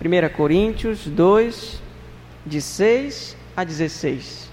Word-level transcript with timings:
1 0.00 0.28
Coríntios 0.36 1.06
2, 1.06 1.82
de 2.46 2.60
6 2.60 3.36
a 3.56 3.64
16. 3.64 4.48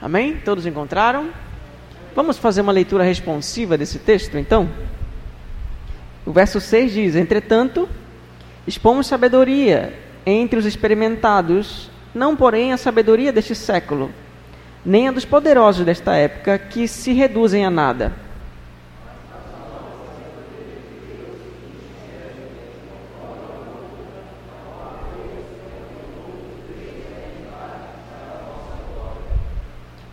Amém? 0.00 0.36
Todos 0.44 0.64
encontraram? 0.64 1.30
Vamos 2.14 2.38
fazer 2.38 2.60
uma 2.60 2.70
leitura 2.70 3.02
responsiva 3.02 3.76
desse 3.76 3.98
texto, 3.98 4.38
então? 4.38 4.68
O 6.24 6.30
verso 6.30 6.60
6 6.60 6.92
diz: 6.92 7.16
Entretanto, 7.16 7.88
expomos 8.64 9.08
sabedoria 9.08 9.92
entre 10.24 10.56
os 10.56 10.66
experimentados, 10.66 11.90
não 12.14 12.36
porém 12.36 12.72
a 12.72 12.76
sabedoria 12.76 13.32
deste 13.32 13.56
século, 13.56 14.12
nem 14.86 15.08
a 15.08 15.12
dos 15.12 15.24
poderosos 15.24 15.84
desta 15.84 16.14
época, 16.14 16.58
que 16.58 16.86
se 16.86 17.12
reduzem 17.12 17.64
a 17.64 17.70
nada. 17.70 18.27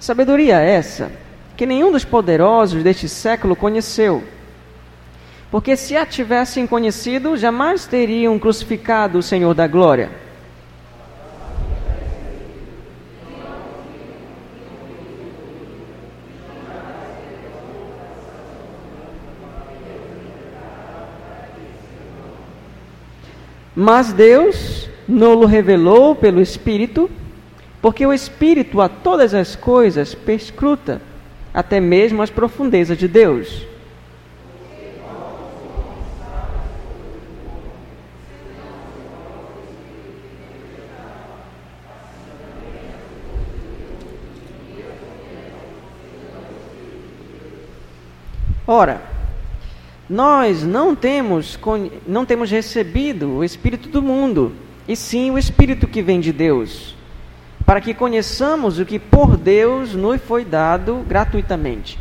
Sabedoria 0.05 0.59
essa 0.59 1.11
que 1.57 1.65
nenhum 1.65 1.91
dos 1.91 2.05
poderosos 2.05 2.83
deste 2.83 3.09
século 3.09 3.55
conheceu. 3.55 4.23
Porque 5.49 5.75
se 5.75 5.97
a 5.97 6.05
tivessem 6.05 6.67
conhecido, 6.67 7.35
jamais 7.35 7.87
teriam 7.87 8.37
crucificado 8.37 9.17
o 9.17 9.23
Senhor 9.23 9.55
da 9.55 9.65
glória. 9.65 10.11
Mas 23.75 24.13
Deus 24.13 24.87
não 25.07 25.45
revelou 25.45 26.15
pelo 26.15 26.39
Espírito 26.39 27.09
porque 27.85 28.03
o 28.03 28.11
Espírito 28.11 28.81
a 28.81 28.89
todas 28.89 29.35
as 29.35 29.55
coisas 29.55 30.15
perscruta, 30.15 30.99
até 31.53 31.79
mesmo 31.79 32.23
as 32.23 32.31
profundezas 32.31 32.97
de 32.97 33.07
Deus. 33.07 33.61
Ora, 48.65 48.99
nós 50.09 50.63
não 50.63 50.95
temos, 50.95 51.59
não 52.07 52.25
temos 52.25 52.49
recebido 52.49 53.29
o 53.29 53.43
Espírito 53.43 53.89
do 53.89 54.01
mundo, 54.01 54.53
e 54.87 54.95
sim 54.95 55.29
o 55.29 55.37
Espírito 55.37 55.85
que 55.85 56.01
vem 56.01 56.19
de 56.19 56.33
Deus 56.33 56.94
para 57.65 57.81
que 57.81 57.93
conheçamos 57.93 58.77
o 58.77 58.85
que 58.85 58.99
por 58.99 59.35
Deus 59.35 59.95
nos 59.95 60.21
foi 60.21 60.45
dado 60.45 61.03
gratuitamente. 61.07 61.99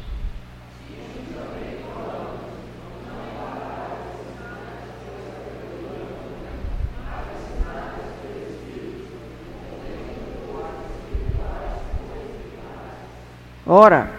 Ora, 13.67 14.11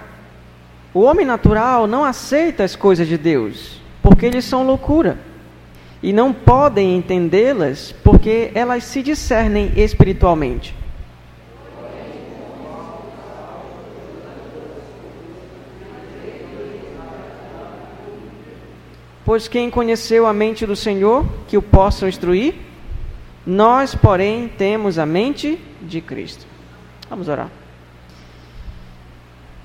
o 0.91 1.01
homem 1.01 1.23
natural 1.23 1.85
não 1.85 2.03
aceita 2.03 2.63
as 2.63 2.75
coisas 2.75 3.07
de 3.07 3.15
Deus, 3.15 3.79
porque 4.01 4.25
eles 4.25 4.43
são 4.43 4.65
loucura, 4.65 5.19
e 6.01 6.11
não 6.11 6.33
podem 6.33 6.97
entendê-las, 6.97 7.93
porque 8.03 8.49
elas 8.55 8.83
se 8.85 9.03
discernem 9.03 9.71
espiritualmente. 9.75 10.73
Pois 19.25 19.47
quem 19.47 19.71
conheceu 19.71 20.27
a 20.27 20.33
mente 20.33 20.67
do 20.67 20.75
Senhor, 20.75 21.25
que 21.47 21.57
o 21.57 21.61
possa 21.61 22.07
instruir? 22.07 22.53
Nós, 23.45 23.95
porém, 23.95 24.47
temos 24.47 24.99
a 24.99 25.05
mente 25.05 25.59
de 25.81 25.99
Cristo. 25.99 26.45
Vamos 27.09 27.27
orar. 27.27 27.49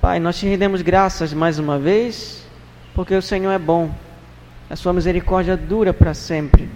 Pai, 0.01 0.19
nós 0.19 0.39
te 0.39 0.47
rendemos 0.47 0.81
graças 0.81 1.31
mais 1.31 1.59
uma 1.59 1.77
vez, 1.77 2.43
porque 2.95 3.13
o 3.13 3.21
Senhor 3.21 3.51
é 3.51 3.59
bom, 3.59 3.93
a 4.67 4.75
sua 4.75 4.93
misericórdia 4.93 5.55
dura 5.55 5.93
para 5.93 6.15
sempre. 6.15 6.67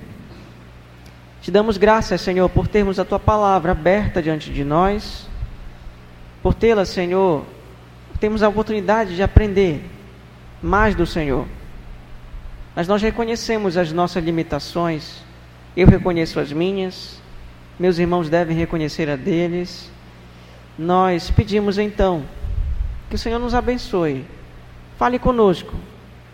Te 1.41 1.50
damos 1.50 1.78
graças, 1.78 2.22
Senhor, 2.22 2.47
por 2.50 2.67
termos 2.67 3.00
a 3.00 3.06
tua 3.06 3.19
palavra 3.19 3.72
aberta 3.72 4.22
diante 4.22 4.52
de 4.53 4.63
nós, 4.63 5.28
por 6.44 6.53
tê-la, 6.53 6.85
Senhor, 6.85 7.44
temos 8.19 8.44
a 8.44 8.50
oportunidade 8.50 9.16
de 9.16 9.23
aprender 9.23 9.84
mais 10.62 10.94
do 10.94 11.07
Senhor. 11.07 11.47
Mas 12.75 12.88
nós 12.88 13.02
reconhecemos 13.02 13.78
as 13.78 13.91
nossas 13.94 14.24
limitações. 14.24 15.24
Eu 15.78 15.88
reconheço 15.88 16.40
as 16.40 16.52
minhas. 16.52 17.22
Meus 17.80 17.97
irmãos 17.97 18.30
devem 18.30 18.56
reconhecer 18.56 19.09
a 19.09 19.16
deles. 19.16 19.90
Nós 20.78 21.31
pedimos 21.31 21.78
então 21.78 22.25
que 23.09 23.16
o 23.16 23.19
Senhor 23.19 23.40
nos 23.40 23.53
abençoe. 23.53 24.25
Fale 24.97 25.18
conosco, 25.18 25.74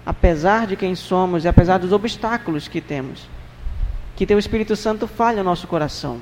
apesar 0.05 0.65
de 0.65 0.75
quem 0.75 0.95
somos 0.95 1.45
e 1.45 1.47
apesar 1.47 1.77
dos 1.77 1.91
obstáculos 1.91 2.67
que 2.67 2.81
temos. 2.81 3.29
Que 4.15 4.25
teu 4.25 4.39
Espírito 4.39 4.75
Santo 4.75 5.07
fale 5.07 5.37
ao 5.37 5.45
nosso 5.45 5.67
coração. 5.67 6.19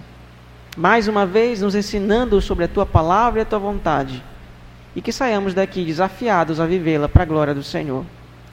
Mais 0.77 1.07
uma 1.07 1.25
vez, 1.25 1.61
nos 1.61 1.75
ensinando 1.75 2.41
sobre 2.41 2.65
a 2.65 2.67
tua 2.67 2.85
palavra 2.85 3.39
e 3.39 3.43
a 3.43 3.45
tua 3.45 3.59
vontade. 3.59 4.21
E 4.95 5.01
que 5.01 5.11
saiamos 5.11 5.53
daqui 5.53 5.85
desafiados 5.85 6.59
a 6.59 6.65
vivê-la 6.65 7.07
para 7.07 7.23
a 7.23 7.25
glória 7.25 7.53
do 7.53 7.63
Senhor. 7.63 8.05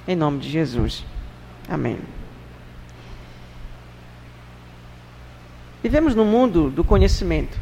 Em 0.07 0.15
nome 0.15 0.39
de 0.39 0.51
Jesus. 0.51 1.05
Amém. 1.69 1.99
Vivemos 5.83 6.15
no 6.15 6.25
mundo 6.25 6.71
do 6.71 6.85
conhecimento. 6.85 7.59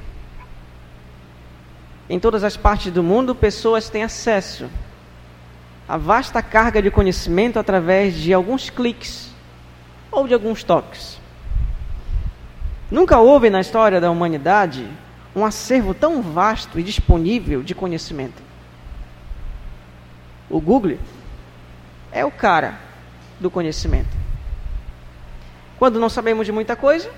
Em 2.09 2.19
todas 2.19 2.44
as 2.44 2.56
partes 2.56 2.93
do 2.93 3.03
mundo, 3.03 3.34
pessoas 3.34 3.88
têm 3.88 4.03
acesso 4.03 4.69
a 5.88 5.97
vasta 5.97 6.43
carga 6.43 6.81
de 6.81 6.91
conhecimento 6.91 7.59
através 7.59 8.14
de 8.14 8.32
alguns 8.32 8.70
cliques 8.70 9.31
ou 10.10 10.26
de 10.26 10.32
alguns 10.32 10.62
toques. 10.62 11.19
Nunca 12.91 13.19
houve 13.19 13.50
na 13.50 13.60
história 13.60 14.00
da 14.00 14.10
humanidade 14.10 14.88
um 15.34 15.44
acervo 15.44 15.93
tão 15.93 16.22
vasto 16.22 16.78
e 16.78 16.82
disponível 16.82 17.62
de 17.62 17.75
conhecimento. 17.75 18.43
O 20.48 20.60
Google 20.60 20.98
é 22.12 22.25
o 22.25 22.31
cara 22.31 22.78
do 23.41 23.50
conhecimento. 23.50 24.17
Quando 25.78 25.99
não 25.99 26.09
sabemos 26.09 26.47
de 26.47 26.53
muita 26.53 26.77
coisa, 26.77 27.11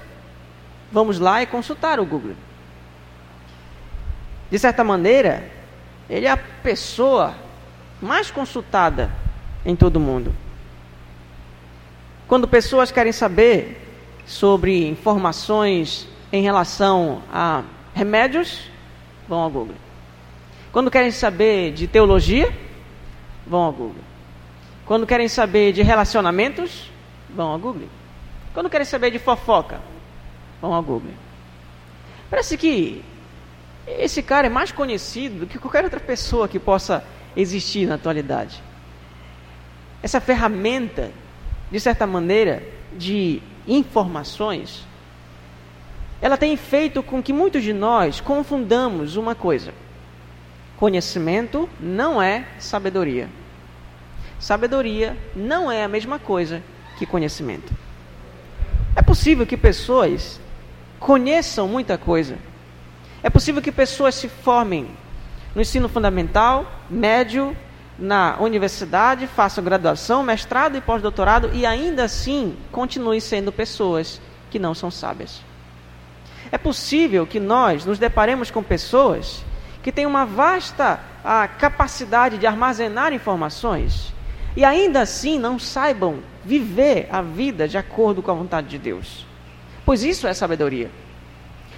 vamos 0.91 1.19
lá 1.19 1.43
e 1.43 1.47
consultar 1.47 2.00
o 2.00 2.06
Google. 2.06 2.34
De 4.50 4.59
certa 4.59 4.82
maneira, 4.84 5.50
ele 6.09 6.26
é 6.26 6.31
a 6.31 6.37
pessoa 6.37 7.34
mais 8.00 8.31
consultada 8.31 9.10
em 9.65 9.75
todo 9.75 9.97
o 9.97 10.00
mundo. 10.00 10.34
Quando 12.28 12.49
pessoas 12.49 12.91
querem 12.91 13.12
saber 13.12 13.82
sobre 14.25 14.88
informações 14.88 16.09
em 16.32 16.43
relação 16.43 17.22
a 17.32 17.62
remédios, 17.94 18.69
vão 19.28 19.41
ao 19.41 19.50
Google. 19.50 19.76
Quando 20.72 20.91
querem 20.91 21.10
saber 21.10 21.72
de 21.72 21.87
teologia, 21.87 22.53
vão 23.47 23.62
ao 23.62 23.72
Google. 23.72 24.03
Quando 24.86 25.06
querem 25.06 25.28
saber 25.28 25.72
de 25.72 25.82
relacionamentos, 25.82 26.91
vão 27.28 27.48
ao 27.48 27.58
Google. 27.58 27.88
Quando 28.55 28.70
querem 28.70 28.87
saber 28.87 29.11
de 29.11 29.19
fofoca, 29.19 29.81
vão 30.62 30.72
ao 30.72 30.82
Google. 30.82 31.11
Parece 32.31 32.56
que 32.56 33.05
esse 33.87 34.22
cara 34.22 34.46
é 34.46 34.50
mais 34.50 34.70
conhecido 34.70 35.40
do 35.40 35.46
que 35.46 35.58
qualquer 35.58 35.82
outra 35.82 35.99
pessoa 35.99 36.46
que 36.49 36.58
possa 36.58 37.05
existir 37.37 37.87
na 37.88 37.96
atualidade. 37.96 38.62
Essa 40.02 40.20
ferramenta, 40.20 41.11
de 41.70 41.81
certa 41.81 42.06
maneira, 42.06 42.62
de 42.96 43.43
informações, 43.66 44.87
ela 46.22 46.37
tem 46.37 46.56
feito 46.56 47.02
com 47.02 47.20
que 47.20 47.32
muitos 47.32 47.62
de 47.62 47.72
nós 47.72 48.20
confundamos 48.20 49.16
uma 49.16 49.34
coisa: 49.34 49.75
conhecimento 50.76 51.69
não 51.81 52.22
é 52.22 52.46
sabedoria. 52.58 53.28
Sabedoria 54.38 55.17
não 55.35 55.71
é 55.71 55.83
a 55.83 55.88
mesma 55.88 56.19
coisa 56.19 56.62
que 56.99 57.06
conhecimento. 57.06 57.73
É 58.94 59.03
possível 59.03 59.47
que 59.47 59.56
pessoas 59.56 60.41
conheçam 60.99 61.69
muita 61.69 61.99
coisa. 61.99 62.38
É 63.23 63.31
possível 63.31 63.61
que 63.61 63.73
pessoas 63.73 64.15
se 64.15 64.29
formem 64.29 64.88
no 65.55 65.62
ensino 65.62 65.88
fundamental, 65.88 66.71
médio, 66.88 67.56
na 67.99 68.37
universidade, 68.41 69.27
façam 69.27 69.65
graduação, 69.65 70.23
mestrado 70.23 70.77
e 70.77 70.81
pós-doutorado 70.81 71.50
e 71.55 71.65
ainda 71.65 72.05
assim 72.05 72.56
continuem 72.71 73.21
sendo 73.21 73.50
pessoas 73.50 74.21
que 74.50 74.59
não 74.59 74.75
são 74.75 74.91
sábias. 74.91 75.41
É 76.53 76.59
possível 76.59 77.27
que 77.27 77.41
nós 77.41 77.85
nos 77.85 77.99
deparemos 77.99 78.50
com 78.50 78.62
pessoas 78.62 79.43
que 79.83 79.91
têm 79.91 80.06
uma 80.06 80.25
vasta 80.25 81.00
a, 81.25 81.49
capacidade 81.49 82.38
de 82.38 82.47
armazenar 82.47 83.12
informações 83.12 84.12
e 84.56 84.64
ainda 84.64 85.03
assim 85.03 85.38
não 85.38 85.58
saibam 85.58 86.20
viver 86.44 87.08
a 87.12 87.20
vida 87.20 87.69
de 87.69 87.76
acordo 87.76 88.23
com 88.23 88.31
a 88.31 88.35
vontade 88.35 88.69
de 88.69 88.79
Deus. 88.79 89.26
Pois 89.85 90.03
isso 90.03 90.26
é 90.26 90.32
sabedoria. 90.32 90.91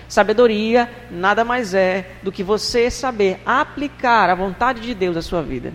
Sabedoria 0.08 0.88
nada 1.10 1.44
mais 1.44 1.74
é 1.74 2.12
do 2.22 2.32
que 2.32 2.42
você 2.42 2.90
saber 2.90 3.40
aplicar 3.44 4.30
a 4.30 4.34
vontade 4.34 4.80
de 4.80 4.94
Deus 4.94 5.16
à 5.16 5.22
sua 5.22 5.42
vida. 5.42 5.72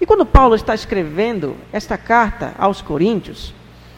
E 0.00 0.06
quando 0.06 0.24
Paulo 0.24 0.54
está 0.54 0.74
escrevendo 0.74 1.56
esta 1.72 1.98
carta 1.98 2.54
aos 2.58 2.80
Coríntios, 2.80 3.52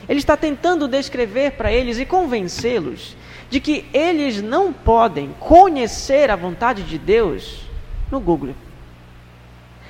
ele 0.08 0.18
está 0.18 0.36
tentando 0.36 0.88
descrever 0.88 1.52
para 1.52 1.70
eles 1.70 1.98
e 1.98 2.06
convencê-los 2.06 3.16
de 3.50 3.60
que 3.60 3.84
eles 3.92 4.42
não 4.42 4.72
podem 4.72 5.34
conhecer 5.38 6.30
a 6.30 6.36
vontade 6.36 6.82
de 6.82 6.98
Deus 6.98 7.62
no 8.10 8.20
Google. 8.20 8.54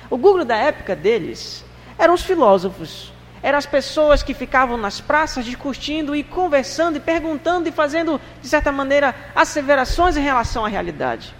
O 0.09 0.17
Google 0.17 0.45
da 0.45 0.55
época 0.55 0.95
deles 0.95 1.65
eram 1.97 2.13
os 2.13 2.21
filósofos, 2.21 3.11
eram 3.41 3.57
as 3.57 3.65
pessoas 3.65 4.23
que 4.23 4.33
ficavam 4.33 4.77
nas 4.77 4.99
praças 4.99 5.45
discutindo 5.45 6.15
e 6.15 6.23
conversando 6.23 6.97
e 6.97 6.99
perguntando 6.99 7.67
e 7.67 7.71
fazendo, 7.71 8.19
de 8.41 8.47
certa 8.47 8.71
maneira, 8.71 9.15
asseverações 9.35 10.17
em 10.17 10.21
relação 10.21 10.65
à 10.65 10.67
realidade. 10.67 11.33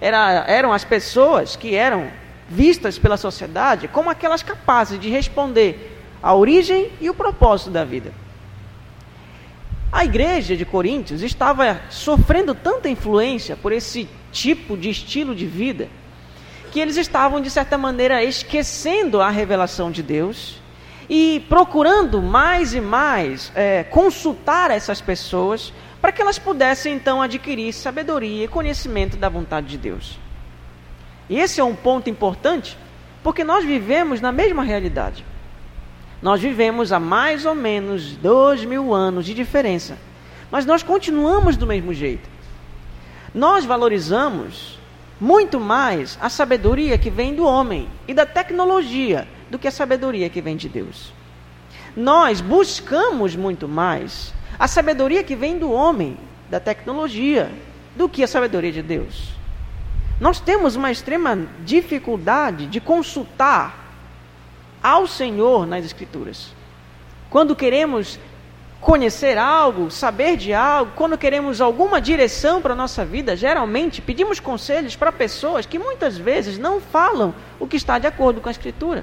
Era, 0.00 0.44
eram 0.48 0.72
as 0.72 0.84
pessoas 0.84 1.56
que 1.56 1.74
eram 1.74 2.08
vistas 2.48 2.98
pela 2.98 3.16
sociedade 3.16 3.88
como 3.88 4.10
aquelas 4.10 4.42
capazes 4.42 4.98
de 4.98 5.08
responder 5.08 6.02
a 6.22 6.34
origem 6.34 6.90
e 7.00 7.08
o 7.08 7.14
propósito 7.14 7.70
da 7.70 7.84
vida. 7.84 8.12
A 9.92 10.04
igreja 10.04 10.56
de 10.56 10.64
Coríntios 10.64 11.22
estava 11.22 11.80
sofrendo 11.88 12.54
tanta 12.54 12.88
influência 12.88 13.56
por 13.56 13.70
esse 13.70 14.08
tipo 14.32 14.76
de 14.76 14.90
estilo 14.90 15.34
de 15.34 15.46
vida 15.46 15.88
que 16.74 16.80
eles 16.80 16.96
estavam, 16.96 17.40
de 17.40 17.48
certa 17.50 17.78
maneira, 17.78 18.24
esquecendo 18.24 19.20
a 19.20 19.30
revelação 19.30 19.92
de 19.92 20.02
Deus 20.02 20.60
e 21.08 21.46
procurando 21.48 22.20
mais 22.20 22.74
e 22.74 22.80
mais 22.80 23.52
é, 23.54 23.84
consultar 23.84 24.72
essas 24.72 25.00
pessoas 25.00 25.72
para 26.00 26.10
que 26.10 26.20
elas 26.20 26.36
pudessem 26.36 26.92
então 26.92 27.22
adquirir 27.22 27.72
sabedoria 27.72 28.46
e 28.46 28.48
conhecimento 28.48 29.16
da 29.16 29.28
vontade 29.28 29.68
de 29.68 29.78
Deus. 29.78 30.18
E 31.30 31.38
esse 31.38 31.60
é 31.60 31.64
um 31.64 31.76
ponto 31.76 32.10
importante 32.10 32.76
porque 33.22 33.44
nós 33.44 33.64
vivemos 33.64 34.20
na 34.20 34.32
mesma 34.32 34.64
realidade. 34.64 35.24
Nós 36.20 36.40
vivemos 36.40 36.90
há 36.90 36.98
mais 36.98 37.46
ou 37.46 37.54
menos 37.54 38.16
dois 38.16 38.64
mil 38.64 38.92
anos 38.92 39.24
de 39.24 39.32
diferença, 39.32 39.96
mas 40.50 40.66
nós 40.66 40.82
continuamos 40.82 41.56
do 41.56 41.68
mesmo 41.68 41.94
jeito. 41.94 42.28
Nós 43.32 43.64
valorizamos 43.64 44.73
muito 45.20 45.60
mais 45.60 46.18
a 46.20 46.28
sabedoria 46.28 46.98
que 46.98 47.10
vem 47.10 47.34
do 47.34 47.46
homem 47.46 47.88
e 48.06 48.14
da 48.14 48.26
tecnologia 48.26 49.28
do 49.50 49.58
que 49.58 49.68
a 49.68 49.72
sabedoria 49.72 50.28
que 50.28 50.40
vem 50.40 50.56
de 50.56 50.68
Deus. 50.68 51.12
Nós 51.96 52.40
buscamos 52.40 53.36
muito 53.36 53.68
mais 53.68 54.34
a 54.58 54.66
sabedoria 54.66 55.22
que 55.22 55.36
vem 55.36 55.58
do 55.58 55.70
homem, 55.70 56.16
da 56.50 56.58
tecnologia, 56.58 57.50
do 57.96 58.08
que 58.08 58.22
a 58.22 58.28
sabedoria 58.28 58.72
de 58.72 58.82
Deus. 58.82 59.32
Nós 60.20 60.40
temos 60.40 60.76
uma 60.76 60.90
extrema 60.90 61.46
dificuldade 61.64 62.66
de 62.66 62.80
consultar 62.80 63.84
ao 64.82 65.06
Senhor 65.06 65.66
nas 65.66 65.84
Escrituras. 65.84 66.52
Quando 67.30 67.56
queremos 67.56 68.18
conhecer 68.84 69.38
algo, 69.38 69.90
saber 69.90 70.36
de 70.36 70.52
algo, 70.52 70.92
quando 70.94 71.16
queremos 71.16 71.62
alguma 71.62 72.02
direção 72.02 72.60
para 72.60 72.74
a 72.74 72.76
nossa 72.76 73.02
vida, 73.02 73.34
geralmente 73.34 74.02
pedimos 74.02 74.38
conselhos 74.38 74.94
para 74.94 75.10
pessoas 75.10 75.64
que 75.64 75.78
muitas 75.78 76.18
vezes 76.18 76.58
não 76.58 76.82
falam 76.82 77.34
o 77.58 77.66
que 77.66 77.76
está 77.76 77.98
de 77.98 78.06
acordo 78.06 78.42
com 78.42 78.48
a 78.48 78.52
Escritura. 78.52 79.02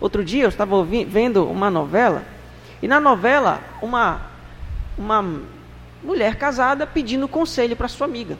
Outro 0.00 0.24
dia 0.24 0.44
eu 0.44 0.48
estava 0.48 0.84
vendo 0.84 1.44
uma 1.50 1.68
novela, 1.68 2.22
e 2.80 2.86
na 2.86 3.00
novela, 3.00 3.60
uma, 3.82 4.22
uma 4.96 5.40
mulher 6.00 6.36
casada 6.36 6.86
pedindo 6.86 7.26
conselho 7.26 7.74
para 7.74 7.88
sua 7.88 8.06
amiga. 8.06 8.38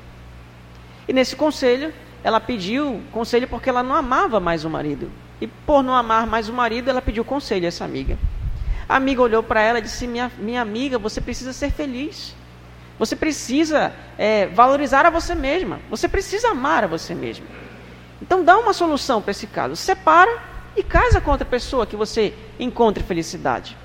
E 1.08 1.12
nesse 1.12 1.34
conselho, 1.34 1.92
ela 2.22 2.38
pediu 2.38 3.02
conselho 3.10 3.48
porque 3.48 3.68
ela 3.68 3.82
não 3.82 3.96
amava 3.96 4.38
mais 4.38 4.64
o 4.64 4.70
marido. 4.70 5.10
E 5.40 5.48
por 5.48 5.82
não 5.82 5.96
amar 5.96 6.24
mais 6.24 6.48
o 6.48 6.52
marido, 6.52 6.88
ela 6.88 7.02
pediu 7.02 7.24
conselho 7.24 7.64
a 7.64 7.68
essa 7.68 7.84
amiga. 7.84 8.16
A 8.88 8.96
amiga 8.96 9.22
olhou 9.22 9.42
para 9.42 9.60
ela 9.60 9.78
e 9.78 9.82
disse: 9.82 10.06
minha, 10.06 10.30
minha 10.38 10.60
amiga, 10.60 10.98
você 10.98 11.20
precisa 11.20 11.52
ser 11.52 11.70
feliz. 11.70 12.34
Você 12.98 13.16
precisa 13.16 13.92
é, 14.16 14.46
valorizar 14.46 15.04
a 15.04 15.10
você 15.10 15.34
mesma. 15.34 15.80
Você 15.90 16.08
precisa 16.08 16.50
amar 16.50 16.84
a 16.84 16.86
você 16.86 17.14
mesma. 17.14 17.46
Então 18.22 18.44
dá 18.44 18.56
uma 18.56 18.72
solução 18.72 19.20
para 19.20 19.32
esse 19.32 19.46
caso. 19.46 19.74
Separa 19.74 20.42
e 20.76 20.82
casa 20.82 21.20
com 21.20 21.30
outra 21.30 21.44
pessoa 21.44 21.86
que 21.86 21.96
você 21.96 22.32
encontre 22.58 23.02
felicidade. 23.02 23.76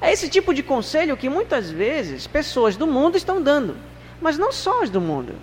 É 0.00 0.12
esse 0.12 0.28
tipo 0.28 0.54
de 0.54 0.62
conselho 0.62 1.16
que 1.16 1.28
muitas 1.28 1.70
vezes 1.70 2.26
pessoas 2.26 2.76
do 2.76 2.86
mundo 2.86 3.16
estão 3.16 3.42
dando. 3.42 3.76
Mas 4.20 4.38
não 4.38 4.52
só 4.52 4.82
as 4.82 4.90
do 4.90 5.00
mundo. 5.00 5.34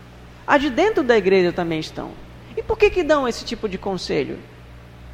As 0.47 0.61
de 0.61 0.69
dentro 0.69 1.03
da 1.03 1.17
igreja 1.17 1.51
também 1.51 1.79
estão. 1.79 2.11
E 2.55 2.63
por 2.63 2.77
que, 2.77 2.89
que 2.89 3.03
dão 3.03 3.27
esse 3.27 3.43
tipo 3.43 3.67
de 3.67 3.77
conselho? 3.77 4.39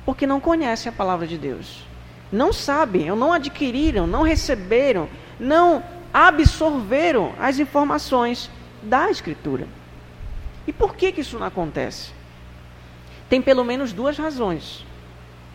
porque 0.05 0.27
não 0.27 0.39
conhecem 0.39 0.89
a 0.89 0.93
palavra 0.93 1.25
de 1.25 1.37
Deus. 1.37 1.84
Não 2.31 2.51
sabem, 2.51 3.09
ou 3.09 3.17
não 3.17 3.31
adquiriram, 3.31 4.07
não 4.07 4.23
receberam, 4.23 5.07
não 5.39 5.83
absorveram 6.13 7.33
as 7.39 7.59
informações 7.59 8.49
da 8.81 9.09
Escritura. 9.09 9.67
E 10.67 10.73
por 10.73 10.95
que, 10.95 11.11
que 11.11 11.21
isso 11.21 11.37
não 11.37 11.45
acontece? 11.47 12.11
Tem 13.29 13.41
pelo 13.41 13.63
menos 13.63 13.93
duas 13.93 14.17
razões. 14.17 14.85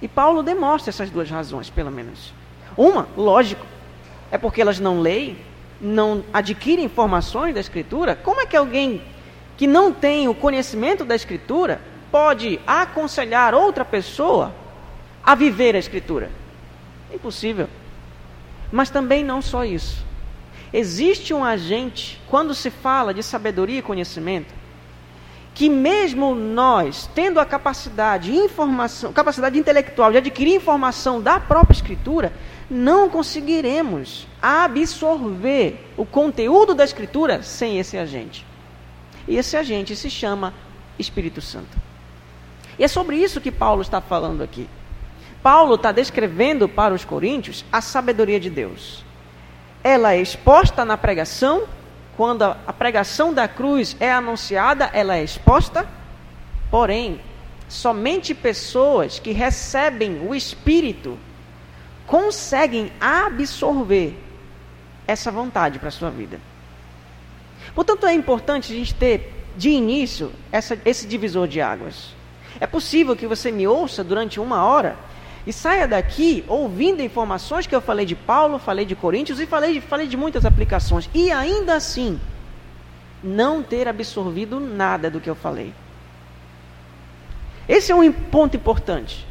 E 0.03 0.09
Paulo 0.09 0.43
demonstra 0.43 0.91
essas 0.91 1.11
duas 1.11 1.31
razões, 1.31 1.69
pelo 1.69 1.91
menos. 1.91 2.33
Uma, 2.77 3.09
lógico, 3.17 3.65
é 4.31 4.39
porque 4.39 4.61
elas 4.61 4.79
não 4.79 5.01
leem, 5.01 5.37
não 5.81 6.25
adquirem 6.33 6.85
informações 6.85 7.55
da 7.55 7.61
Escritura. 7.61 8.15
Como 8.15 8.41
é 8.41 8.47
que 8.47 8.57
alguém 8.57 9.03
que 9.57 9.67
não 9.67 9.93
tem 9.93 10.29
o 10.29 10.35
conhecimento 10.35 11.05
da 11.05 11.15
Escritura 11.15 11.81
pode 12.11 12.61
aconselhar 12.67 13.55
outra 13.55 13.85
pessoa 13.85 14.55
a 15.23 15.35
viver 15.35 15.75
a 15.75 15.79
Escritura? 15.79 16.31
Impossível. 17.13 17.69
Mas 18.71 18.91
também 18.91 19.25
não 19.25 19.43
só 19.43 19.65
isso. 19.65 20.05
Existe 20.73 21.35
um 21.35 21.45
agente, 21.45 22.21
quando 22.29 22.55
se 22.55 22.71
fala 22.71 23.13
de 23.13 23.23
sabedoria 23.23 23.81
e 23.81 23.83
conhecimento, 23.83 24.55
que 25.53 25.69
mesmo 25.69 26.35
nós, 26.35 27.11
tendo 27.13 27.41
a 27.41 27.45
capacidade, 27.45 28.35
informação, 28.35 29.13
capacidade 29.13 29.59
intelectual 29.59 30.13
de 30.13 30.19
adquirir 30.19 30.55
informação 30.55 31.21
da 31.21 31.41
própria 31.41 31.75
Escritura, 31.75 32.33
não 32.71 33.11
conseguiremos 33.11 34.29
absorver 34.41 35.93
o 35.97 36.07
conteúdo 36.07 36.73
da 36.73 36.85
Escritura 36.85 37.43
sem 37.43 37.79
esse 37.79 37.99
agente. 37.99 38.47
E 39.27 39.37
esse 39.37 39.57
agente 39.57 39.97
se 39.97 40.09
chama 40.09 40.55
Espírito 40.99 41.41
Santo. 41.41 41.77
E 42.79 42.85
é 42.85 42.89
sobre 42.89 43.17
isso 43.17 43.41
que 43.41 43.51
Paulo 43.51 43.83
está 43.83 44.01
falando 44.01 44.43
aqui. 44.43 44.69
Paulo 45.43 45.77
está 45.77 45.91
descrevendo 45.91 46.69
para 46.69 46.93
os 46.93 47.05
coríntios 47.05 47.65
a 47.73 47.81
sabedoria 47.81 48.39
de 48.39 48.51
Deus. 48.51 49.05
Ela 49.83 50.15
é 50.15 50.21
exposta 50.21 50.85
na 50.85 50.97
pregação, 50.97 51.63
quando 52.17 52.43
a 52.43 52.73
pregação 52.73 53.33
da 53.33 53.49
cruz 53.49 53.97
é 53.99 54.13
anunciada, 54.13 54.91
ela 54.93 55.17
é 55.17 55.25
exposta, 55.25 55.89
porém, 56.71 57.21
somente 57.69 58.35
pessoas 58.35 59.19
que 59.19 59.33
recebem 59.33 60.27
o 60.27 60.35
Espírito 60.35 61.19
conseguem 62.07 62.93
absorver 63.01 64.19
essa 65.07 65.31
vontade 65.31 65.79
para 65.79 65.89
a 65.89 65.93
sua 65.93 66.11
vida. 66.11 66.41
Portanto, 67.75 68.07
é 68.07 68.13
importante 68.13 68.73
a 68.73 68.77
gente 68.77 68.95
ter 68.95 69.33
de 69.57 69.71
início 69.71 70.33
essa, 70.51 70.79
esse 70.85 71.07
divisor 71.07 71.47
de 71.47 71.61
águas. 71.61 72.15
É 72.59 72.67
possível 72.67 73.15
que 73.17 73.27
você 73.27 73.51
me 73.53 73.67
ouça 73.67 74.03
durante 74.03 74.41
uma 74.41 74.65
hora 74.65 74.97
e 75.47 75.53
saia 75.53 75.89
daqui 75.89 76.45
ouvindo 76.47 77.03
informações 77.03 77.67
que 77.67 77.75
eu 77.75 77.81
falei 77.81 78.05
de 78.05 78.15
Paulo, 78.15 78.59
falei 78.59 78.85
de 78.85 78.95
Coríntios 78.95 79.41
e 79.41 79.47
falei 79.47 79.75
de, 79.75 79.81
falei 79.81 80.07
de 80.07 80.17
muitas 80.17 80.45
aplicações, 80.45 81.09
e 81.15 81.31
ainda 81.31 81.75
assim 81.75 82.21
não 83.23 83.63
ter 83.63 83.89
absorvido 83.89 84.61
nada 84.61 85.11
do 85.11 85.21
que 85.21 85.29
eu 85.29 85.35
falei. 85.35 85.73
Esse 87.69 87.93
é 87.93 87.95
um 87.95 88.13
ponto 88.13 88.57
importante. 88.57 89.27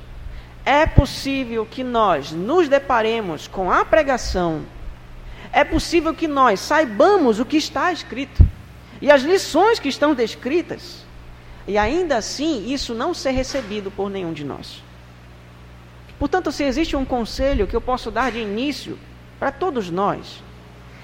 É 0.65 0.85
possível 0.85 1.65
que 1.65 1.83
nós 1.83 2.31
nos 2.31 2.69
deparemos 2.69 3.47
com 3.47 3.71
a 3.71 3.83
pregação, 3.83 4.61
é 5.51 5.63
possível 5.63 6.13
que 6.13 6.27
nós 6.27 6.59
saibamos 6.59 7.39
o 7.39 7.45
que 7.45 7.57
está 7.57 7.91
escrito 7.91 8.45
e 9.01 9.09
as 9.09 9.23
lições 9.23 9.79
que 9.79 9.89
estão 9.89 10.13
descritas, 10.13 11.05
e 11.67 11.77
ainda 11.77 12.17
assim 12.17 12.71
isso 12.71 12.93
não 12.93 13.13
ser 13.13 13.31
recebido 13.31 13.89
por 13.89 14.09
nenhum 14.09 14.33
de 14.33 14.43
nós. 14.43 14.83
Portanto, 16.19 16.51
se 16.51 16.63
existe 16.63 16.97
um 16.97 17.05
conselho 17.05 17.65
que 17.65 17.75
eu 17.75 17.79
posso 17.79 18.11
dar 18.11 18.31
de 18.31 18.39
início 18.39 18.99
para 19.39 19.51
todos 19.51 19.89
nós, 19.89 20.43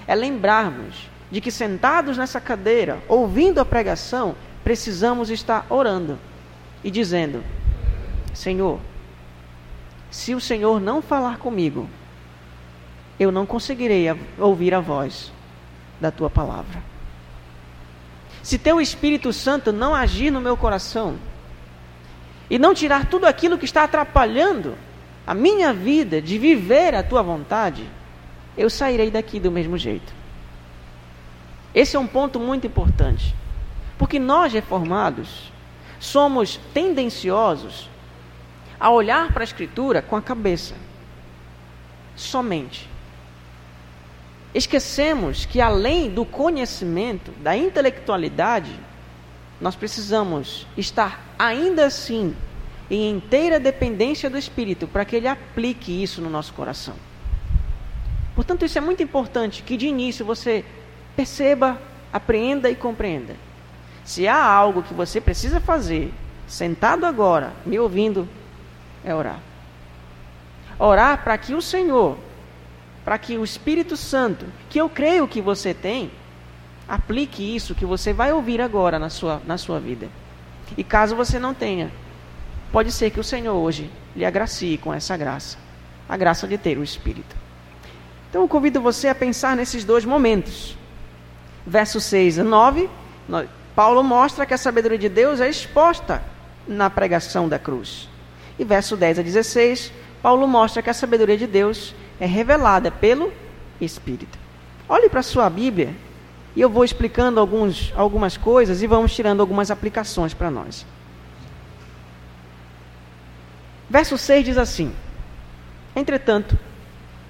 é 0.06 0.14
lembrarmos 0.14 1.10
de 1.32 1.40
que 1.40 1.50
sentados 1.50 2.18
nessa 2.18 2.42
cadeira, 2.42 3.02
ouvindo 3.08 3.60
a 3.60 3.66
pregação, 3.66 4.36
precisamos 4.64 5.30
estar 5.30 5.66
orando 5.70 6.20
e 6.84 6.92
dizendo: 6.92 7.42
Senhor, 8.34 8.80
se 10.12 10.36
o 10.36 10.42
Senhor 10.42 10.82
não 10.82 11.02
falar 11.02 11.38
comigo, 11.38 11.90
eu 13.18 13.32
não 13.32 13.46
conseguirei 13.46 14.08
ouvir 14.38 14.74
a 14.74 14.82
voz 14.82 15.32
da 16.00 16.12
tua 16.12 16.30
palavra. 16.30 16.84
Se 18.44 18.60
teu 18.60 18.80
Espírito 18.82 19.32
Santo 19.32 19.72
não 19.72 19.96
agir 19.96 20.30
no 20.30 20.42
meu 20.42 20.56
coração 20.58 21.16
e 22.50 22.60
não 22.60 22.74
tirar 22.74 23.08
tudo 23.08 23.26
aquilo 23.26 23.58
que 23.58 23.66
está 23.66 23.84
atrapalhando 23.84 24.78
a 25.26 25.34
minha 25.34 25.74
vida 25.74 26.22
de 26.22 26.38
viver 26.38 26.94
a 26.94 27.04
tua 27.04 27.24
vontade, 27.24 27.90
eu 28.58 28.70
sairei 28.70 29.10
daqui 29.10 29.40
do 29.40 29.52
mesmo 29.52 29.78
jeito. 29.78 30.14
Esse 31.74 31.96
é 31.96 32.00
um 32.00 32.08
ponto 32.08 32.40
muito 32.40 32.68
importante. 32.68 33.36
Porque 33.98 34.20
nós 34.20 34.54
reformados 34.54 35.52
somos 36.00 36.60
tendenciosos 36.74 37.90
a 38.80 38.90
olhar 38.90 39.34
para 39.34 39.44
a 39.44 39.46
Escritura 39.46 40.02
com 40.02 40.16
a 40.16 40.22
cabeça. 40.22 40.76
Somente. 42.16 42.90
Esquecemos 44.54 45.46
que 45.46 45.60
além 45.60 46.10
do 46.10 46.24
conhecimento, 46.24 47.32
da 47.42 47.58
intelectualidade, 47.58 48.72
nós 49.60 49.76
precisamos 49.76 50.66
estar 50.78 51.22
ainda 51.38 51.86
assim 51.86 52.36
em 52.90 53.10
inteira 53.10 53.60
dependência 53.60 54.30
do 54.30 54.38
Espírito 54.38 54.88
para 54.88 55.06
que 55.06 55.16
ele 55.16 55.28
aplique 55.28 56.04
isso 56.04 56.22
no 56.22 56.30
nosso 56.30 56.54
coração. 56.54 56.96
Portanto, 58.36 58.66
isso 58.66 58.78
é 58.78 58.82
muito 58.82 59.02
importante 59.02 59.64
que 59.64 59.78
de 59.78 59.88
início 59.88 60.26
você 60.26 60.64
perceba, 61.16 61.80
apreenda 62.12 62.70
e 62.70 62.76
compreenda. 62.76 63.36
Se 64.04 64.28
há 64.28 64.44
algo 64.44 64.84
que 64.84 64.94
você 64.94 65.20
precisa 65.20 65.60
fazer, 65.60 66.14
sentado 66.48 67.06
agora, 67.06 67.54
me 67.66 67.80
ouvindo, 67.80 68.28
é 69.04 69.16
orar. 69.16 69.40
Orar 70.78 71.24
para 71.24 71.38
que 71.38 71.56
o 71.56 71.62
Senhor, 71.62 72.18
para 73.04 73.18
que 73.18 73.38
o 73.38 73.44
Espírito 73.44 73.96
Santo, 73.96 74.46
que 74.70 74.80
eu 74.80 74.90
creio 74.90 75.28
que 75.28 75.42
você 75.42 75.74
tem, 75.74 76.12
aplique 76.88 77.56
isso 77.56 77.74
que 77.74 77.86
você 77.86 78.12
vai 78.12 78.32
ouvir 78.32 78.62
agora 78.62 79.00
na 79.00 79.10
sua, 79.10 79.42
na 79.46 79.58
sua 79.58 79.80
vida. 79.80 80.10
E 80.78 80.84
caso 80.84 81.16
você 81.16 81.40
não 81.40 81.54
tenha, 81.54 81.92
pode 82.72 82.92
ser 82.92 83.10
que 83.12 83.20
o 83.20 83.24
Senhor 83.24 83.56
hoje 83.56 83.90
lhe 84.16 84.26
agracie 84.26 84.78
com 84.78 84.94
essa 84.94 85.16
graça 85.16 85.66
a 86.08 86.16
graça 86.16 86.48
de 86.48 86.58
ter 86.58 86.78
o 86.78 86.84
Espírito. 86.84 87.36
Então 88.30 88.42
eu 88.42 88.48
convido 88.48 88.82
você 88.82 89.08
a 89.08 89.16
pensar 89.16 89.56
nesses 89.56 89.84
dois 89.84 90.06
momentos. 90.06 90.78
Verso 91.66 92.00
6 92.00 92.40
a 92.40 92.44
9, 92.44 92.90
Paulo 93.76 94.04
mostra 94.04 94.46
que 94.46 94.54
a 94.54 94.58
sabedoria 94.58 94.98
de 94.98 95.10
Deus 95.10 95.42
é 95.42 95.50
exposta 95.50 96.24
na 96.68 96.90
pregação 96.90 97.50
da 97.50 97.58
cruz. 97.58 98.08
E 98.58 98.64
verso 98.64 98.96
10 98.96 99.20
a 99.20 99.22
16, 99.22 99.92
Paulo 100.22 100.48
mostra 100.48 100.82
que 100.82 100.90
a 100.90 100.94
sabedoria 100.94 101.38
de 101.38 101.48
Deus 101.48 101.96
é 102.20 102.26
revelada 102.26 102.92
pelo 102.92 103.34
Espírito. 103.82 104.38
Olhe 104.88 105.10
para 105.10 105.22
a 105.22 105.24
sua 105.24 105.50
Bíblia 105.50 105.94
e 106.56 106.62
eu 106.62 106.70
vou 106.70 106.86
explicando 106.86 107.40
alguns, 107.40 107.92
algumas 107.96 108.38
coisas 108.38 108.82
e 108.82 108.88
vamos 108.88 109.14
tirando 109.14 109.42
algumas 109.42 109.72
aplicações 109.72 110.34
para 110.34 110.52
nós. 110.52 110.86
Verso 113.90 114.18
6 114.18 114.46
diz 114.46 114.58
assim: 114.58 114.94
Entretanto, 115.96 116.58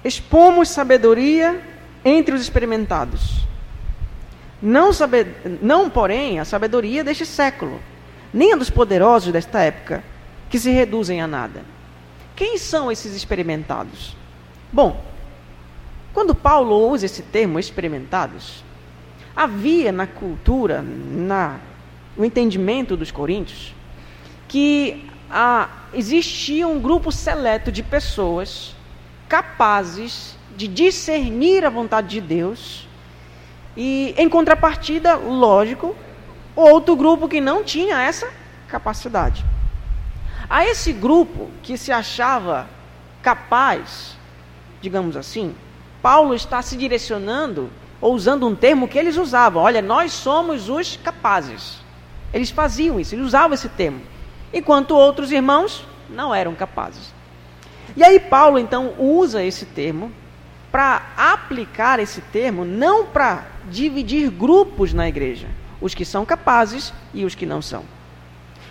expomos 0.04 0.68
sabedoria 0.68 1.60
entre 2.04 2.34
os 2.34 2.40
experimentados 2.40 3.46
não, 4.60 4.92
saber, 4.92 5.58
não, 5.60 5.90
porém, 5.90 6.40
a 6.40 6.44
sabedoria 6.44 7.04
deste 7.04 7.26
século, 7.26 7.80
nem 8.32 8.52
a 8.52 8.56
dos 8.56 8.70
poderosos 8.70 9.32
desta 9.32 9.60
época, 9.60 10.02
que 10.48 10.58
se 10.58 10.70
reduzem 10.70 11.20
a 11.20 11.26
nada. 11.26 11.62
Quem 12.34 12.56
são 12.58 12.90
esses 12.90 13.14
experimentados? 13.14 14.16
Bom, 14.72 15.04
quando 16.12 16.34
Paulo 16.34 16.88
usa 16.90 17.06
esse 17.06 17.22
termo 17.22 17.58
experimentados, 17.58 18.64
havia 19.34 19.92
na 19.92 20.06
cultura, 20.06 20.82
na, 20.82 21.58
no 22.16 22.24
entendimento 22.24 22.96
dos 22.96 23.10
coríntios, 23.10 23.74
que 24.48 25.04
ah, 25.30 25.68
existia 25.92 26.66
um 26.66 26.80
grupo 26.80 27.10
seleto 27.10 27.72
de 27.72 27.82
pessoas 27.82 28.74
capazes 29.28 30.36
de 30.56 30.68
discernir 30.68 31.64
a 31.64 31.70
vontade 31.70 32.08
de 32.08 32.20
Deus 32.20 32.88
e, 33.76 34.14
em 34.16 34.28
contrapartida, 34.28 35.16
lógico, 35.16 35.94
outro 36.54 36.96
grupo 36.96 37.28
que 37.28 37.40
não 37.40 37.62
tinha 37.62 38.00
essa 38.00 38.28
capacidade. 38.68 39.44
A 40.48 40.64
esse 40.64 40.92
grupo 40.92 41.50
que 41.62 41.76
se 41.76 41.92
achava 41.92 42.68
capaz, 43.22 44.16
digamos 44.80 45.16
assim, 45.16 45.54
Paulo 46.00 46.34
está 46.34 46.62
se 46.62 46.76
direcionando 46.76 47.68
ou 48.00 48.14
usando 48.14 48.46
um 48.46 48.54
termo 48.54 48.88
que 48.88 48.98
eles 48.98 49.16
usavam. 49.16 49.62
Olha, 49.62 49.82
nós 49.82 50.12
somos 50.12 50.68
os 50.68 50.96
capazes. 50.96 51.78
Eles 52.32 52.50
faziam 52.50 52.98
isso, 53.00 53.14
eles 53.14 53.26
usavam 53.26 53.54
esse 53.54 53.68
termo. 53.68 54.00
Enquanto 54.56 54.92
outros 54.92 55.30
irmãos 55.30 55.84
não 56.08 56.34
eram 56.34 56.54
capazes. 56.54 57.12
E 57.94 58.02
aí 58.02 58.18
Paulo 58.18 58.58
então 58.58 58.94
usa 58.98 59.44
esse 59.44 59.66
termo 59.66 60.10
para 60.72 61.12
aplicar 61.14 62.00
esse 62.00 62.22
termo 62.22 62.64
não 62.64 63.04
para 63.04 63.44
dividir 63.70 64.30
grupos 64.30 64.94
na 64.94 65.06
igreja, 65.06 65.46
os 65.78 65.94
que 65.94 66.06
são 66.06 66.24
capazes 66.24 66.90
e 67.12 67.26
os 67.26 67.34
que 67.34 67.44
não 67.44 67.60
são. 67.60 67.84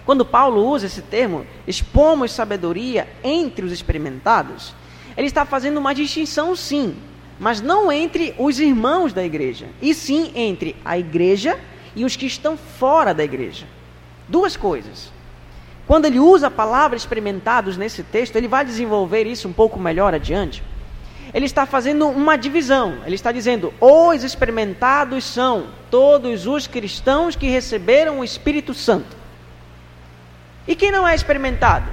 Quando 0.08 0.26
Paulo 0.26 0.68
usa 0.68 0.88
esse 0.88 1.04
termo, 1.04 1.46
expomos 1.68 2.32
sabedoria 2.32 3.08
entre 3.24 3.64
os 3.64 3.72
experimentados, 3.72 4.74
ele 5.16 5.28
está 5.28 5.46
fazendo 5.46 5.78
uma 5.78 5.94
distinção, 5.94 6.56
sim, 6.56 6.96
mas 7.40 7.62
não 7.62 7.92
entre 7.92 8.34
os 8.40 8.60
irmãos 8.60 9.14
da 9.14 9.24
igreja, 9.24 9.68
e 9.80 9.94
sim 9.94 10.32
entre 10.34 10.76
a 10.84 10.98
igreja 10.98 11.60
e 11.96 12.04
os 12.04 12.16
que 12.16 12.26
estão 12.26 12.58
fora 12.58 13.14
da 13.14 13.24
igreja. 13.24 13.68
Duas 14.28 14.58
coisas. 14.58 15.14
Quando 15.88 16.06
ele 16.06 16.20
usa 16.20 16.48
a 16.48 16.52
palavra 16.52 16.98
experimentados 16.98 17.78
nesse 17.78 18.04
texto, 18.04 18.36
ele 18.36 18.48
vai 18.48 18.66
desenvolver 18.66 19.24
isso 19.24 19.48
um 19.48 19.54
pouco 19.54 19.80
melhor 19.80 20.14
adiante 20.14 20.64
ele 21.36 21.46
está 21.46 21.66
fazendo 21.66 22.08
uma 22.08 22.38
divisão. 22.38 23.00
Ele 23.06 23.16
está 23.16 23.30
dizendo: 23.30 23.74
os 23.82 24.24
experimentados 24.24 25.26
são 25.26 25.68
todos 25.92 26.48
os 26.48 26.66
cristãos 26.66 27.36
que 27.36 27.48
receberam 27.48 28.20
o 28.20 28.24
Espírito 28.24 28.74
Santo. 28.74 29.18
E 30.66 30.78
quem 30.78 30.94
não 30.94 31.06
é 31.06 31.14
experimentado? 31.14 31.92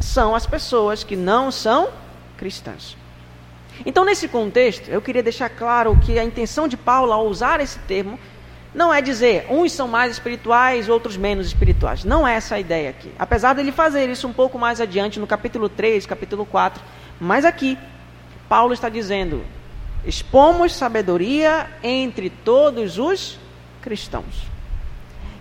São 0.00 0.34
as 0.34 0.46
pessoas 0.46 1.04
que 1.04 1.14
não 1.14 1.52
são 1.52 1.90
cristãs. 2.36 2.96
Então, 3.86 4.04
nesse 4.04 4.26
contexto, 4.26 4.88
eu 4.88 5.00
queria 5.00 5.22
deixar 5.22 5.48
claro 5.48 5.96
que 6.04 6.18
a 6.18 6.24
intenção 6.24 6.66
de 6.66 6.76
Paulo 6.76 7.12
ao 7.12 7.26
usar 7.28 7.60
esse 7.60 7.78
termo 7.80 8.18
não 8.74 8.92
é 8.92 9.02
dizer 9.02 9.46
uns 9.50 9.72
são 9.72 9.86
mais 9.86 10.12
espirituais, 10.12 10.88
outros 10.88 11.16
menos 11.16 11.46
espirituais. 11.46 12.04
Não 12.04 12.26
é 12.26 12.34
essa 12.34 12.54
a 12.54 12.60
ideia 12.60 12.90
aqui. 12.90 13.10
Apesar 13.18 13.52
dele 13.52 13.72
fazer 13.72 14.08
isso 14.08 14.26
um 14.26 14.32
pouco 14.32 14.58
mais 14.58 14.80
adiante 14.80 15.20
no 15.20 15.26
capítulo 15.26 15.68
3, 15.68 16.06
capítulo 16.06 16.46
4, 16.46 16.82
mas 17.20 17.44
aqui 17.44 17.78
Paulo 18.48 18.72
está 18.72 18.88
dizendo: 18.88 19.44
expomos 20.04 20.74
sabedoria 20.74 21.68
entre 21.82 22.30
todos 22.30 22.98
os 22.98 23.38
cristãos. 23.80 24.50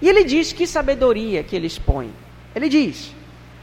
E 0.02 0.10
ele 0.10 0.24
diz 0.24 0.52
que 0.52 0.66
sabedoria 0.68 1.44
que 1.44 1.56
ele 1.56 1.68
expõe. 1.68 2.12
Ele 2.54 2.68
diz: 2.68 3.14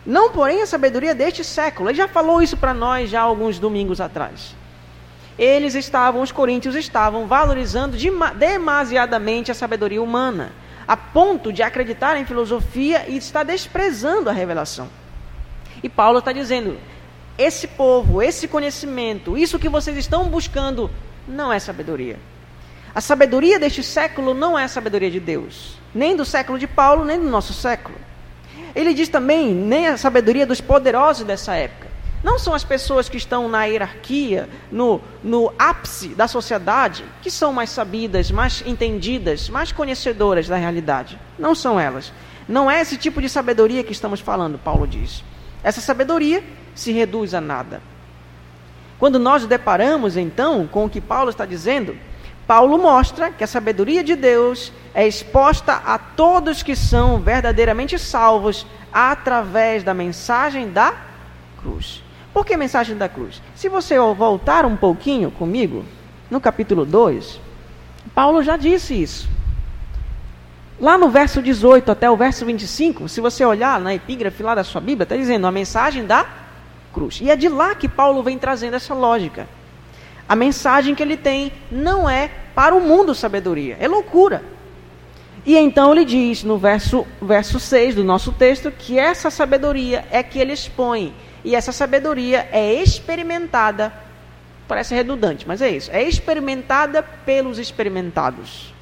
não, 0.09 0.31
porém, 0.31 0.63
a 0.63 0.67
sabedoria 0.67 1.15
deste 1.15 1.45
século. 1.45 1.91
Ele 1.91 1.99
já 1.99 2.09
falou 2.09 2.41
isso 2.41 2.57
para 2.57 2.73
nós 2.73 3.11
já 3.11 3.21
alguns 3.21 3.59
domingos 3.59 4.01
atrás. 4.01 4.57
Eles 5.39 5.75
estavam, 5.75 6.21
os 6.21 6.33
coríntios 6.33 6.75
estavam 6.75 7.27
valorizando 7.27 7.97
demasiadamente 8.37 9.53
a 9.53 9.55
sabedoria 9.55 10.03
humana, 10.03 10.53
a 10.87 10.97
ponto 10.97 11.53
de 11.53 11.63
acreditar 11.63 12.17
em 12.17 12.25
filosofia 12.25 13.05
e 13.09 13.17
estar 13.17 13.45
desprezando 13.45 14.29
a 14.29 14.33
revelação. 14.33 14.89
E 15.83 15.89
Paulo 15.89 16.19
está 16.19 16.33
dizendo: 16.33 16.77
esse 17.37 17.69
povo, 17.69 18.21
esse 18.21 18.49
conhecimento, 18.49 19.39
isso 19.39 19.61
que 19.61 19.69
vocês 19.69 19.97
estão 19.97 20.25
buscando, 20.25 20.91
não 21.27 21.53
é 21.53 21.59
sabedoria. 21.61 22.19
A 22.93 23.01
sabedoria 23.01 23.61
deste 23.61 23.83
século 23.83 24.35
não 24.35 24.59
é 24.59 24.65
a 24.65 24.69
sabedoria 24.69 25.11
de 25.11 25.21
Deus, 25.21 25.79
nem 25.95 26.17
do 26.17 26.25
século 26.25 26.59
de 26.59 26.67
Paulo, 26.67 27.05
nem 27.05 27.21
do 27.21 27.29
nosso 27.29 27.53
século. 27.53 27.97
Ele 28.75 28.93
diz 28.93 29.09
também, 29.09 29.55
nem 29.55 29.87
a 29.87 29.97
sabedoria 29.97 30.47
dos 30.47 30.61
poderosos 30.61 31.25
dessa 31.25 31.55
época. 31.55 31.88
Não 32.23 32.39
são 32.39 32.53
as 32.53 32.65
pessoas 32.65 33.09
que 33.09 33.17
estão 33.17 33.49
na 33.49 33.65
hierarquia, 33.65 34.49
no, 34.73 35.01
no 35.23 35.53
ápice 35.59 36.09
da 36.09 36.27
sociedade, 36.27 37.05
que 37.23 37.31
são 37.31 37.53
mais 37.53 37.71
sabidas, 37.71 38.31
mais 38.31 38.63
entendidas, 38.67 39.49
mais 39.49 39.71
conhecedoras 39.71 40.49
da 40.49 40.57
realidade. 40.57 41.19
Não 41.39 41.55
são 41.55 41.79
elas. 41.79 42.13
Não 42.49 42.71
é 42.71 42.81
esse 42.81 42.97
tipo 42.97 43.21
de 43.21 43.29
sabedoria 43.29 43.85
que 43.85 43.93
estamos 43.93 44.21
falando, 44.21 44.59
Paulo 44.59 44.87
diz. 44.87 45.23
Essa 45.63 45.81
sabedoria 45.81 46.43
se 46.75 46.93
reduz 46.93 47.35
a 47.35 47.41
nada. 47.41 47.81
Quando 48.99 49.19
nós 49.19 49.47
deparamos, 49.47 50.17
então, 50.17 50.67
com 50.67 50.87
o 50.87 50.91
que 50.91 51.01
Paulo 51.01 51.31
está 51.31 51.47
dizendo, 51.47 51.97
Paulo 52.49 52.79
mostra 52.79 53.31
que 53.31 53.45
a 53.45 53.47
sabedoria 53.47 54.03
de 54.03 54.17
Deus 54.17 54.73
é 54.93 55.07
exposta 55.07 55.75
a 55.75 55.99
todos 55.99 56.63
que 56.65 56.75
são 56.75 57.21
verdadeiramente 57.21 57.97
salvos 57.99 58.67
através 58.93 59.85
da 59.85 59.95
mensagem 59.95 60.71
da 60.71 60.95
cruz. 61.61 62.03
Por 62.39 62.47
que 62.47 62.57
mensagem 62.57 62.97
da 62.97 63.09
cruz? 63.09 63.43
Se 63.57 63.69
você 63.69 63.99
voltar 63.99 64.65
um 64.65 64.77
pouquinho 64.77 65.29
comigo, 65.29 65.85
no 66.31 66.41
capítulo 66.41 66.87
2, 66.87 67.41
Paulo 68.15 68.45
já 68.45 68.57
disse 68.57 68.95
isso. 68.95 69.29
Lá 70.81 70.97
no 70.97 71.11
verso 71.11 71.43
18 71.43 71.91
até 71.91 72.09
o 72.09 72.17
verso 72.17 72.47
25, 72.47 73.09
se 73.09 73.21
você 73.21 73.45
olhar 73.45 73.81
na 73.81 73.93
epígrafe 73.93 74.41
lá 74.41 74.55
da 74.55 74.63
sua 74.63 74.81
Bíblia, 74.81 75.03
está 75.03 75.17
dizendo 75.17 75.49
a 75.49 75.51
mensagem 75.51 76.07
da 76.07 76.25
cruz. 76.95 77.19
E 77.21 77.29
é 77.29 77.35
de 77.35 77.49
lá 77.49 77.75
que 77.75 77.89
Paulo 77.89 78.23
vem 78.23 78.39
trazendo 78.39 78.77
essa 78.77 78.95
lógica. 78.95 79.49
A 80.29 80.37
mensagem 80.37 80.95
que 80.95 81.03
ele 81.03 81.17
tem 81.17 81.51
não 81.73 82.09
é 82.09 82.31
para 82.55 82.73
o 82.73 82.81
mundo 82.81 83.17
sabedoria, 83.17 83.77
é 83.81 83.89
loucura. 83.89 84.45
E 85.45 85.57
então 85.57 85.91
ele 85.91 86.05
diz 86.05 86.45
no 86.45 86.57
verso, 86.57 87.05
verso 87.21 87.59
6 87.59 87.97
do 87.97 88.05
nosso 88.05 88.31
texto 88.31 88.71
que 88.71 88.97
essa 88.97 89.29
sabedoria 89.29 90.05
é 90.13 90.23
que 90.23 90.39
ele 90.39 90.53
expõe. 90.53 91.13
E 91.49 91.55
essa 91.57 91.73
sabedoria 91.73 92.49
é 92.53 92.75
experimentada, 92.75 93.93
parece 94.69 94.95
redundante, 94.95 95.49
mas 95.49 95.63
é 95.63 95.71
isso, 95.71 95.91
é 95.91 96.03
experimentada 96.03 97.03
pelos 97.03 97.59
experimentados 97.59 98.73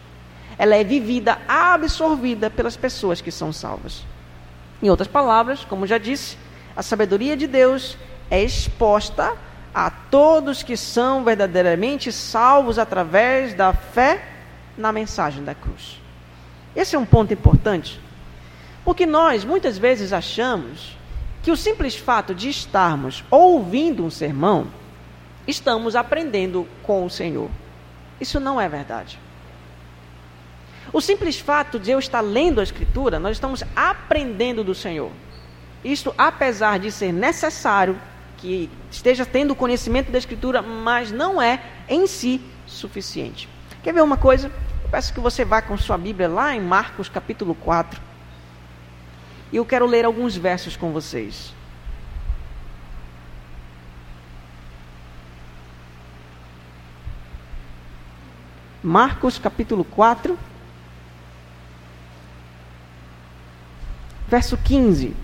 ela 0.58 0.74
é 0.74 0.82
vivida, 0.82 1.38
absorvida 1.46 2.48
pelas 2.48 2.76
pessoas 2.76 3.20
que 3.20 3.30
são 3.30 3.52
salvas. 3.52 4.04
Em 4.82 4.88
outras 4.88 5.08
palavras, 5.08 5.64
como 5.64 5.86
já 5.86 5.98
disse, 5.98 6.36
a 6.74 6.82
sabedoria 6.82 7.36
de 7.36 7.46
Deus 7.46 7.96
é 8.30 8.42
exposta 8.42 9.34
a 9.74 9.90
todos 9.90 10.62
que 10.62 10.76
são 10.76 11.24
verdadeiramente 11.24 12.10
salvos 12.10 12.78
através 12.78 13.54
da 13.54 13.72
fé 13.72 14.24
na 14.76 14.92
mensagem 14.92 15.44
da 15.44 15.54
cruz. 15.54 16.00
Esse 16.74 16.96
é 16.96 16.98
um 16.98 17.06
ponto 17.06 17.32
importante, 17.32 18.00
porque 18.84 19.04
nós 19.04 19.44
muitas 19.44 19.76
vezes 19.76 20.12
achamos 20.12 20.96
que 21.46 21.50
o 21.52 21.56
simples 21.56 21.94
fato 21.94 22.34
de 22.34 22.48
estarmos 22.48 23.22
ouvindo 23.30 24.04
um 24.04 24.10
sermão, 24.10 24.66
estamos 25.46 25.94
aprendendo 25.94 26.66
com 26.82 27.04
o 27.04 27.08
Senhor. 27.08 27.48
Isso 28.20 28.40
não 28.40 28.60
é 28.60 28.68
verdade. 28.68 29.16
O 30.92 31.00
simples 31.00 31.38
fato 31.38 31.78
de 31.78 31.92
eu 31.92 32.00
estar 32.00 32.20
lendo 32.20 32.58
a 32.58 32.64
Escritura, 32.64 33.20
nós 33.20 33.36
estamos 33.36 33.62
aprendendo 33.76 34.64
do 34.64 34.74
Senhor. 34.74 35.12
Isto, 35.84 36.12
apesar 36.18 36.80
de 36.80 36.90
ser 36.90 37.12
necessário 37.12 37.96
que 38.38 38.68
esteja 38.90 39.24
tendo 39.24 39.54
conhecimento 39.54 40.10
da 40.10 40.18
Escritura, 40.18 40.60
mas 40.60 41.12
não 41.12 41.40
é 41.40 41.62
em 41.88 42.08
si 42.08 42.40
suficiente. 42.66 43.48
Quer 43.84 43.94
ver 43.94 44.02
uma 44.02 44.16
coisa? 44.16 44.50
Eu 44.82 44.90
peço 44.90 45.14
que 45.14 45.20
você 45.20 45.44
vá 45.44 45.62
com 45.62 45.78
sua 45.78 45.96
Bíblia 45.96 46.26
lá 46.28 46.56
em 46.56 46.60
Marcos 46.60 47.08
capítulo 47.08 47.54
4. 47.54 48.05
E 49.56 49.58
eu 49.58 49.64
quero 49.64 49.86
ler 49.86 50.04
alguns 50.04 50.36
versos 50.36 50.76
com 50.76 50.92
vocês. 50.92 51.54
Marcos 58.82 59.38
capítulo 59.38 59.82
4. 59.82 60.38
verso 64.28 64.58
15. 64.58 65.16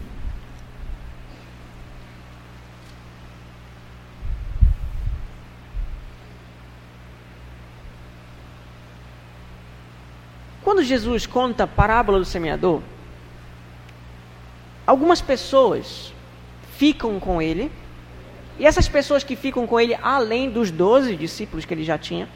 Quando 10.63 10.83
Jesus 10.83 11.27
conta 11.27 11.65
a 11.65 11.67
parábola 11.67 12.19
do 12.19 12.25
semeador, 12.25 12.81
algumas 14.87 15.21
pessoas 15.21 16.13
ficam 16.77 17.19
com 17.21 17.41
ele, 17.41 17.71
e 18.59 18.67
essas 18.67 18.89
pessoas 18.89 19.25
que 19.25 19.37
ficam 19.37 19.67
com 19.67 19.81
ele, 19.81 19.97
além 20.03 20.51
dos 20.51 20.71
doze 20.71 21.17
discípulos 21.17 21.65
que 21.65 21.75
ele 21.75 21.85
já 21.85 21.99
tinha, 21.99 22.29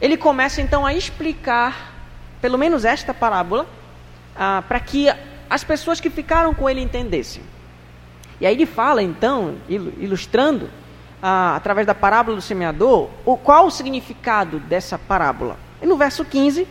ele 0.00 0.16
começa 0.16 0.60
então 0.60 0.84
a 0.84 0.92
explicar, 0.92 1.94
pelo 2.40 2.58
menos 2.58 2.84
esta 2.84 3.14
parábola, 3.14 3.66
ah, 4.36 4.62
para 4.66 4.80
que 4.80 5.08
as 5.48 5.64
pessoas 5.64 6.00
que 6.00 6.10
ficaram 6.10 6.52
com 6.52 6.68
ele 6.68 6.80
entendessem. 6.80 7.42
E 8.40 8.46
aí 8.46 8.54
ele 8.54 8.66
fala, 8.66 9.02
então, 9.02 9.56
ilustrando, 9.68 10.68
ah, 11.22 11.56
através 11.56 11.86
da 11.86 11.94
parábola 11.94 12.36
do 12.36 12.42
semeador, 12.42 13.08
o, 13.24 13.36
qual 13.36 13.66
o 13.66 13.70
significado 13.70 14.58
dessa 14.60 14.98
parábola. 14.98 15.56
E 15.80 15.86
no 15.86 15.96
verso 15.96 16.24
15, 16.24 16.68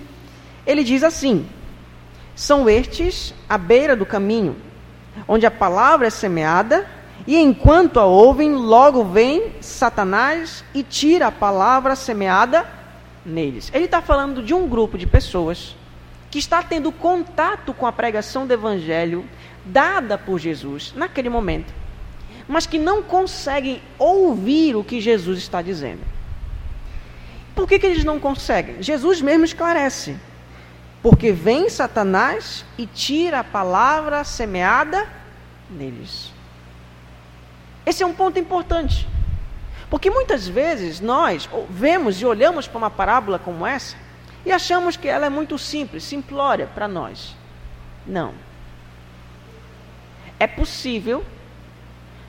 ele 0.65 0.83
diz 0.83 1.03
assim: 1.03 1.47
São 2.35 2.69
estes 2.69 3.33
à 3.49 3.57
beira 3.57 3.95
do 3.95 4.05
caminho, 4.05 4.57
onde 5.27 5.45
a 5.45 5.51
palavra 5.51 6.07
é 6.07 6.09
semeada, 6.09 6.85
e 7.25 7.37
enquanto 7.37 7.99
a 7.99 8.05
ouvem, 8.05 8.53
logo 8.53 9.03
vem 9.05 9.53
Satanás 9.61 10.63
e 10.73 10.83
tira 10.83 11.27
a 11.27 11.31
palavra 11.31 11.95
semeada 11.95 12.67
neles. 13.25 13.71
Ele 13.73 13.85
está 13.85 14.01
falando 14.01 14.43
de 14.43 14.53
um 14.53 14.67
grupo 14.67 14.97
de 14.97 15.07
pessoas 15.07 15.75
que 16.29 16.37
está 16.37 16.61
tendo 16.61 16.91
contato 16.91 17.73
com 17.73 17.87
a 17.87 17.91
pregação 17.91 18.45
do 18.45 18.53
Evangelho 18.53 19.25
dada 19.63 20.17
por 20.17 20.37
Jesus 20.37 20.93
naquele 20.95 21.29
momento, 21.29 21.73
mas 22.47 22.67
que 22.67 22.77
não 22.77 23.01
conseguem 23.01 23.81
ouvir 23.97 24.75
o 24.75 24.83
que 24.83 24.99
Jesus 24.99 25.39
está 25.39 25.61
dizendo. 25.61 26.01
Por 27.55 27.67
que, 27.67 27.79
que 27.79 27.85
eles 27.85 28.03
não 28.03 28.19
conseguem? 28.19 28.83
Jesus 28.83 29.21
mesmo 29.21 29.45
esclarece. 29.45 30.17
Porque 31.05 31.31
vem 31.31 31.69
Satanás 31.69 32.65
e 32.79 32.87
tira 32.87 33.41
a 33.41 33.43
palavra 33.43 34.23
semeada 34.23 35.07
neles. 35.69 36.33
Esse 37.85 38.01
é 38.01 38.07
um 38.07 38.11
ponto 38.15 38.39
importante. 38.39 39.07
Porque 39.87 40.09
muitas 40.09 40.47
vezes 40.47 40.99
nós 40.99 41.47
vemos 41.69 42.19
e 42.19 42.25
olhamos 42.25 42.67
para 42.67 42.79
uma 42.79 42.89
parábola 42.89 43.37
como 43.37 43.67
essa 43.67 43.95
e 44.43 44.51
achamos 44.51 44.97
que 44.97 45.07
ela 45.07 45.27
é 45.27 45.29
muito 45.29 45.59
simples, 45.59 46.03
simplória 46.03 46.65
para 46.73 46.87
nós. 46.87 47.35
Não. 48.07 48.33
É 50.39 50.47
possível 50.47 51.23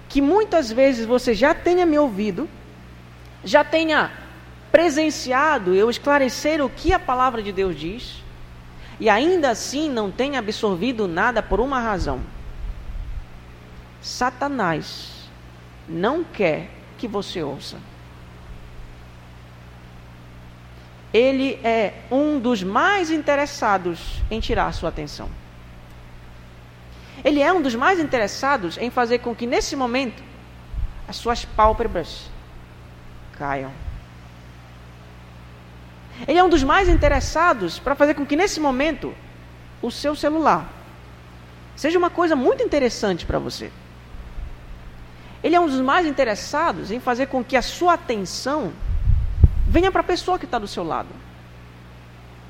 que 0.06 0.20
muitas 0.20 0.70
vezes 0.70 1.06
você 1.06 1.32
já 1.32 1.54
tenha 1.54 1.86
me 1.86 1.98
ouvido, 1.98 2.46
já 3.42 3.64
tenha 3.64 4.12
presenciado 4.70 5.74
eu 5.74 5.88
esclarecer 5.88 6.62
o 6.62 6.68
que 6.68 6.92
a 6.92 6.98
palavra 6.98 7.42
de 7.42 7.52
Deus 7.52 7.74
diz, 7.74 8.25
e 8.98 9.08
ainda 9.08 9.50
assim 9.50 9.90
não 9.90 10.10
tenha 10.10 10.38
absorvido 10.38 11.06
nada 11.06 11.42
por 11.42 11.60
uma 11.60 11.80
razão. 11.80 12.20
Satanás 14.00 15.28
não 15.88 16.24
quer 16.24 16.70
que 16.98 17.06
você 17.06 17.42
ouça. 17.42 17.76
ele 21.16 21.58
é 21.64 21.94
um 22.10 22.38
dos 22.38 22.62
mais 22.62 23.10
interessados 23.10 24.22
em 24.30 24.38
tirar 24.38 24.70
sua 24.74 24.90
atenção. 24.90 25.30
Ele 27.24 27.40
é 27.40 27.50
um 27.50 27.62
dos 27.62 27.74
mais 27.74 27.98
interessados 27.98 28.76
em 28.76 28.90
fazer 28.90 29.20
com 29.20 29.34
que 29.34 29.46
nesse 29.46 29.74
momento 29.74 30.22
as 31.08 31.16
suas 31.16 31.42
pálpebras 31.42 32.30
caiam. 33.32 33.72
Ele 36.26 36.38
é 36.38 36.44
um 36.44 36.48
dos 36.48 36.62
mais 36.62 36.88
interessados 36.88 37.78
para 37.78 37.94
fazer 37.94 38.14
com 38.14 38.24
que 38.24 38.36
nesse 38.36 38.60
momento 38.60 39.14
o 39.82 39.90
seu 39.90 40.14
celular 40.14 40.72
seja 41.74 41.98
uma 41.98 42.10
coisa 42.10 42.34
muito 42.34 42.62
interessante 42.62 43.26
para 43.26 43.38
você. 43.38 43.70
Ele 45.42 45.54
é 45.54 45.60
um 45.60 45.66
dos 45.66 45.80
mais 45.80 46.06
interessados 46.06 46.90
em 46.90 46.98
fazer 46.98 47.26
com 47.26 47.44
que 47.44 47.56
a 47.56 47.62
sua 47.62 47.94
atenção 47.94 48.72
Venha 49.68 49.90
para 49.90 50.00
a 50.00 50.04
pessoa 50.04 50.38
que 50.38 50.44
está 50.44 50.58
do 50.58 50.68
seu 50.68 50.84
lado. 50.84 51.08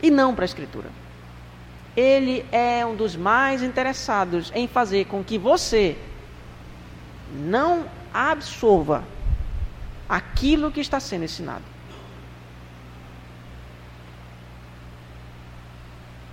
E 0.02 0.10
não 0.10 0.34
para 0.34 0.44
a 0.44 0.46
Escritura. 0.46 0.90
Ele 1.96 2.44
é 2.52 2.84
um 2.84 2.94
dos 2.94 3.16
mais 3.16 3.62
interessados 3.62 4.52
em 4.54 4.68
fazer 4.68 5.06
com 5.06 5.24
que 5.24 5.38
você 5.38 5.96
não 7.32 7.86
absorva 8.12 9.02
aquilo 10.06 10.70
que 10.70 10.80
está 10.80 11.00
sendo 11.00 11.24
ensinado. 11.24 11.64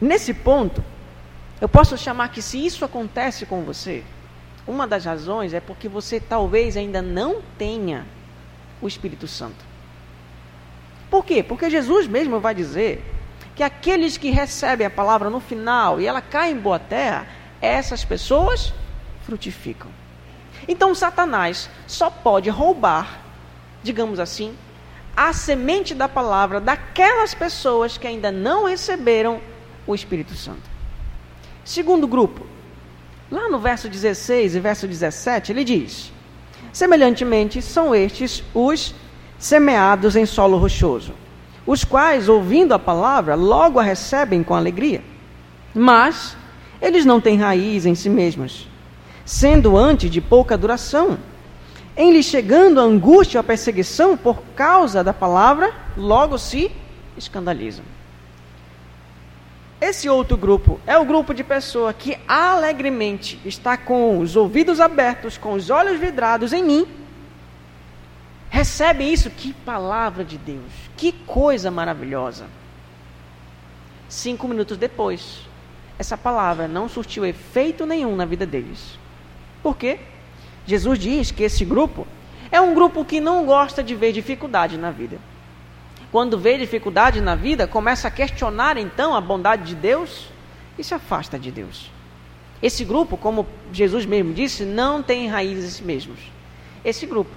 Nesse 0.03 0.33
ponto, 0.33 0.83
eu 1.61 1.69
posso 1.69 1.97
chamar 1.97 2.27
que 2.27 2.41
se 2.41 2.57
isso 2.57 2.83
acontece 2.83 3.45
com 3.45 3.61
você, 3.61 4.03
uma 4.67 4.85
das 4.85 5.05
razões 5.05 5.53
é 5.53 5.61
porque 5.61 5.87
você 5.87 6.19
talvez 6.19 6.75
ainda 6.75 7.01
não 7.01 7.41
tenha 7.57 8.05
o 8.81 8.87
Espírito 8.89 9.29
Santo. 9.29 9.63
Por 11.09 11.23
quê? 11.23 11.41
Porque 11.41 11.69
Jesus 11.69 12.05
mesmo 12.05 12.41
vai 12.41 12.53
dizer 12.53 13.01
que 13.55 13.63
aqueles 13.63 14.17
que 14.17 14.29
recebem 14.29 14.85
a 14.85 14.89
palavra 14.89 15.29
no 15.29 15.39
final 15.39 16.01
e 16.01 16.05
ela 16.05 16.19
cai 16.19 16.51
em 16.51 16.59
boa 16.59 16.79
terra, 16.79 17.25
essas 17.61 18.03
pessoas 18.03 18.73
frutificam. 19.25 19.89
Então 20.67 20.93
Satanás 20.93 21.69
só 21.87 22.09
pode 22.09 22.49
roubar, 22.49 23.21
digamos 23.81 24.19
assim, 24.19 24.53
a 25.15 25.31
semente 25.31 25.95
da 25.95 26.09
palavra 26.09 26.59
daquelas 26.59 27.33
pessoas 27.33 27.97
que 27.97 28.05
ainda 28.05 28.33
não 28.33 28.65
receberam 28.65 29.52
o 29.85 29.93
Espírito 29.93 30.35
Santo. 30.35 30.71
Segundo 31.63 32.07
grupo, 32.07 32.45
lá 33.31 33.49
no 33.49 33.59
verso 33.59 33.87
16 33.87 34.55
e 34.55 34.59
verso 34.59 34.87
17, 34.87 35.51
ele 35.51 35.63
diz: 35.63 36.11
Semelhantemente, 36.71 37.61
são 37.61 37.93
estes 37.93 38.43
os 38.53 38.93
semeados 39.37 40.15
em 40.15 40.25
solo 40.25 40.57
rochoso, 40.57 41.13
os 41.65 41.83
quais, 41.83 42.27
ouvindo 42.27 42.73
a 42.73 42.79
palavra, 42.79 43.35
logo 43.35 43.79
a 43.79 43.83
recebem 43.83 44.43
com 44.43 44.55
alegria. 44.55 45.03
Mas 45.73 46.35
eles 46.81 47.05
não 47.05 47.21
têm 47.21 47.37
raiz 47.37 47.85
em 47.85 47.95
si 47.95 48.09
mesmos, 48.09 48.67
sendo 49.25 49.77
antes 49.77 50.11
de 50.11 50.19
pouca 50.19 50.57
duração. 50.57 51.17
Em 51.95 52.11
lhe 52.11 52.23
chegando 52.23 52.79
a 52.79 52.83
angústia 52.83 53.37
ou 53.37 53.41
a 53.41 53.43
perseguição 53.43 54.17
por 54.17 54.41
causa 54.55 55.03
da 55.03 55.13
palavra, 55.13 55.73
logo 55.95 56.37
se 56.37 56.71
escandalizam. 57.15 57.85
Esse 59.85 60.07
outro 60.07 60.37
grupo 60.37 60.79
é 60.87 60.97
o 60.97 61.03
grupo 61.03 61.33
de 61.33 61.43
pessoa 61.43 61.93
que 61.93 62.17
alegremente 62.25 63.37
está 63.43 63.75
com 63.75 64.17
os 64.17 64.37
ouvidos 64.37 64.79
abertos, 64.79 65.37
com 65.37 65.51
os 65.51 65.69
olhos 65.69 65.99
vidrados 65.99 66.53
em 66.53 66.63
mim, 66.63 66.87
recebem 68.49 69.11
isso. 69.11 69.29
Que 69.29 69.51
palavra 69.51 70.23
de 70.23 70.37
Deus! 70.37 70.71
Que 70.95 71.11
coisa 71.11 71.69
maravilhosa! 71.69 72.45
Cinco 74.07 74.47
minutos 74.47 74.77
depois, 74.77 75.41
essa 75.99 76.17
palavra 76.17 76.65
não 76.65 76.87
surtiu 76.87 77.25
efeito 77.25 77.85
nenhum 77.85 78.15
na 78.15 78.23
vida 78.23 78.45
deles. 78.45 78.97
Por 79.61 79.75
quê? 79.75 79.99
Jesus 80.65 80.97
diz 80.97 81.29
que 81.29 81.43
esse 81.43 81.65
grupo 81.65 82.07
é 82.49 82.61
um 82.61 82.73
grupo 82.73 83.03
que 83.03 83.19
não 83.19 83.45
gosta 83.45 83.83
de 83.83 83.93
ver 83.95 84.13
dificuldade 84.13 84.77
na 84.77 84.91
vida 84.91 85.19
quando 86.13 86.37
vê 86.37 86.59
dificuldade 86.59 87.19
na 87.19 87.33
vida, 87.33 87.65
começa 87.65 88.07
a 88.07 88.11
questionar 88.11 88.77
então 88.77 89.15
a 89.15 89.19
bondade 89.19 89.63
de 89.63 89.73
Deus 89.73 90.27
e 90.77 90.83
se 90.83 90.93
afasta 90.93 91.39
de 91.39 91.49
Deus. 91.49 91.89
Esse 92.61 92.85
grupo, 92.85 93.17
como 93.17 93.47
Jesus 93.71 94.05
mesmo 94.05 94.31
disse, 94.31 94.63
não 94.63 95.01
tem 95.01 95.27
raízes 95.27 95.81
mesmos. 95.81 96.19
Esse 96.85 97.07
grupo 97.07 97.31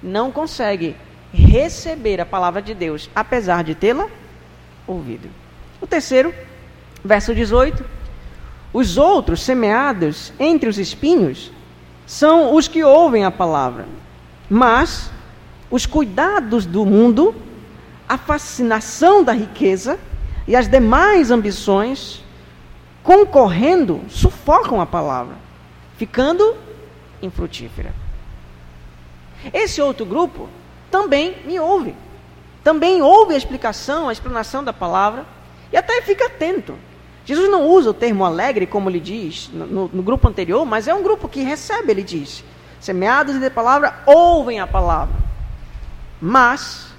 não 0.00 0.30
consegue 0.30 0.94
receber 1.34 2.20
a 2.20 2.24
palavra 2.24 2.62
de 2.62 2.74
Deus, 2.74 3.10
apesar 3.12 3.64
de 3.64 3.74
tê-la 3.74 4.06
ouvido. 4.86 5.28
O 5.80 5.86
terceiro, 5.88 6.32
verso 7.04 7.34
18: 7.34 7.84
Os 8.72 8.96
outros 8.98 9.42
semeados 9.42 10.32
entre 10.38 10.68
os 10.68 10.78
espinhos 10.78 11.50
são 12.06 12.54
os 12.54 12.68
que 12.68 12.84
ouvem 12.84 13.24
a 13.24 13.32
palavra, 13.32 13.88
mas 14.48 15.10
os 15.68 15.86
cuidados 15.86 16.64
do 16.64 16.86
mundo 16.86 17.34
a 18.08 18.18
fascinação 18.18 19.22
da 19.22 19.32
riqueza 19.32 19.98
e 20.46 20.56
as 20.56 20.68
demais 20.68 21.30
ambições, 21.30 22.22
concorrendo, 23.02 24.02
sufocam 24.08 24.80
a 24.80 24.86
palavra, 24.86 25.36
ficando 25.96 26.56
infrutífera. 27.20 27.94
Esse 29.52 29.80
outro 29.80 30.04
grupo 30.04 30.48
também 30.90 31.36
me 31.44 31.58
ouve, 31.58 31.94
também 32.62 33.02
ouve 33.02 33.34
a 33.34 33.36
explicação, 33.36 34.08
a 34.08 34.12
explanação 34.12 34.62
da 34.62 34.72
palavra 34.72 35.24
e 35.72 35.76
até 35.76 36.02
fica 36.02 36.26
atento. 36.26 36.74
Jesus 37.24 37.48
não 37.48 37.68
usa 37.68 37.90
o 37.90 37.94
termo 37.94 38.24
alegre, 38.24 38.66
como 38.66 38.90
ele 38.90 39.00
diz 39.00 39.48
no, 39.52 39.88
no 39.88 40.02
grupo 40.02 40.28
anterior, 40.28 40.66
mas 40.66 40.88
é 40.88 40.94
um 40.94 41.02
grupo 41.02 41.28
que 41.28 41.42
recebe, 41.42 41.92
ele 41.92 42.02
diz. 42.02 42.44
Semeados 42.80 43.38
de 43.38 43.48
palavra, 43.48 44.02
ouvem 44.06 44.58
a 44.58 44.66
palavra. 44.66 45.14
Mas 46.20 46.91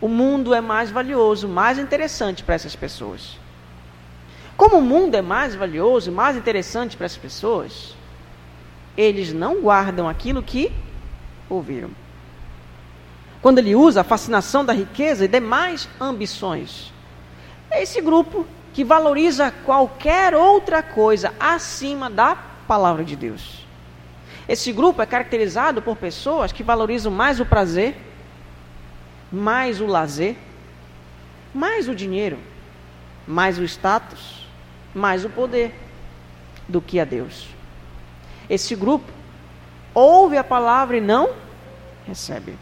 o 0.00 0.08
mundo 0.08 0.54
é 0.54 0.60
mais 0.60 0.90
valioso, 0.90 1.48
mais 1.48 1.78
interessante 1.78 2.44
para 2.44 2.54
essas 2.54 2.76
pessoas. 2.76 3.38
Como 4.56 4.78
o 4.78 4.82
mundo 4.82 5.14
é 5.14 5.22
mais 5.22 5.54
valioso, 5.54 6.10
mais 6.10 6.36
interessante 6.36 6.96
para 6.96 7.06
essas 7.06 7.18
pessoas, 7.18 7.94
eles 8.96 9.32
não 9.32 9.60
guardam 9.60 10.08
aquilo 10.08 10.42
que 10.42 10.72
ouviram. 11.48 11.90
Quando 13.40 13.58
ele 13.58 13.74
usa 13.74 14.00
a 14.00 14.04
fascinação 14.04 14.64
da 14.64 14.72
riqueza 14.72 15.24
e 15.24 15.28
demais 15.28 15.88
ambições, 16.00 16.92
é 17.70 17.82
esse 17.82 18.00
grupo 18.00 18.46
que 18.74 18.82
valoriza 18.82 19.52
qualquer 19.64 20.34
outra 20.34 20.82
coisa 20.82 21.32
acima 21.38 22.10
da 22.10 22.36
palavra 22.66 23.04
de 23.04 23.14
Deus. 23.14 23.66
Esse 24.48 24.72
grupo 24.72 25.02
é 25.02 25.06
caracterizado 25.06 25.82
por 25.82 25.96
pessoas 25.96 26.52
que 26.52 26.62
valorizam 26.62 27.12
mais 27.12 27.38
o 27.38 27.46
prazer 27.46 27.96
mais 29.30 29.80
o 29.80 29.86
lazer, 29.86 30.36
mais 31.54 31.88
o 31.88 31.94
dinheiro, 31.94 32.38
mais 33.26 33.58
o 33.58 33.64
status, 33.64 34.46
mais 34.94 35.24
o 35.24 35.30
poder 35.30 35.74
do 36.66 36.80
que 36.80 36.98
a 36.98 37.04
Deus. 37.04 37.48
Esse 38.48 38.74
grupo 38.74 39.10
ouve 39.94 40.36
a 40.36 40.44
palavra 40.44 40.96
e 40.96 41.00
não 41.00 41.30
recebe. 42.06 42.56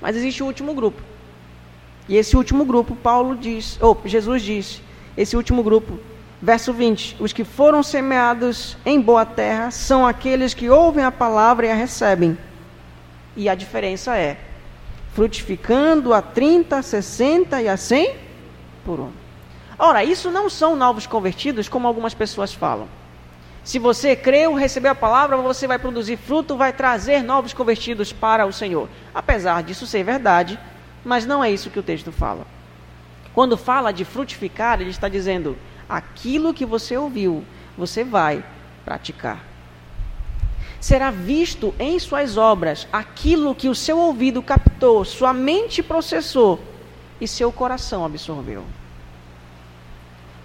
Mas 0.00 0.16
existe 0.16 0.42
o 0.42 0.46
último 0.46 0.74
grupo. 0.74 1.00
E 2.08 2.16
esse 2.16 2.36
último 2.36 2.64
grupo, 2.64 2.94
Paulo 2.94 3.36
diz, 3.36 3.78
ou 3.80 4.00
Jesus 4.04 4.42
diz, 4.42 4.82
esse 5.16 5.36
último 5.36 5.62
grupo, 5.62 5.98
verso 6.40 6.72
20: 6.72 7.16
Os 7.18 7.32
que 7.32 7.42
foram 7.42 7.82
semeados 7.82 8.76
em 8.84 9.00
boa 9.00 9.24
terra 9.24 9.70
são 9.70 10.06
aqueles 10.06 10.54
que 10.54 10.68
ouvem 10.68 11.04
a 11.04 11.10
palavra 11.10 11.66
e 11.66 11.70
a 11.70 11.74
recebem. 11.74 12.38
E 13.36 13.48
a 13.48 13.54
diferença 13.54 14.16
é: 14.16 14.38
frutificando 15.16 16.12
a 16.12 16.20
30, 16.20 16.82
60 16.82 17.62
e 17.62 17.68
a 17.70 17.76
100 17.78 18.16
por 18.84 19.00
um. 19.00 19.10
Ora, 19.78 20.04
isso 20.04 20.30
não 20.30 20.50
são 20.50 20.76
novos 20.76 21.06
convertidos, 21.06 21.70
como 21.70 21.88
algumas 21.88 22.12
pessoas 22.12 22.52
falam. 22.52 22.86
Se 23.64 23.78
você 23.78 24.14
creu, 24.14 24.52
recebeu 24.52 24.92
a 24.92 24.94
palavra, 24.94 25.38
você 25.38 25.66
vai 25.66 25.78
produzir 25.78 26.18
fruto, 26.18 26.54
vai 26.54 26.70
trazer 26.70 27.22
novos 27.22 27.54
convertidos 27.54 28.12
para 28.12 28.44
o 28.44 28.52
Senhor. 28.52 28.90
Apesar 29.14 29.62
disso 29.62 29.86
ser 29.86 30.04
verdade, 30.04 30.60
mas 31.02 31.24
não 31.24 31.42
é 31.42 31.50
isso 31.50 31.70
que 31.70 31.80
o 31.80 31.82
texto 31.82 32.12
fala. 32.12 32.46
Quando 33.32 33.56
fala 33.56 33.92
de 33.92 34.04
frutificar, 34.04 34.82
ele 34.82 34.90
está 34.90 35.08
dizendo: 35.08 35.56
aquilo 35.88 36.52
que 36.52 36.66
você 36.66 36.94
ouviu, 36.94 37.42
você 37.74 38.04
vai 38.04 38.44
praticar 38.84 39.55
será 40.86 41.10
visto 41.10 41.74
em 41.80 41.98
suas 41.98 42.36
obras 42.36 42.86
aquilo 42.92 43.56
que 43.56 43.68
o 43.68 43.74
seu 43.74 43.98
ouvido 43.98 44.40
captou, 44.40 45.04
sua 45.04 45.32
mente 45.32 45.82
processou 45.82 46.60
e 47.20 47.26
seu 47.26 47.50
coração 47.50 48.04
absorveu. 48.04 48.64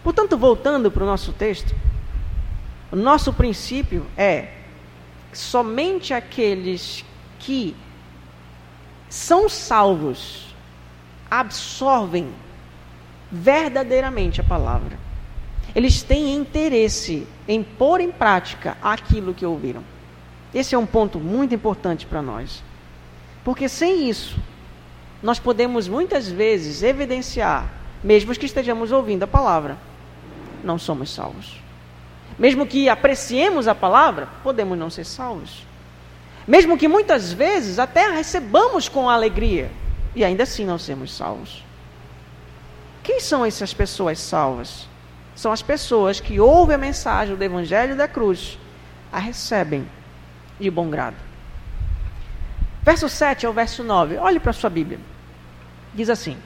Portanto, 0.04 0.36
voltando 0.36 0.90
para 0.90 1.04
o 1.04 1.06
nosso 1.06 1.32
texto, 1.32 1.76
o 2.92 2.96
nosso 2.96 3.32
princípio 3.32 4.08
é 4.18 4.54
somente 5.32 6.12
aqueles 6.12 7.06
que 7.38 7.76
são 9.08 9.48
salvos 9.48 10.56
absorvem 11.30 12.34
verdadeiramente 13.32 14.42
a 14.42 14.44
palavra. 14.44 14.98
Eles 15.76 16.02
têm 16.02 16.34
interesse 16.34 17.28
em 17.48 17.62
pôr 17.62 18.02
em 18.02 18.12
prática 18.12 18.76
aquilo 18.82 19.36
que 19.36 19.46
ouviram. 19.46 19.91
Esse 20.54 20.76
é 20.76 20.78
um 20.78 20.86
ponto 20.86 21.20
muito 21.20 21.56
importante 21.56 22.06
para 22.06 22.22
nós. 22.22 22.64
Porque 23.44 23.70
sem 23.70 24.10
isso, 24.10 24.38
nós 25.24 25.40
podemos 25.40 25.88
muitas 25.88 26.28
vezes 26.28 26.84
evidenciar, 26.84 27.72
mesmo 28.04 28.34
que 28.34 28.46
estejamos 28.46 28.92
ouvindo 28.92 29.24
a 29.24 29.28
palavra, 29.28 29.78
não 30.64 30.78
somos 30.78 31.14
salvos. 31.14 31.60
Mesmo 32.38 32.66
que 32.66 32.90
apreciemos 32.90 33.68
a 33.68 33.76
palavra, 33.76 34.28
podemos 34.44 34.78
não 34.78 34.90
ser 34.90 35.06
salvos. 35.06 35.66
Mesmo 36.48 36.78
que 36.78 36.88
muitas 36.88 37.32
vezes 37.32 37.80
até 37.80 38.10
recebamos 38.10 38.90
com 38.90 39.10
alegria 39.10 39.72
e 40.16 40.24
ainda 40.24 40.44
assim 40.44 40.66
não 40.66 40.78
sermos 40.78 41.14
salvos. 41.14 41.64
Quem 43.04 43.20
são 43.20 43.46
essas 43.46 43.74
pessoas 43.74 44.20
salvas? 44.20 44.88
São 45.36 45.52
as 45.52 45.62
pessoas 45.62 46.20
que 46.20 46.40
ouvem 46.40 46.76
a 46.76 46.80
mensagem 46.80 47.36
do 47.36 47.44
Evangelho 47.44 47.96
da 47.96 48.08
cruz, 48.08 48.60
a 49.12 49.20
recebem 49.20 49.88
de 50.62 50.72
bom 50.72 50.90
grado. 50.90 51.16
Verso 52.84 53.10
7 53.10 53.46
ao 53.46 53.54
verso 53.54 53.84
9, 53.84 54.18
olhe 54.18 54.40
para 54.40 54.52
a 54.52 54.54
sua 54.54 54.70
Bíblia. 54.70 55.00
Diz 55.94 56.10
assim: 56.10 56.38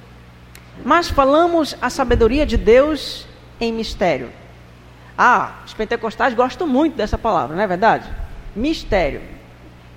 Mas 0.84 1.10
falamos 1.10 1.78
a 1.82 1.90
sabedoria 1.90 2.46
de 2.46 2.58
Deus 2.58 3.28
em 3.60 3.72
mistério. 3.72 4.32
Ah, 5.18 5.62
os 5.66 5.74
pentecostais 5.74 6.34
gostam 6.34 6.68
muito 6.68 6.96
dessa 6.96 7.18
palavra, 7.18 7.56
não 7.56 7.64
é 7.64 7.68
verdade? 7.68 8.10
Mistério. 8.56 9.22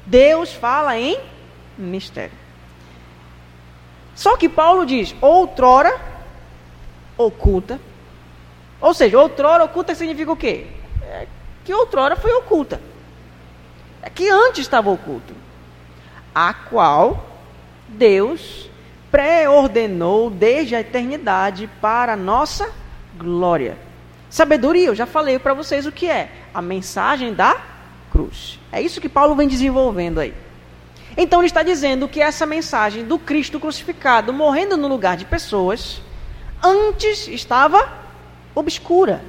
Deus 0.07 0.53
fala 0.53 0.97
em 0.99 1.19
mistério. 1.77 2.37
Só 4.15 4.37
que 4.37 4.49
Paulo 4.49 4.85
diz: 4.85 5.15
outrora 5.21 5.99
oculta. 7.17 7.81
Ou 8.81 8.95
seja, 8.95 9.19
outrora 9.19 9.65
oculta 9.65 9.95
significa 9.95 10.31
o 10.31 10.37
quê? 10.37 10.67
É 11.03 11.27
que 11.69 11.75
outrora 11.75 12.17
foi 12.17 12.33
oculta. 12.33 12.81
É 14.03 14.11
que 14.11 14.29
antes 14.29 14.61
estava 14.61 14.91
oculto. 14.91 15.35
A 16.35 16.53
qual 16.53 17.27
Deus 17.89 18.69
pré-ordenou 19.11 20.31
desde 20.31 20.75
a 20.75 20.81
eternidade 20.81 21.69
para 21.81 22.13
a 22.13 22.17
nossa 22.17 22.71
glória. 23.17 23.77
Sabedoria, 24.31 24.89
eu 24.89 24.95
já 24.95 25.07
falei 25.07 25.39
para 25.39 25.55
vocês 25.55 25.87
o 25.87 25.93
que 25.93 26.09
é. 26.09 26.31
A 26.53 26.61
mensagem 26.61 27.33
da 27.33 27.57
cruz. 28.11 28.59
É 28.71 28.81
isso 28.81 29.01
que 29.01 29.09
Paulo 29.09 29.35
vem 29.35 29.49
desenvolvendo 29.49 30.21
aí. 30.21 30.35
Então 31.17 31.41
ele 31.41 31.47
está 31.47 31.63
dizendo 31.63 32.07
que 32.07 32.21
essa 32.21 32.47
mensagem 32.47 33.05
do 33.05 33.19
Cristo 33.19 33.59
crucificado, 33.59 34.33
morrendo 34.33 34.77
no 34.77 34.87
lugar 34.87 35.17
de 35.17 35.25
pessoas, 35.25 36.01
antes 36.63 37.27
estava 37.27 37.89
obscura. 38.55 39.23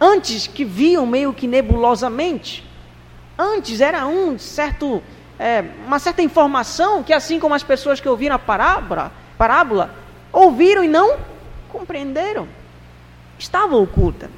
Antes 0.00 0.46
que 0.46 0.64
viam 0.64 1.04
meio 1.04 1.32
que 1.32 1.46
nebulosamente. 1.46 2.66
Antes 3.42 3.80
era 3.80 4.06
um 4.06 4.38
certo, 4.38 5.02
é, 5.38 5.64
uma 5.86 5.98
certa 5.98 6.20
informação 6.20 7.02
que, 7.02 7.10
assim 7.10 7.40
como 7.40 7.54
as 7.54 7.62
pessoas 7.62 7.98
que 7.98 8.06
ouviram 8.06 8.36
a 8.36 8.38
parábola, 8.38 9.10
parábola, 9.38 9.94
ouviram 10.30 10.84
e 10.84 10.88
não 10.88 11.16
compreenderam. 11.70 12.46
Estava 13.38 13.78
oculta. 13.78 14.30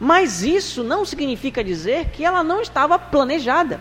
Mas 0.00 0.42
isso 0.42 0.82
não 0.82 1.04
significa 1.04 1.62
dizer 1.62 2.06
que 2.14 2.24
ela 2.24 2.42
não 2.42 2.62
estava 2.62 2.98
planejada. 2.98 3.78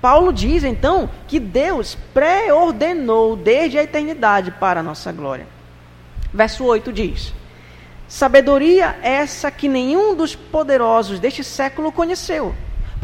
Paulo 0.00 0.32
diz 0.32 0.64
então 0.64 1.10
que 1.28 1.38
Deus 1.38 1.98
pré-ordenou 2.14 3.36
desde 3.36 3.78
a 3.78 3.82
eternidade 3.82 4.52
para 4.52 4.80
a 4.80 4.82
nossa 4.82 5.12
glória. 5.12 5.46
Verso 6.32 6.64
8 6.64 6.90
diz: 6.90 7.34
Sabedoria 8.08 8.96
essa 9.02 9.50
que 9.50 9.68
nenhum 9.68 10.14
dos 10.14 10.34
poderosos 10.34 11.20
deste 11.20 11.44
século 11.44 11.92
conheceu. 11.92 12.54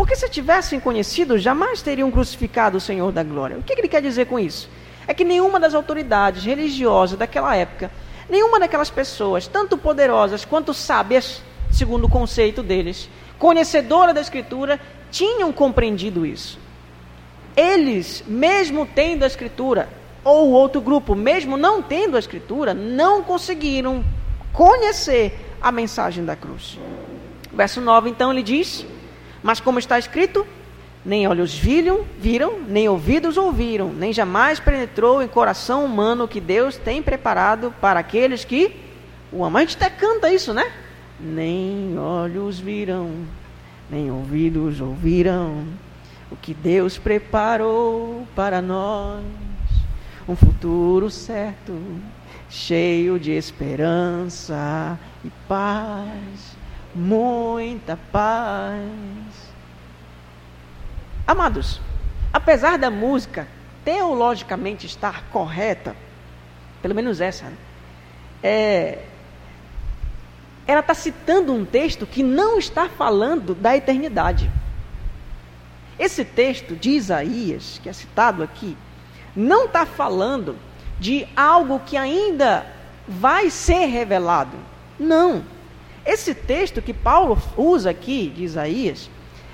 Porque 0.01 0.17
se 0.17 0.31
tivessem 0.31 0.81
conhecido, 0.81 1.39
jamais 1.39 1.83
teriam 1.83 2.11
crucificado 2.11 2.79
o 2.79 2.81
Senhor 2.81 3.13
da 3.13 3.23
glória. 3.23 3.59
O 3.59 3.63
que 3.63 3.75
ele 3.75 3.87
quer 3.87 4.01
dizer 4.01 4.25
com 4.25 4.39
isso? 4.39 4.67
É 5.07 5.13
que 5.13 5.27
nenhuma 5.27 5.61
das 5.61 5.75
autoridades 5.75 6.43
religiosas 6.43 7.19
daquela 7.19 7.55
época, 7.55 7.91
nenhuma 8.27 8.59
daquelas 8.59 8.89
pessoas, 8.89 9.47
tanto 9.47 9.77
poderosas 9.77 10.43
quanto 10.43 10.73
sábias, 10.73 11.43
segundo 11.71 12.07
o 12.07 12.09
conceito 12.09 12.63
deles, 12.63 13.11
conhecedora 13.39 14.15
da 14.15 14.23
Escritura, 14.23 14.81
tinham 15.11 15.53
compreendido 15.53 16.25
isso. 16.25 16.59
Eles, 17.55 18.25
mesmo 18.27 18.87
tendo 18.87 19.25
a 19.25 19.27
Escritura, 19.27 19.87
ou 20.25 20.49
outro 20.49 20.81
grupo, 20.81 21.15
mesmo 21.15 21.59
não 21.59 21.83
tendo 21.83 22.17
a 22.17 22.19
Escritura, 22.19 22.73
não 22.73 23.23
conseguiram 23.23 24.03
conhecer 24.51 25.39
a 25.61 25.71
mensagem 25.71 26.25
da 26.25 26.35
cruz. 26.35 26.79
Verso 27.53 27.83
9, 27.83 28.09
então, 28.09 28.33
ele 28.33 28.43
diz: 28.43 28.87
Mas 29.43 29.61
como 29.61 29.79
está 29.79 29.99
escrito, 29.99 30.47
nem 31.05 31.27
olhos 31.27 31.55
viram, 31.55 32.05
viram, 32.19 32.61
nem 32.69 32.89
ouvidos 32.89 33.37
ouviram, 33.37 33.93
nem 33.93 34.13
jamais 34.13 34.61
penetrou 34.61 35.23
em 35.23 35.29
coração 35.29 35.85
humano 35.85 36.25
o 36.25 36.29
que 36.29 36.41
Deus 36.41 36.77
tem 36.77 37.03
preparado 37.03 37.75
para 37.81 38.01
aqueles 38.01 38.45
que 38.45 38.77
o 39.33 39.45
amam. 39.45 39.59
A 39.59 39.65
gente 39.65 39.77
até 39.77 39.89
canta 39.89 40.33
isso, 40.33 40.53
né? 40.53 40.71
Nem 41.19 41.99
olhos 41.99 42.59
viram, 42.59 43.11
nem 43.91 44.11
ouvidos 44.11 44.81
ouviram 44.81 45.65
o 46.31 46.37
que 46.37 46.55
Deus 46.55 46.99
preparou 46.99 48.27
para 48.35 48.63
nós. 48.63 49.23
Um 50.29 50.37
futuro 50.37 51.11
certo 51.11 51.75
cheio 52.49 53.19
de 53.19 53.33
esperança 53.33 54.99
e 55.25 55.31
paz, 55.49 56.50
muita 56.95 57.99
paz. 58.11 58.81
Amados, 61.27 61.81
apesar 62.33 62.79
da 62.79 62.91
música 62.91 63.47
teologicamente 63.85 64.87
estar 64.87 65.25
correta, 65.31 65.95
pelo 66.83 66.95
menos 66.95 67.21
essa, 67.21 67.53
é, 68.43 69.05
ela 70.67 70.81
está 70.81 70.95
citando 70.95 71.53
um 71.53 71.65
texto 71.65 72.07
que 72.07 72.23
não 72.23 72.59
está 72.59 72.89
falando 72.89 73.55
da 73.55 73.77
eternidade. 73.77 74.51
Esse 75.99 76.25
texto 76.25 76.75
de 76.75 76.91
Isaías, 76.91 77.81
que 77.83 77.89
é 77.89 77.93
citado 77.93 78.43
aqui, 78.43 78.77
não 79.35 79.67
está 79.67 79.85
falando 79.85 80.57
de 80.99 81.27
algo 81.37 81.81
que 81.81 81.97
ainda 81.97 82.67
vai 83.07 83.51
ser 83.51 83.87
revelado. 83.87 84.57
Não. 84.99 85.43
Esse 86.05 86.35
texto 86.35 86.81
que 86.81 86.95
Paulo 86.95 87.41
usa 87.57 87.91
aqui, 87.91 88.33
de 88.35 88.45
Isaías, 88.45 89.11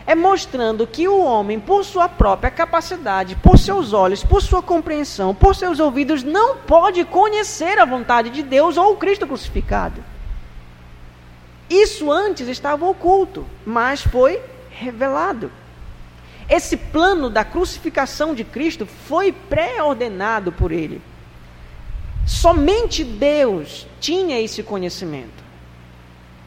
é 0.06 0.14
mostrando 0.14 0.86
que 0.86 1.08
o 1.08 1.20
homem, 1.20 1.58
por 1.58 1.84
sua 1.84 2.08
própria 2.08 2.50
capacidade, 2.50 3.34
por 3.36 3.58
seus 3.58 3.92
olhos, 3.92 4.22
por 4.22 4.40
sua 4.40 4.62
compreensão, 4.62 5.34
por 5.34 5.56
seus 5.56 5.80
ouvidos, 5.80 6.22
não 6.22 6.58
pode 6.58 7.04
conhecer 7.04 7.78
a 7.78 7.84
vontade 7.84 8.30
de 8.30 8.42
Deus 8.42 8.76
ou 8.76 8.92
o 8.92 8.96
Cristo 8.96 9.26
crucificado. 9.26 10.02
Isso 11.68 12.12
antes 12.12 12.46
estava 12.46 12.86
oculto, 12.86 13.44
mas 13.64 14.00
foi 14.00 14.40
revelado. 14.70 15.50
Esse 16.48 16.76
plano 16.76 17.28
da 17.28 17.44
crucificação 17.44 18.32
de 18.32 18.44
Cristo 18.44 18.86
foi 18.86 19.32
pré-ordenado 19.32 20.52
por 20.52 20.70
ele. 20.70 21.02
Somente 22.24 23.02
Deus 23.02 23.86
tinha 23.98 24.40
esse 24.40 24.62
conhecimento. 24.62 25.45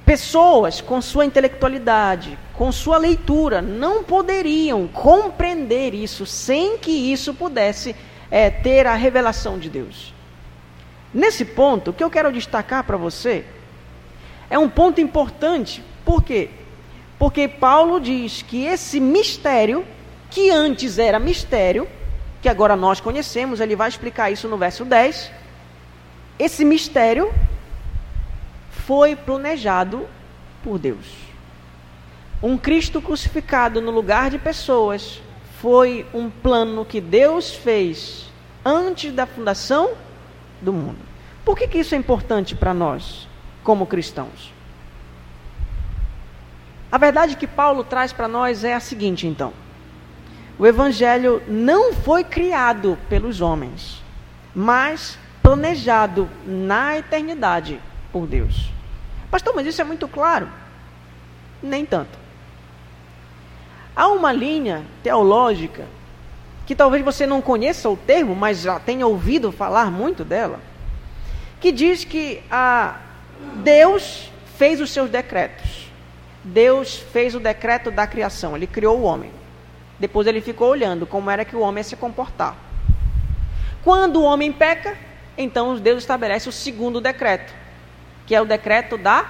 Pessoas 0.09 0.81
com 0.81 0.99
sua 1.03 1.23
intelectualidade, 1.23 2.35
com 2.55 2.71
sua 2.71 2.97
leitura, 2.97 3.61
não 3.61 4.03
poderiam 4.03 4.87
compreender 4.87 5.93
isso 5.93 6.25
sem 6.25 6.79
que 6.79 6.89
isso 6.89 7.31
pudesse 7.31 7.95
é, 8.31 8.49
ter 8.49 8.87
a 8.87 8.95
revelação 8.95 9.59
de 9.59 9.69
Deus. 9.69 10.11
Nesse 11.13 11.45
ponto, 11.45 11.91
o 11.91 11.93
que 11.93 12.03
eu 12.03 12.09
quero 12.09 12.33
destacar 12.33 12.83
para 12.85 12.97
você 12.97 13.45
é 14.49 14.57
um 14.57 14.67
ponto 14.67 14.99
importante. 14.99 15.83
Por 16.03 16.23
quê? 16.23 16.49
Porque 17.19 17.47
Paulo 17.47 17.99
diz 17.99 18.41
que 18.41 18.65
esse 18.65 18.99
mistério, 18.99 19.85
que 20.31 20.49
antes 20.49 20.97
era 20.97 21.19
mistério, 21.19 21.87
que 22.41 22.49
agora 22.49 22.75
nós 22.75 22.99
conhecemos, 22.99 23.59
ele 23.59 23.75
vai 23.75 23.89
explicar 23.89 24.31
isso 24.31 24.47
no 24.47 24.57
verso 24.57 24.83
10 24.83 25.31
esse 26.39 26.65
mistério 26.65 27.31
foi 28.89 29.15
planejado 29.15 30.07
por 30.63 30.79
Deus. 30.79 31.05
Um 32.41 32.57
Cristo 32.57 32.99
crucificado 32.99 33.79
no 33.79 33.91
lugar 33.91 34.31
de 34.31 34.39
pessoas 34.39 35.21
foi 35.61 36.07
um 36.11 36.27
plano 36.27 36.83
que 36.83 36.99
Deus 36.99 37.53
fez 37.53 38.31
antes 38.65 39.13
da 39.13 39.27
fundação 39.27 39.91
do 40.59 40.73
mundo. 40.73 40.97
Por 41.45 41.55
que, 41.55 41.67
que 41.67 41.77
isso 41.77 41.93
é 41.93 41.99
importante 41.99 42.55
para 42.55 42.73
nós, 42.73 43.27
como 43.63 43.85
cristãos? 43.85 44.51
A 46.91 46.97
verdade 46.97 47.35
que 47.35 47.45
Paulo 47.45 47.83
traz 47.83 48.11
para 48.11 48.27
nós 48.27 48.63
é 48.63 48.73
a 48.73 48.79
seguinte, 48.79 49.27
então. 49.27 49.53
O 50.57 50.65
Evangelho 50.65 51.43
não 51.47 51.93
foi 51.93 52.23
criado 52.23 52.97
pelos 53.07 53.39
homens, 53.39 54.01
mas 54.55 55.19
planejado 55.43 56.27
na 56.43 56.97
eternidade 56.97 57.79
por 58.11 58.25
Deus. 58.25 58.78
Pastor, 59.29 59.53
mas 59.55 59.67
isso 59.67 59.81
é 59.81 59.83
muito 59.83 60.07
claro? 60.07 60.49
Nem 61.61 61.85
tanto. 61.85 62.17
Há 63.95 64.07
uma 64.07 64.31
linha 64.31 64.83
teológica 65.03 65.85
que 66.65 66.75
talvez 66.75 67.03
você 67.03 67.25
não 67.25 67.41
conheça 67.41 67.89
o 67.89 67.97
termo, 67.97 68.35
mas 68.35 68.61
já 68.61 68.79
tenha 68.79 69.05
ouvido 69.05 69.51
falar 69.51 69.91
muito 69.91 70.23
dela, 70.23 70.59
que 71.59 71.71
diz 71.71 72.03
que 72.03 72.41
a 72.49 72.97
Deus 73.55 74.31
fez 74.57 74.79
os 74.79 74.91
seus 74.91 75.09
decretos. 75.09 75.89
Deus 76.43 76.95
fez 76.95 77.35
o 77.35 77.39
decreto 77.39 77.91
da 77.91 78.07
criação, 78.07 78.55
ele 78.55 78.67
criou 78.67 78.99
o 78.99 79.03
homem. 79.03 79.31
Depois 79.99 80.27
ele 80.27 80.41
ficou 80.41 80.69
olhando 80.69 81.05
como 81.05 81.29
era 81.29 81.43
que 81.43 81.55
o 81.55 81.59
homem 81.59 81.79
ia 81.79 81.83
se 81.83 81.95
comportar. 81.95 82.55
Quando 83.83 84.17
o 84.17 84.23
homem 84.23 84.51
peca, 84.51 84.97
então 85.37 85.75
Deus 85.77 85.99
estabelece 85.99 86.47
o 86.47 86.51
segundo 86.51 87.01
decreto, 87.01 87.53
que 88.29 88.35
é 88.35 88.39
o 88.39 88.45
decreto 88.45 88.95
da, 88.95 89.25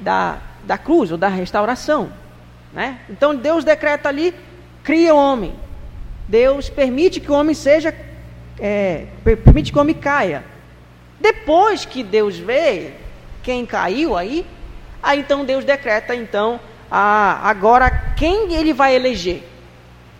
da, 0.00 0.38
da 0.64 0.78
cruz, 0.78 1.12
ou 1.12 1.18
da 1.18 1.28
restauração. 1.28 2.10
Né? 2.72 2.98
Então 3.10 3.34
Deus 3.34 3.62
decreta 3.62 4.08
ali, 4.08 4.34
cria 4.82 5.14
o 5.14 5.18
homem. 5.18 5.54
Deus 6.26 6.70
permite 6.70 7.20
que 7.20 7.30
o 7.30 7.34
homem 7.34 7.54
seja, 7.54 7.94
é, 8.58 9.04
permite 9.44 9.70
que 9.70 9.76
o 9.76 9.82
homem 9.82 9.94
caia. 9.94 10.42
Depois 11.20 11.84
que 11.84 12.02
Deus 12.02 12.38
vê 12.38 12.92
quem 13.42 13.66
caiu 13.66 14.16
aí, 14.16 14.46
aí 15.02 15.20
então 15.20 15.44
Deus 15.44 15.62
decreta 15.62 16.14
então 16.14 16.58
a, 16.90 17.50
agora 17.50 18.14
quem 18.16 18.54
ele 18.54 18.72
vai 18.72 18.94
eleger. 18.96 19.42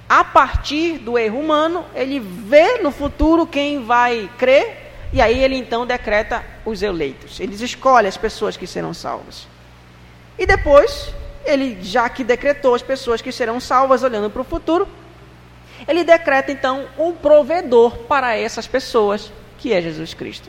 A 0.06 0.22
partir 0.22 0.98
do 0.98 1.16
erro 1.16 1.40
humano, 1.40 1.86
ele 1.94 2.20
vê 2.20 2.76
no 2.82 2.90
futuro 2.90 3.46
quem 3.46 3.82
vai 3.82 4.28
crer 4.36 4.81
e 5.12 5.20
aí 5.20 5.42
ele 5.42 5.56
então 5.56 5.86
decreta 5.86 6.44
os 6.64 6.82
eleitos. 6.82 7.38
Ele 7.38 7.54
escolhe 7.54 8.06
as 8.06 8.16
pessoas 8.16 8.56
que 8.56 8.66
serão 8.66 8.94
salvas. 8.94 9.46
E 10.38 10.46
depois, 10.46 11.12
ele 11.44 11.78
já 11.82 12.08
que 12.08 12.24
decretou 12.24 12.74
as 12.74 12.82
pessoas 12.82 13.20
que 13.20 13.30
serão 13.30 13.60
salvas 13.60 14.02
olhando 14.02 14.30
para 14.30 14.40
o 14.40 14.44
futuro, 14.44 14.88
ele 15.86 16.04
decreta 16.04 16.50
então 16.50 16.86
um 16.98 17.12
provedor 17.12 17.98
para 18.04 18.36
essas 18.36 18.66
pessoas, 18.66 19.30
que 19.58 19.72
é 19.72 19.82
Jesus 19.82 20.14
Cristo. 20.14 20.48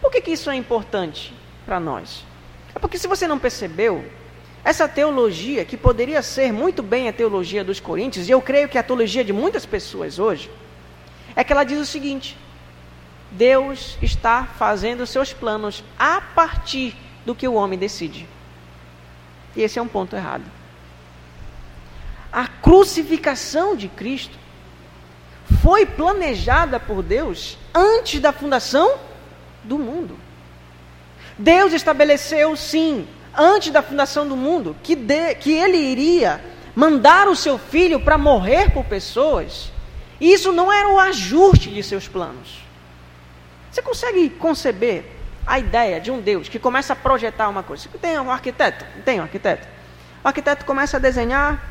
Por 0.00 0.10
que, 0.10 0.20
que 0.20 0.30
isso 0.30 0.50
é 0.50 0.54
importante 0.54 1.34
para 1.66 1.80
nós? 1.80 2.24
É 2.74 2.78
porque 2.78 2.98
se 2.98 3.08
você 3.08 3.26
não 3.26 3.38
percebeu, 3.38 4.04
essa 4.64 4.86
teologia, 4.86 5.64
que 5.64 5.76
poderia 5.76 6.22
ser 6.22 6.52
muito 6.52 6.82
bem 6.82 7.08
a 7.08 7.12
teologia 7.12 7.64
dos 7.64 7.80
Coríntios, 7.80 8.28
e 8.28 8.32
eu 8.32 8.40
creio 8.40 8.68
que 8.68 8.76
é 8.76 8.80
a 8.80 8.84
teologia 8.84 9.24
de 9.24 9.32
muitas 9.32 9.64
pessoas 9.64 10.18
hoje, 10.18 10.50
é 11.34 11.42
que 11.42 11.52
ela 11.52 11.64
diz 11.64 11.78
o 11.78 11.86
seguinte: 11.86 12.36
Deus 13.30 13.96
está 14.02 14.44
fazendo 14.44 15.06
seus 15.06 15.32
planos 15.32 15.84
a 15.98 16.20
partir 16.20 16.96
do 17.24 17.34
que 17.34 17.46
o 17.46 17.54
homem 17.54 17.78
decide. 17.78 18.28
E 19.54 19.62
esse 19.62 19.78
é 19.78 19.82
um 19.82 19.88
ponto 19.88 20.16
errado. 20.16 20.44
A 22.32 22.46
crucificação 22.46 23.74
de 23.74 23.88
Cristo 23.88 24.38
foi 25.62 25.84
planejada 25.84 26.78
por 26.78 27.02
Deus 27.02 27.58
antes 27.74 28.20
da 28.20 28.32
fundação 28.32 28.98
do 29.64 29.78
mundo. 29.78 30.18
Deus 31.38 31.72
estabeleceu, 31.72 32.54
sim, 32.56 33.06
antes 33.36 33.72
da 33.72 33.82
fundação 33.82 34.28
do 34.28 34.36
mundo, 34.36 34.76
que, 34.82 34.94
de, 34.94 35.34
que 35.36 35.52
ele 35.52 35.76
iria 35.76 36.42
mandar 36.74 37.28
o 37.28 37.36
seu 37.36 37.58
filho 37.58 38.00
para 38.00 38.18
morrer 38.18 38.70
por 38.70 38.84
pessoas. 38.84 39.72
E 40.20 40.32
isso 40.32 40.52
não 40.52 40.72
era 40.72 40.88
o 40.88 40.98
ajuste 40.98 41.70
de 41.70 41.82
seus 41.82 42.06
planos. 42.06 42.69
Você 43.70 43.82
consegue 43.82 44.30
conceber 44.30 45.04
a 45.46 45.58
ideia 45.58 46.00
de 46.00 46.10
um 46.10 46.20
Deus 46.20 46.48
que 46.48 46.58
começa 46.58 46.92
a 46.92 46.96
projetar 46.96 47.48
uma 47.48 47.62
coisa? 47.62 47.88
Tem 48.00 48.18
um 48.18 48.30
arquiteto? 48.30 48.84
Tem 49.04 49.20
um 49.20 49.22
arquiteto. 49.22 49.66
O 50.22 50.28
arquiteto 50.28 50.64
começa 50.64 50.96
a 50.96 51.00
desenhar, 51.00 51.62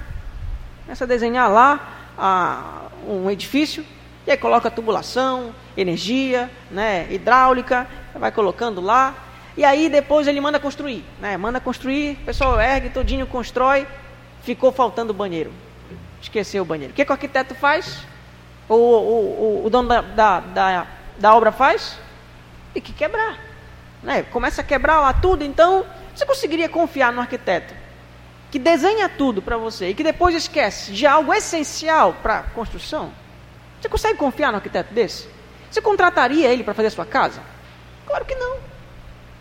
começa 0.83 1.03
a 1.03 1.07
desenhar 1.07 1.51
lá 1.51 1.89
a, 2.17 2.87
um 3.07 3.29
edifício, 3.29 3.85
e 4.25 4.31
aí 4.31 4.37
coloca 4.37 4.71
tubulação, 4.71 5.53
energia, 5.75 6.49
né, 6.71 7.07
hidráulica, 7.09 7.87
vai 8.15 8.31
colocando 8.31 8.81
lá, 8.81 9.15
e 9.57 9.65
aí 9.65 9.89
depois 9.89 10.27
ele 10.27 10.39
manda 10.39 10.59
construir, 10.59 11.03
né? 11.19 11.35
Manda 11.35 11.59
construir, 11.59 12.13
o 12.21 12.25
pessoal 12.25 12.59
ergue, 12.61 12.89
todinho 12.89 13.27
constrói, 13.27 13.85
ficou 14.41 14.71
faltando 14.71 15.13
banheiro. 15.13 15.51
Esqueceu 16.21 16.63
o 16.63 16.65
banheiro. 16.65 16.93
O 16.93 16.95
que, 16.95 17.03
que 17.03 17.11
o 17.11 17.13
arquiteto 17.13 17.55
faz? 17.55 18.05
O, 18.67 18.75
o, 18.75 18.77
o, 18.77 19.65
o 19.65 19.69
dono 19.69 19.89
da, 19.89 20.01
da, 20.01 20.39
da, 20.39 20.87
da, 21.19 21.35
obra 21.35 21.51
faz? 21.51 21.97
Tem 22.73 22.81
que 22.81 22.93
quebrar. 22.93 23.37
Né? 24.01 24.23
Começa 24.23 24.61
a 24.61 24.63
quebrar 24.63 24.99
lá 25.01 25.13
tudo, 25.13 25.43
então 25.43 25.85
você 26.15 26.25
conseguiria 26.25 26.69
confiar 26.69 27.11
no 27.11 27.21
arquiteto 27.21 27.73
que 28.51 28.57
desenha 28.57 29.07
tudo 29.07 29.41
para 29.41 29.57
você 29.57 29.89
e 29.89 29.93
que 29.93 30.03
depois 30.03 30.35
esquece 30.35 30.91
de 30.91 31.05
algo 31.05 31.33
essencial 31.33 32.15
para 32.21 32.39
a 32.39 32.43
construção? 32.43 33.11
Você 33.79 33.87
consegue 33.87 34.17
confiar 34.17 34.51
no 34.51 34.57
arquiteto 34.57 34.93
desse? 34.93 35.27
Você 35.69 35.81
contrataria 35.81 36.51
ele 36.51 36.63
para 36.63 36.73
fazer 36.73 36.87
a 36.87 36.91
sua 36.91 37.05
casa? 37.05 37.41
Claro 38.07 38.25
que 38.25 38.35
não. 38.35 38.57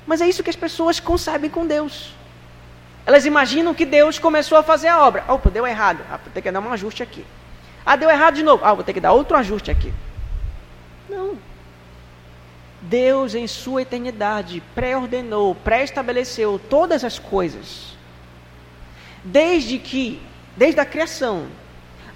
Mas 0.07 0.21
é 0.21 0.29
isso 0.29 0.43
que 0.43 0.51
as 0.51 0.57
pessoas 0.57 1.01
concebem 1.01 1.51
com 1.51 1.67
Deus. 1.67 2.15
Elas 3.07 3.25
imaginam 3.25 3.73
que 3.73 3.87
Deus 3.87 4.19
começou 4.19 4.59
a 4.59 4.63
fazer 4.63 4.89
a 4.89 5.03
obra. 5.03 5.25
Opa, 5.27 5.49
deu 5.49 5.67
errado. 5.67 6.05
Ah, 6.11 6.19
vou 6.19 6.33
ter 6.33 6.43
que 6.43 6.51
dar 6.51 6.61
um 6.61 6.73
ajuste 6.73 7.03
aqui. 7.03 7.25
Ah, 7.85 7.97
deu 7.97 8.11
errado 8.11 8.35
de 8.35 8.43
novo. 8.43 8.63
Ah, 8.65 8.75
vou 8.75 8.85
ter 8.85 8.93
que 8.93 9.01
dar 9.01 9.13
outro 9.13 9.37
ajuste 9.37 9.71
aqui. 9.71 9.93
Não. 11.09 11.39
Deus, 12.89 13.35
em 13.35 13.47
sua 13.47 13.83
eternidade, 13.83 14.63
pré-ordenou, 14.75 15.55
pré-estabeleceu 15.55 16.59
todas 16.71 17.05
as 17.05 17.19
coisas. 17.19 17.97
Desde 19.23 19.79
que, 19.79 20.21
desde 20.57 20.81
a 20.81 20.87
criação 20.87 21.47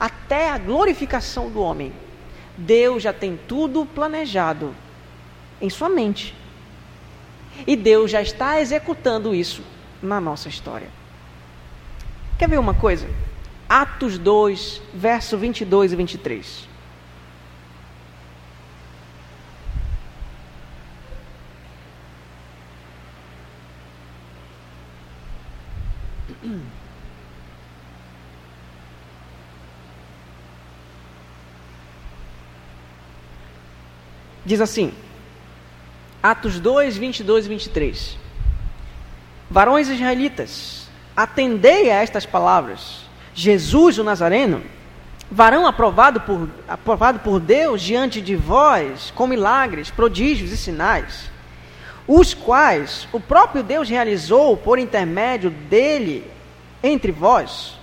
até 0.00 0.50
a 0.50 0.58
glorificação 0.58 1.50
do 1.50 1.60
homem, 1.60 1.92
Deus 2.56 3.02
já 3.02 3.12
tem 3.12 3.38
tudo 3.46 3.84
planejado 3.84 4.74
em 5.60 5.68
sua 5.68 5.88
mente. 5.88 6.34
E 7.66 7.76
Deus 7.76 8.10
já 8.10 8.22
está 8.22 8.60
executando 8.60 9.34
isso 9.34 9.62
na 10.02 10.20
nossa 10.20 10.48
história. 10.48 10.88
Quer 12.38 12.48
ver 12.48 12.58
uma 12.58 12.74
coisa? 12.74 13.08
Atos 13.68 14.16
2, 14.18 14.82
verso 14.94 15.36
22 15.36 15.92
e 15.92 15.96
23. 15.96 16.71
Diz 34.52 34.60
assim: 34.60 34.92
Atos 36.22 36.60
2, 36.60 36.98
22 36.98 37.46
e 37.46 37.48
23. 37.48 38.18
Varões 39.50 39.88
israelitas, 39.88 40.90
atendei 41.16 41.90
a 41.90 42.02
estas 42.02 42.26
palavras. 42.26 43.06
Jesus, 43.34 43.96
o 43.96 44.04
Nazareno, 44.04 44.62
varão 45.30 45.66
aprovado 45.66 46.20
por, 46.20 46.50
aprovado 46.68 47.20
por 47.20 47.40
Deus 47.40 47.80
diante 47.80 48.20
de 48.20 48.36
vós, 48.36 49.10
com 49.14 49.26
milagres, 49.26 49.90
prodígios 49.90 50.52
e 50.52 50.56
sinais, 50.58 51.30
os 52.06 52.34
quais 52.34 53.08
o 53.10 53.18
próprio 53.18 53.62
Deus 53.62 53.88
realizou 53.88 54.54
por 54.54 54.78
intermédio 54.78 55.48
dele 55.48 56.30
entre 56.82 57.10
vós, 57.10 57.78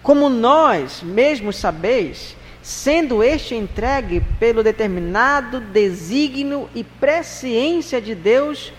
como 0.00 0.28
nós 0.30 1.02
mesmos 1.02 1.56
sabeis, 1.56 2.36
sendo 2.64 3.22
este 3.22 3.54
entregue 3.54 4.22
pelo 4.40 4.62
determinado 4.64 5.60
desígnio 5.60 6.66
e 6.74 6.82
presciência 6.82 8.00
de 8.00 8.14
Deus, 8.14 8.72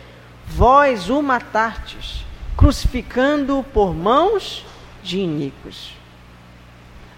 vós 0.47 1.07
o 1.07 1.21
matastes, 1.21 2.25
crucificando-o 2.57 3.63
por 3.63 3.93
mãos 3.93 4.65
de 5.03 5.19
iníquos. 5.19 5.93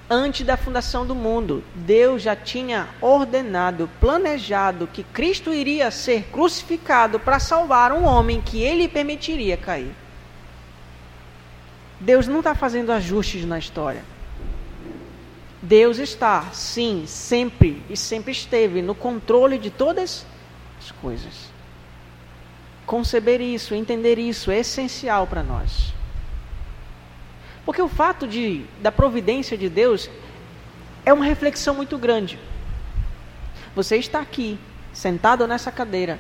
Antes 0.10 0.46
da 0.46 0.58
fundação 0.58 1.08
do 1.08 1.16
mundo, 1.16 1.64
Deus 1.74 2.22
já 2.22 2.36
tinha 2.36 2.90
ordenado, 3.00 3.90
planejado 4.02 4.88
que 4.88 5.04
Cristo 5.04 5.54
iria 5.54 5.90
ser 5.90 6.24
crucificado 6.34 7.18
para 7.18 7.40
salvar 7.40 7.94
um 7.94 8.04
homem 8.04 8.42
que 8.42 8.62
ele 8.62 8.90
permitiria 8.90 9.56
cair. 9.56 9.96
Deus 11.98 12.28
não 12.28 12.40
está 12.40 12.54
fazendo 12.54 12.92
ajustes 12.92 13.46
na 13.46 13.58
história. 13.58 14.17
Deus 15.62 15.98
está, 15.98 16.52
sim, 16.54 17.06
sempre 17.08 17.82
e 17.90 17.98
sempre 17.98 18.32
esteve 18.32 18.82
no 18.82 18.94
controle 18.94 19.58
de 19.58 19.70
todas 19.70 20.26
as 20.80 20.92
coisas. 20.92 21.52
Conceber 22.86 23.42
isso, 23.42 23.74
entender 23.74 24.20
isso 24.20 24.52
é 24.52 24.60
essencial 24.60 25.26
para 25.26 25.44
nós. 25.44 25.94
Porque 27.66 27.82
o 27.82 27.90
fato 27.90 28.28
de, 28.28 28.64
da 28.82 28.92
providência 28.92 29.58
de 29.58 29.68
Deus 29.68 30.10
é 31.06 31.12
uma 31.12 31.26
reflexão 31.26 31.74
muito 31.74 31.98
grande. 31.98 32.40
Você 33.76 33.98
está 33.98 34.20
aqui, 34.20 34.58
sentado 34.94 35.46
nessa 35.48 35.72
cadeira, 35.72 36.20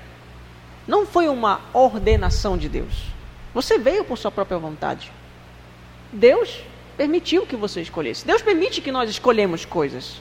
não 0.87 1.05
foi 1.05 1.27
uma 1.29 1.61
ordenação 1.73 2.57
de 2.57 2.67
Deus. 2.67 3.05
Você 3.53 3.77
veio 3.77 4.03
por 4.03 4.17
sua 4.17 4.31
própria 4.31 4.57
vontade. 4.57 5.11
Deus 6.11 6.61
permitiu 6.97 7.45
que 7.45 7.55
você 7.55 7.81
escolhesse. 7.81 8.25
Deus 8.25 8.41
permite 8.41 8.81
que 8.81 8.91
nós 8.91 9.09
escolhemos 9.09 9.63
coisas. 9.63 10.19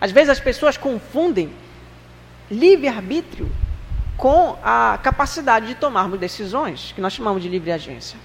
Às 0.00 0.12
vezes 0.12 0.30
as 0.30 0.40
pessoas 0.40 0.76
confundem 0.76 1.52
livre-arbítrio 2.50 3.50
com 4.16 4.56
a 4.62 4.98
capacidade 5.02 5.66
de 5.66 5.74
tomarmos 5.74 6.18
decisões, 6.18 6.92
que 6.92 7.00
nós 7.00 7.12
chamamos 7.12 7.42
de 7.42 7.48
livre 7.48 7.72
agência. 7.72 8.18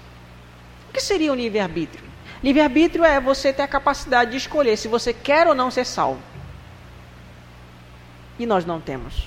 O 0.88 0.92
que 0.92 1.00
seria 1.00 1.32
o 1.32 1.34
livre-arbítrio? 1.34 2.04
Livre-arbítrio 2.42 3.04
é 3.04 3.20
você 3.20 3.52
ter 3.52 3.62
a 3.62 3.68
capacidade 3.68 4.30
de 4.30 4.36
escolher 4.36 4.76
se 4.76 4.86
você 4.86 5.12
quer 5.12 5.48
ou 5.48 5.54
não 5.54 5.70
ser 5.70 5.84
salvo. 5.84 6.20
E 8.38 8.46
nós 8.46 8.64
não 8.64 8.80
temos. 8.80 9.26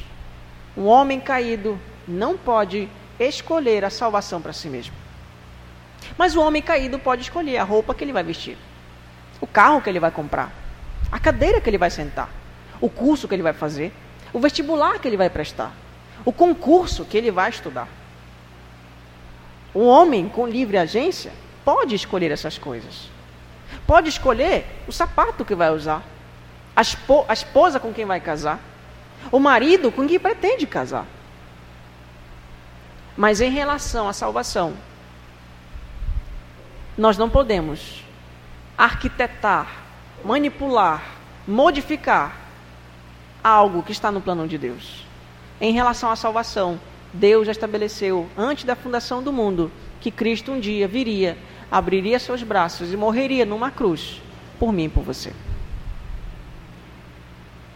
Um 0.78 0.86
homem 0.86 1.20
caído 1.20 1.78
não 2.08 2.38
pode 2.38 2.88
escolher 3.20 3.84
a 3.84 3.90
salvação 3.90 4.42
para 4.42 4.54
si 4.54 4.70
mesmo. 4.70 4.96
Mas 6.18 6.36
o 6.36 6.42
homem 6.42 6.62
caído 6.62 6.98
pode 6.98 7.24
escolher 7.24 7.58
a 7.58 7.64
roupa 7.64 7.94
que 7.94 8.04
ele 8.04 8.14
vai 8.14 8.24
vestir, 8.24 8.58
o 9.42 9.48
carro 9.48 9.82
que 9.82 9.90
ele 9.90 10.00
vai 10.00 10.12
comprar, 10.12 10.52
a 11.12 11.20
cadeira 11.20 11.60
que 11.60 11.70
ele 11.70 11.78
vai 11.78 11.90
sentar, 11.90 12.30
o 12.80 12.88
curso 12.90 13.28
que 13.28 13.36
ele 13.36 13.44
vai 13.44 13.54
fazer, 13.54 13.92
o 14.32 14.40
vestibular 14.40 15.00
que 15.00 15.08
ele 15.08 15.18
vai 15.18 15.30
prestar, 15.30 15.74
o 16.24 16.32
concurso 16.32 17.04
que 17.04 17.18
ele 17.18 17.32
vai 17.32 17.50
estudar. 17.50 17.88
Um 19.74 19.86
homem 19.88 20.30
com 20.30 20.48
livre 20.48 20.78
agência 20.78 21.32
pode 21.66 21.96
escolher 21.96 22.32
essas 22.32 22.58
coisas. 22.58 23.10
Pode 23.88 24.10
escolher 24.10 24.66
o 24.88 24.92
sapato 24.92 25.44
que 25.44 25.56
vai 25.56 25.72
usar, 25.72 26.04
a, 26.76 26.82
esposa 27.34 27.80
com 27.80 27.94
quem 27.94 28.06
vai 28.06 28.20
casar, 28.20 28.60
o 29.32 29.40
marido 29.40 29.92
com 29.92 30.08
quem 30.08 30.20
pretende 30.20 30.66
casar. 30.68 31.06
Mas 33.16 33.42
em 33.42 33.50
relação 33.50 34.08
à 34.08 34.14
salvação, 34.14 34.74
nós 36.98 37.18
não 37.18 37.30
podemos 37.30 38.01
arquitetar, 38.82 39.68
manipular, 40.26 41.04
modificar 41.48 42.36
algo 43.44 43.84
que 43.84 43.92
está 43.92 44.12
no 44.12 44.20
plano 44.20 44.48
de 44.48 44.58
Deus. 44.58 45.06
Em 45.60 45.72
relação 45.72 46.10
à 46.10 46.16
salvação, 46.16 46.80
Deus 47.14 47.46
já 47.46 47.52
estabeleceu, 47.52 48.28
antes 48.36 48.64
da 48.64 48.76
fundação 48.76 49.22
do 49.22 49.32
mundo, 49.32 49.72
que 50.00 50.10
Cristo 50.10 50.52
um 50.52 50.60
dia 50.60 50.88
viria, 50.88 51.38
abriria 51.70 52.18
seus 52.18 52.42
braços 52.42 52.92
e 52.92 52.98
morreria 52.98 53.46
numa 53.46 53.70
cruz 53.70 54.20
por 54.58 54.74
mim 54.74 54.86
e 54.86 54.90
por 54.90 55.04
você. 55.04 55.32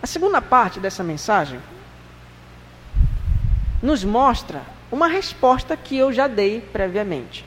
A 0.01 0.07
segunda 0.07 0.41
parte 0.41 0.79
dessa 0.79 1.03
mensagem 1.03 1.59
nos 3.79 4.03
mostra 4.03 4.63
uma 4.91 5.07
resposta 5.07 5.77
que 5.77 5.95
eu 5.95 6.11
já 6.11 6.27
dei 6.27 6.61
previamente. 6.61 7.45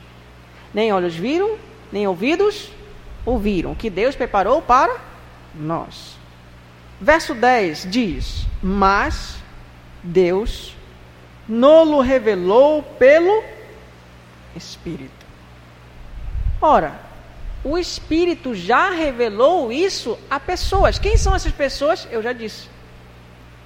Nem 0.73 0.93
olhos 0.93 1.13
viram, 1.13 1.57
nem 1.91 2.07
ouvidos 2.07 2.71
ouviram, 3.29 3.75
que 3.75 3.89
Deus 3.89 4.15
preparou 4.15 4.61
para 4.61 4.95
nós. 5.55 6.17
Verso 6.99 7.33
10 7.33 7.87
diz: 7.89 8.45
Mas 8.61 9.37
Deus 10.03 10.75
nolo 11.47 12.01
revelou 12.01 12.83
pelo 12.83 13.41
Espírito. 14.55 15.25
Ora, 16.61 16.99
o 17.63 17.77
Espírito 17.77 18.53
já 18.53 18.91
revelou 18.91 19.71
isso 19.71 20.19
a 20.29 20.37
pessoas. 20.39 20.99
Quem 20.99 21.17
são 21.17 21.35
essas 21.35 21.51
pessoas? 21.51 22.07
Eu 22.11 22.21
já 22.21 22.33
disse. 22.33 22.67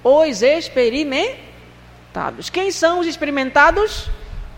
Os 0.02 0.42
experimentados. 0.42 2.48
Quem 2.50 2.70
são 2.70 3.00
os 3.00 3.06
experimentados? 3.06 4.08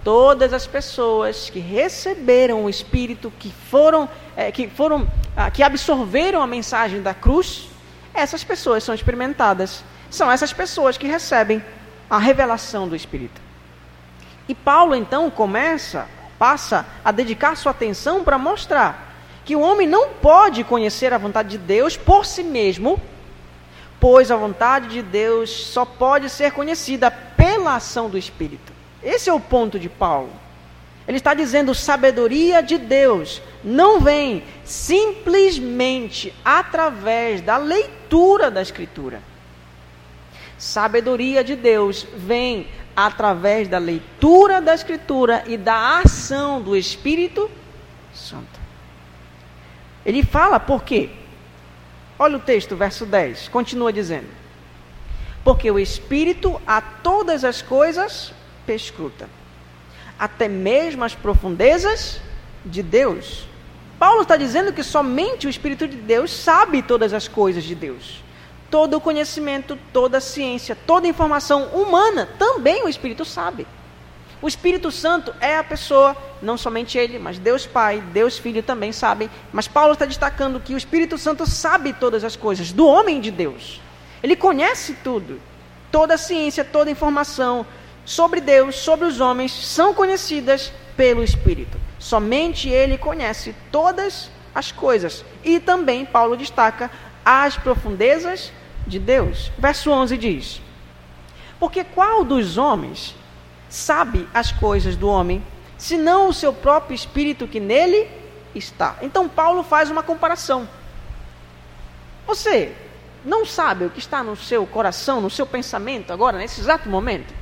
Todas 0.07 0.53
as 0.53 0.69
pessoas 0.69 1.51
que 1.51 1.59
receberam 1.59 2.65
o 2.65 2.71
Espírito, 2.71 3.33
que 3.41 3.51
foram, 3.51 4.09
é, 4.37 4.53
que 4.53 4.69
foram, 4.69 5.09
ah, 5.37 5.51
que 5.51 5.65
absorveram 5.65 6.41
a 6.41 6.47
mensagem 6.47 7.03
da 7.03 7.13
cruz 7.13 7.69
essas 8.17 8.43
pessoas 8.43 8.83
são 8.83 8.95
experimentadas. 8.95 9.85
São 10.11 10.33
essas 10.33 10.53
pessoas 10.53 10.97
que 10.97 11.07
recebem 11.07 11.63
a 12.09 12.19
revelação 12.19 12.89
do 12.89 12.97
Espírito. 12.97 13.41
E 14.49 14.55
Paulo 14.55 14.95
então 14.95 15.31
começa, 15.31 16.07
passa 16.39 16.87
a 17.05 17.13
dedicar 17.13 17.57
sua 17.57 17.73
atenção 17.73 18.25
para 18.25 18.39
mostrar 18.39 19.15
que 19.45 19.55
o 19.55 19.61
homem 19.61 19.87
não 19.87 20.11
pode 20.11 20.65
conhecer 20.65 21.13
a 21.13 21.19
vontade 21.19 21.51
de 21.51 21.59
Deus 21.59 21.97
por 21.97 22.25
si 22.25 22.43
mesmo, 22.43 23.01
pois 24.01 24.31
a 24.31 24.37
vontade 24.37 24.89
de 24.89 25.03
Deus 25.03 25.51
só 25.51 25.85
pode 25.85 26.31
ser 26.31 26.53
conhecida 26.53 27.11
pela 27.11 27.75
ação 27.75 28.09
do 28.09 28.17
Espírito. 28.17 28.76
Esse 29.03 29.29
é 29.29 29.33
o 29.33 29.41
ponto 29.41 29.79
de 29.79 29.89
Paulo. 29.89 30.33
Ele 31.07 31.19
está 31.19 31.35
dizendo: 31.35 31.75
sabedoria 31.75 32.63
de 32.63 32.79
Deus 32.79 33.41
não 33.63 34.01
vem 34.01 34.43
simplesmente 34.65 36.35
através 36.45 37.41
da 37.41 37.57
leitura 37.57 38.51
da 38.51 38.61
Escritura. 38.61 39.23
Sabedoria 40.59 41.45
de 41.45 41.55
Deus 41.55 42.07
vem 42.17 42.67
através 42.97 43.69
da 43.69 43.79
leitura 43.79 44.61
da 44.61 44.75
Escritura 44.75 45.45
e 45.47 45.57
da 45.57 46.01
ação 46.01 46.63
do 46.63 46.77
Espírito 46.77 47.51
Santo. 48.13 48.59
Ele 50.05 50.23
fala 50.23 50.59
por 50.59 50.83
quê? 50.83 51.11
Olha 52.19 52.39
o 52.39 52.41
texto, 52.41 52.75
verso 52.75 53.05
10, 53.05 53.49
continua 53.49 53.93
dizendo: 53.93 54.29
Porque 55.45 55.71
o 55.71 55.79
Espírito 55.79 56.61
a 56.67 56.81
todas 56.81 57.45
as 57.45 57.61
coisas 57.61 58.33
perscruta 58.67 59.29
até 60.19 60.49
mesmo 60.49 61.05
as 61.05 61.15
profundezas 61.15 62.21
de 62.65 62.83
Deus. 62.83 63.47
Paulo 63.99 64.23
está 64.23 64.37
dizendo 64.37 64.73
que 64.73 64.83
somente 64.83 65.47
o 65.47 65.51
Espírito 65.51 65.87
de 65.87 65.97
Deus 65.97 66.31
sabe 66.31 66.83
todas 66.83 67.13
as 67.13 67.29
coisas 67.29 67.65
de 67.65 67.75
Deus. 67.75 68.23
Todo 68.71 68.97
o 68.97 69.01
conhecimento, 69.01 69.79
toda 69.93 70.19
a 70.19 70.21
ciência, 70.21 70.77
toda 70.87 71.07
a 71.07 71.11
informação 71.11 71.67
humana, 71.69 72.29
também 72.39 72.85
o 72.85 72.89
Espírito 72.89 73.25
sabe. 73.25 73.67
O 74.43 74.49
Espírito 74.49 74.91
Santo 74.91 75.35
é 75.41 75.57
a 75.57 75.65
pessoa, 75.65 76.15
não 76.43 76.59
somente 76.59 76.99
ele, 76.99 77.19
mas 77.19 77.39
Deus 77.39 77.65
Pai, 77.65 78.03
Deus 78.13 78.37
Filho 78.37 78.63
também 78.63 78.93
sabem. 78.93 79.31
Mas 79.51 79.67
Paulo 79.67 79.95
está 79.95 80.05
destacando 80.05 80.61
que 80.61 80.75
o 80.75 80.77
Espírito 80.77 81.17
Santo 81.17 81.47
sabe 81.47 81.95
todas 81.95 82.23
as 82.23 82.37
coisas 82.37 82.71
do 82.71 82.87
homem 82.87 83.21
de 83.21 83.31
Deus. 83.31 83.81
Ele 84.23 84.37
conhece 84.37 84.95
tudo, 85.03 85.41
toda 85.91 86.15
a 86.15 86.19
ciência, 86.19 86.65
toda 86.65 86.91
a 86.91 86.93
informação, 86.93 87.65
sobre 88.07 88.41
Deus, 88.41 88.77
sobre 88.77 89.05
os 89.05 89.21
homens, 89.21 89.53
são 89.53 89.93
conhecidas 89.93 90.73
pelo 90.97 91.23
Espírito. 91.23 91.79
Somente 91.99 92.69
ele 92.69 92.97
conhece 92.97 93.55
todas 93.71 94.31
as 94.55 94.71
coisas. 94.73 95.25
E 95.45 95.59
também 95.61 96.07
Paulo 96.07 96.37
destaca 96.37 96.91
as 97.25 97.57
profundezas 97.59 98.53
de 98.87 99.01
Deus. 99.01 99.51
Verso 99.59 99.91
11 99.91 100.17
diz: 100.17 100.63
Porque 101.59 101.83
qual 101.83 102.25
dos 102.25 102.57
homens 102.57 103.15
sabe 103.69 104.27
as 104.33 104.53
coisas 104.53 104.97
do 104.97 105.09
homem, 105.09 105.45
senão 105.77 106.29
o 106.29 106.33
seu 106.33 106.53
próprio 106.53 106.95
espírito 106.95 107.49
que 107.49 107.59
nele 107.59 108.09
está? 108.55 108.97
Então 109.03 109.29
Paulo 109.29 109.65
faz 109.65 109.91
uma 109.91 110.03
comparação. 110.03 110.69
Você 112.25 112.73
não 113.25 113.45
sabe 113.45 113.85
o 113.85 113.91
que 113.91 113.99
está 113.99 114.23
no 114.23 114.37
seu 114.37 114.65
coração, 114.65 115.21
no 115.21 115.29
seu 115.29 115.45
pensamento 115.45 116.13
agora, 116.13 116.39
nesse 116.39 116.61
exato 116.61 116.89
momento? 116.89 117.35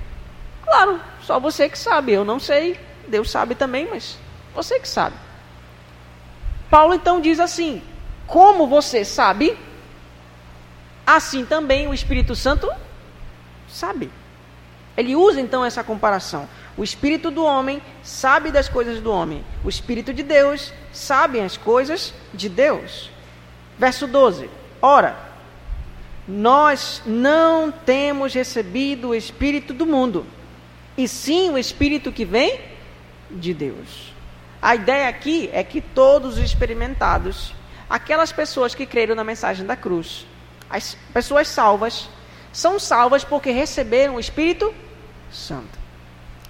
Claro, 0.65 1.01
só 1.23 1.39
você 1.39 1.69
que 1.69 1.79
sabe, 1.79 2.13
eu 2.13 2.25
não 2.25 2.41
sei, 2.41 2.79
Deus 3.07 3.31
sabe 3.31 3.55
também, 3.55 3.87
mas 3.91 4.19
você 4.55 4.81
que 4.81 4.89
sabe. 4.89 5.17
Paulo 6.71 6.95
então 6.95 7.21
diz 7.21 7.39
assim: 7.39 7.83
como 8.27 8.67
você 8.67 9.05
sabe, 9.05 9.57
assim 11.07 11.45
também 11.45 11.87
o 11.87 11.95
Espírito 11.95 12.35
Santo 12.35 12.71
sabe. 13.69 14.11
Ele 14.97 15.15
usa 15.15 15.41
então 15.41 15.65
essa 15.65 15.83
comparação. 15.83 16.49
O 16.77 16.83
espírito 16.83 17.31
do 17.31 17.45
homem 17.45 17.81
sabe 18.03 18.51
das 18.51 18.69
coisas 18.69 19.01
do 19.01 19.11
homem, 19.11 19.45
o 19.63 19.69
espírito 19.69 20.13
de 20.13 20.23
Deus 20.23 20.73
sabe 20.93 21.41
as 21.41 21.57
coisas 21.57 22.13
de 22.33 22.49
Deus. 22.49 23.11
Verso 23.79 24.07
12: 24.07 24.51
Ora, 24.81 25.17
nós 26.27 27.03
não 27.05 27.71
temos 27.71 28.35
recebido 28.35 29.09
o 29.09 29.15
espírito 29.15 29.73
do 29.73 29.87
mundo 29.87 30.27
e 30.97 31.09
sim 31.09 31.51
o 31.51 31.59
Espírito 31.59 32.13
que 32.13 32.25
vem 32.25 32.61
de 33.31 33.53
Deus. 33.53 34.13
A 34.61 34.75
ideia 34.75 35.09
aqui 35.09 35.51
é 35.53 35.63
que 35.63 35.81
todos 35.81 36.39
os 36.39 36.45
experimentados, 36.45 37.55
aquelas 37.89 38.33
pessoas 38.33 38.75
que 38.75 38.87
creram 38.87 39.15
na 39.15 39.25
mensagem 39.25 39.67
da 39.67 39.77
cruz, 39.77 40.27
as 40.71 40.97
pessoas 41.13 41.49
salvas, 41.49 42.09
são 42.53 42.79
salvas 42.79 43.25
porque 43.25 43.51
receberam 43.51 44.15
o 44.15 44.21
Espírito 44.21 44.73
Santo. 45.31 45.79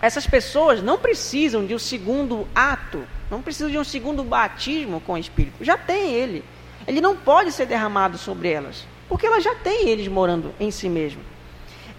Essas 0.01 0.27
pessoas 0.27 0.83
não 0.83 0.99
precisam 0.99 1.65
de 1.65 1.75
um 1.75 1.79
segundo 1.79 2.47
ato, 2.55 3.05
não 3.31 3.41
precisam 3.41 3.71
de 3.71 3.79
um 3.79 3.85
segundo 3.85 4.23
batismo 4.23 5.01
com 5.01 5.15
o 5.15 5.19
Espírito. 5.19 5.65
Já 5.65 5.79
tem 5.79 6.13
ele. 6.13 6.45
Ele 6.87 7.01
não 7.01 7.17
pode 7.17 7.51
ser 7.53 7.65
derramado 7.65 8.19
sobre 8.19 8.51
elas, 8.51 8.87
porque 9.09 9.27
elas 9.27 9.43
já 9.43 9.55
têm 9.55 9.89
eles 9.89 10.07
morando 10.09 10.55
em 10.61 10.71
si 10.71 10.91
mesmo. 10.91 11.23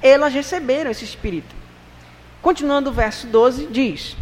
Elas 0.04 0.34
receberam 0.34 0.91
esse 0.91 1.04
Espírito. 1.04 1.55
Continuando 2.46 2.91
o 2.91 2.93
verso 2.93 3.26
12, 3.26 3.66
diz: 3.72 4.16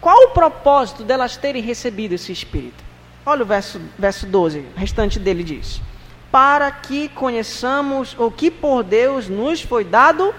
Qual 0.00 0.16
o 0.26 0.30
propósito 0.30 1.02
delas 1.02 1.36
terem 1.36 1.60
recebido 1.60 2.14
esse 2.14 2.30
Espírito? 2.30 2.84
Olha 3.26 3.42
o 3.42 3.44
verso, 3.44 3.80
verso 3.98 4.26
12, 4.26 4.60
o 4.60 4.78
restante 4.78 5.18
dele 5.18 5.42
diz: 5.42 5.80
Para 6.30 6.70
que 6.70 7.08
conheçamos 7.08 8.14
o 8.16 8.30
que 8.30 8.48
por 8.48 8.84
Deus 8.84 9.28
nos 9.28 9.60
foi 9.60 9.82
dado 9.82 10.32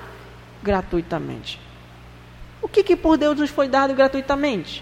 gratuitamente. 0.64 1.60
O 2.62 2.70
que, 2.70 2.82
que 2.82 2.96
por 2.96 3.18
Deus 3.18 3.38
nos 3.38 3.50
foi 3.50 3.68
dado 3.68 3.94
gratuitamente? 3.94 4.82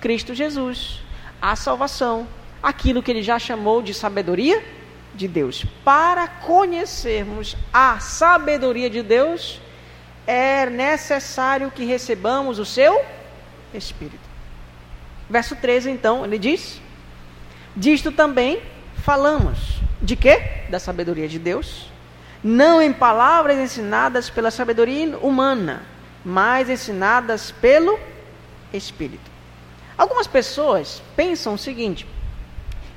Cristo 0.00 0.32
Jesus, 0.32 1.02
a 1.38 1.54
salvação, 1.54 2.26
aquilo 2.62 3.02
que 3.02 3.10
ele 3.10 3.22
já 3.22 3.38
chamou 3.38 3.82
de 3.82 3.92
sabedoria 3.92 4.64
de 5.14 5.28
Deus. 5.28 5.66
Para 5.84 6.26
conhecermos 6.26 7.58
a 7.70 8.00
sabedoria 8.00 8.88
de 8.88 9.02
Deus, 9.02 9.60
é 10.26 10.66
necessário 10.66 11.70
que 11.70 11.84
recebamos 11.84 12.58
o 12.58 12.64
seu 12.64 13.04
Espírito. 13.72 14.24
Verso 15.28 15.56
13, 15.56 15.90
então, 15.90 16.24
ele 16.24 16.38
diz: 16.38 16.80
Disto 17.74 18.12
também 18.12 18.62
falamos. 19.02 19.80
De 20.00 20.16
quê? 20.16 20.66
Da 20.68 20.78
sabedoria 20.78 21.28
de 21.28 21.38
Deus. 21.38 21.90
Não 22.42 22.80
em 22.82 22.92
palavras 22.92 23.58
ensinadas 23.58 24.28
pela 24.28 24.50
sabedoria 24.50 25.16
humana, 25.18 25.82
mas 26.24 26.68
ensinadas 26.68 27.50
pelo 27.50 27.98
Espírito. 28.72 29.30
Algumas 29.96 30.26
pessoas 30.26 31.02
pensam 31.16 31.54
o 31.54 31.58
seguinte: 31.58 32.06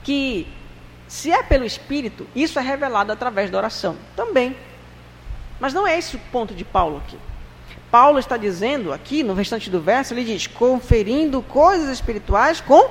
que 0.03 0.47
se 1.07 1.31
é 1.31 1.41
pelo 1.41 1.63
Espírito, 1.63 2.27
isso 2.35 2.59
é 2.59 2.61
revelado 2.61 3.11
através 3.11 3.49
da 3.49 3.57
oração. 3.57 3.95
Também. 4.15 4.55
Mas 5.59 5.73
não 5.73 5.87
é 5.87 5.97
esse 5.97 6.15
o 6.15 6.21
ponto 6.31 6.53
de 6.53 6.63
Paulo 6.63 6.97
aqui. 6.97 7.17
Paulo 7.89 8.19
está 8.19 8.35
dizendo 8.37 8.91
aqui 8.91 9.23
no 9.23 9.33
restante 9.33 9.69
do 9.69 9.81
verso, 9.81 10.13
ele 10.13 10.23
diz: 10.23 10.45
conferindo 10.47 11.41
coisas 11.41 11.89
espirituais 11.89 12.61
com 12.61 12.89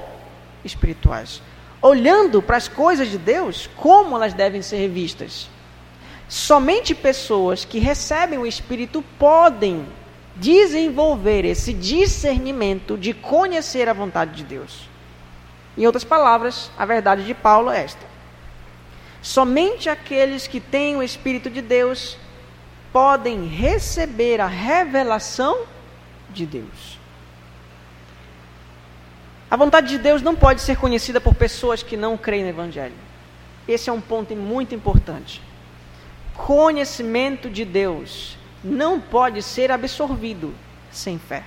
espirituais. 0.65 1.43
Olhando 1.81 2.43
para 2.43 2.57
as 2.57 2.69
coisas 2.69 3.09
de 3.09 3.19
Deus, 3.19 3.69
como 3.77 4.17
elas 4.17 4.33
devem 4.33 4.63
ser 4.63 4.89
vistas. 4.89 5.49
Somente 6.29 6.95
pessoas 6.95 7.65
que 7.65 7.79
recebem 7.79 8.39
o 8.39 8.47
Espírito 8.47 9.05
podem 9.19 9.87
desenvolver 10.35 11.45
esse 11.45 11.73
discernimento 11.73 12.97
de 12.97 13.15
conhecer 13.15 13.89
a 13.89 13.93
vontade 13.93 14.33
de 14.33 14.45
Deus. 14.45 14.89
Em 15.79 15.87
outras 15.87 16.05
palavras, 16.05 16.71
a 16.77 16.85
verdade 16.85 17.25
de 17.25 17.35
Paulo 17.35 17.71
é 17.71 17.85
esta: 17.85 18.05
somente 19.23 19.89
aqueles 19.89 20.47
que 20.47 20.59
têm 20.59 20.97
o 20.97 21.03
Espírito 21.03 21.51
de 21.51 21.61
Deus 21.61 22.19
podem 22.97 23.47
receber 23.47 24.41
a 24.41 24.47
revelação 24.47 25.67
de 26.31 26.47
Deus. 26.47 26.99
A 29.51 29.57
vontade 29.57 29.89
de 29.89 29.99
Deus 29.99 30.23
não 30.23 30.35
pode 30.35 30.63
ser 30.63 30.79
conhecida 30.79 31.21
por 31.21 31.35
pessoas 31.35 31.83
que 31.83 31.95
não 31.95 32.17
creem 32.17 32.45
no 32.45 32.49
Evangelho. 32.49 32.95
Esse 33.69 33.91
é 33.91 33.93
um 33.93 34.01
ponto 34.01 34.35
muito 34.35 34.75
importante 34.75 35.43
conhecimento 36.37 37.51
de 37.51 37.65
Deus 37.67 38.39
não 38.63 39.01
pode 39.01 39.43
ser 39.43 39.71
absorvido 39.71 40.55
sem 40.91 41.19
fé. 41.19 41.43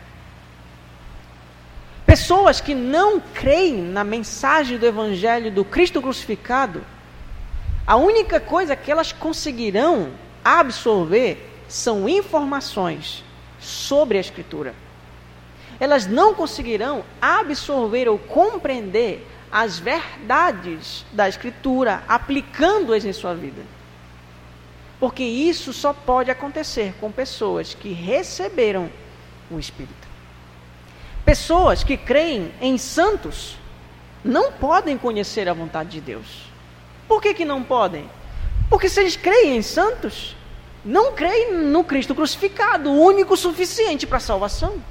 Pessoas 2.06 2.60
que 2.60 2.76
não 2.76 3.20
creem 3.20 3.82
na 3.82 4.04
mensagem 4.04 4.78
do 4.78 4.86
Evangelho 4.86 5.52
do 5.52 5.64
Cristo 5.64 6.00
crucificado, 6.02 6.84
a 7.88 7.96
única 7.96 8.40
coisa 8.40 8.76
que 8.76 8.92
elas 8.92 9.12
conseguirão 9.12 10.12
absorver 10.58 11.48
são 11.68 12.10
informações 12.10 13.24
sobre 13.60 14.18
a 14.18 14.22
Escritura. 14.22 14.74
Elas 15.80 16.08
não 16.08 16.34
conseguirão 16.34 17.04
absorver 17.22 18.10
ou 18.10 18.18
compreender 18.18 19.26
as 19.52 19.80
verdades 19.80 21.06
da 21.12 21.30
Escritura, 21.30 22.04
aplicando-as 22.08 23.06
em 23.06 23.14
sua 23.14 23.34
vida. 23.34 23.62
Porque 25.00 25.24
isso 25.24 25.72
só 25.72 25.94
pode 25.94 26.30
acontecer 26.30 26.94
com 27.00 27.12
pessoas 27.12 27.74
que 27.74 27.94
receberam 27.94 28.90
o 29.50 29.58
Espírito. 29.58 30.08
Pessoas 31.24 31.84
que 31.84 31.96
creem 31.96 32.52
em 32.60 32.78
santos 32.78 33.58
não 34.24 34.52
podem 34.52 34.98
conhecer 34.98 35.48
a 35.48 35.54
vontade 35.54 35.92
de 35.92 36.02
Deus. 36.02 36.50
Por 37.08 37.22
que, 37.22 37.34
que 37.34 37.46
não 37.46 37.64
podem? 37.64 38.10
Porque 38.70 38.90
se 38.90 39.00
eles 39.00 39.16
creem 39.16 39.58
em 39.58 39.62
santos, 39.62 40.36
não 40.84 41.14
creem 41.14 41.54
no 41.54 41.84
Cristo 41.84 42.16
crucificado, 42.16 42.90
o 42.90 43.02
único 43.02 43.36
suficiente 43.36 44.08
para 44.08 44.18
a 44.18 44.22
salvação. 44.22 44.82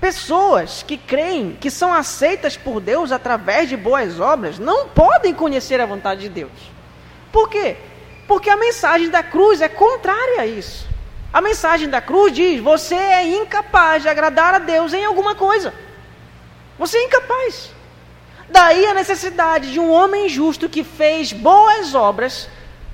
Pessoas 0.00 0.84
que 0.86 0.96
creem 0.96 1.56
que 1.60 1.70
são 1.70 1.92
aceitas 1.92 2.56
por 2.56 2.80
Deus 2.80 3.10
através 3.10 3.68
de 3.68 3.76
boas 3.76 4.20
obras 4.20 4.58
não 4.58 4.88
podem 4.88 5.34
conhecer 5.34 5.80
a 5.80 5.86
vontade 5.86 6.22
de 6.22 6.28
Deus. 6.28 6.52
Por 7.32 7.48
quê? 7.48 7.76
Porque 8.28 8.48
a 8.48 8.56
mensagem 8.56 9.10
da 9.10 9.22
cruz 9.22 9.60
é 9.60 9.68
contrária 9.68 10.40
a 10.40 10.46
isso. 10.46 10.86
A 11.32 11.40
mensagem 11.40 11.88
da 11.88 12.00
cruz 12.00 12.32
diz: 12.32 12.60
você 12.60 12.94
é 12.94 13.36
incapaz 13.36 14.02
de 14.02 14.08
agradar 14.08 14.54
a 14.54 14.58
Deus 14.58 14.92
em 14.92 15.04
alguma 15.04 15.34
coisa. 15.34 15.74
Você 16.78 16.96
é 16.96 17.04
incapaz. 17.04 17.70
Daí 18.48 18.86
a 18.86 18.94
necessidade 18.94 19.72
de 19.72 19.80
um 19.80 19.90
homem 19.90 20.28
justo 20.28 20.68
que 20.68 20.84
fez 20.84 21.32
boas 21.32 21.94
obras 21.94 22.48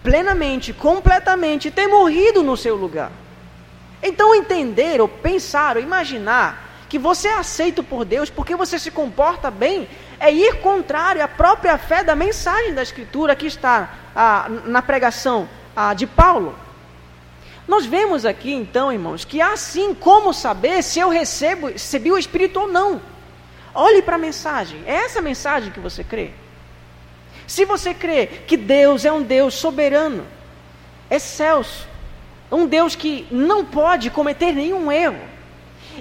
plenamente, 0.05 0.74
completamente, 0.74 1.70
ter 1.70 1.88
morrido 1.88 2.42
no 2.42 2.59
seu 2.59 2.76
lugar. 2.76 3.11
Então 4.02 4.34
entender, 4.34 5.00
ou 5.00 5.09
pensar, 5.09 5.78
ou 5.78 5.82
imaginar 5.82 6.86
que 6.90 6.98
você 6.98 7.28
é 7.28 7.34
aceito 7.34 7.82
por 7.82 8.05
Deus 8.05 8.28
porque 8.28 8.55
você 8.55 8.78
se 8.78 8.90
comporta 8.90 9.50
bem 9.50 9.88
é 10.20 10.30
ir 10.30 10.61
contrário 10.61 11.24
à 11.24 11.26
própria 11.26 11.76
fé 11.78 12.05
da 12.05 12.14
mensagem 12.14 12.74
da 12.74 12.82
Escritura 12.82 13.34
que 13.34 13.46
está 13.46 13.94
ah, 14.14 14.46
na 14.66 14.82
pregação 14.82 15.48
ah, 15.74 15.94
de 15.94 16.07
Paulo. 16.07 16.55
Nós 17.66 17.86
vemos 17.86 18.26
aqui 18.26 18.52
então, 18.52 18.92
irmãos, 18.92 19.24
que 19.24 19.40
há 19.40 19.57
sim 19.57 19.94
como 19.94 20.34
saber 20.34 20.82
se 20.82 21.00
eu 21.00 21.09
recebo, 21.09 21.68
recebi 21.68 22.12
o 22.12 22.18
Espírito 22.18 22.61
ou 22.61 22.68
não. 22.68 23.00
Olhe 23.74 24.02
para 24.02 24.16
a 24.16 24.18
mensagem. 24.18 24.82
É 24.86 24.96
essa 24.96 25.22
mensagem 25.22 25.72
que 25.72 25.80
você 25.80 26.05
crê? 26.05 26.30
Se 27.47 27.64
você 27.64 27.92
crê 27.92 28.26
que 28.26 28.57
Deus 28.57 29.05
é 29.05 29.12
um 29.12 29.22
Deus 29.22 29.55
soberano, 29.55 30.26
excelso, 31.11 31.86
um 32.51 32.66
Deus 32.66 32.95
que 32.95 33.26
não 33.30 33.64
pode 33.64 34.11
cometer 34.11 34.53
nenhum 34.53 34.90
erro, 34.90 35.34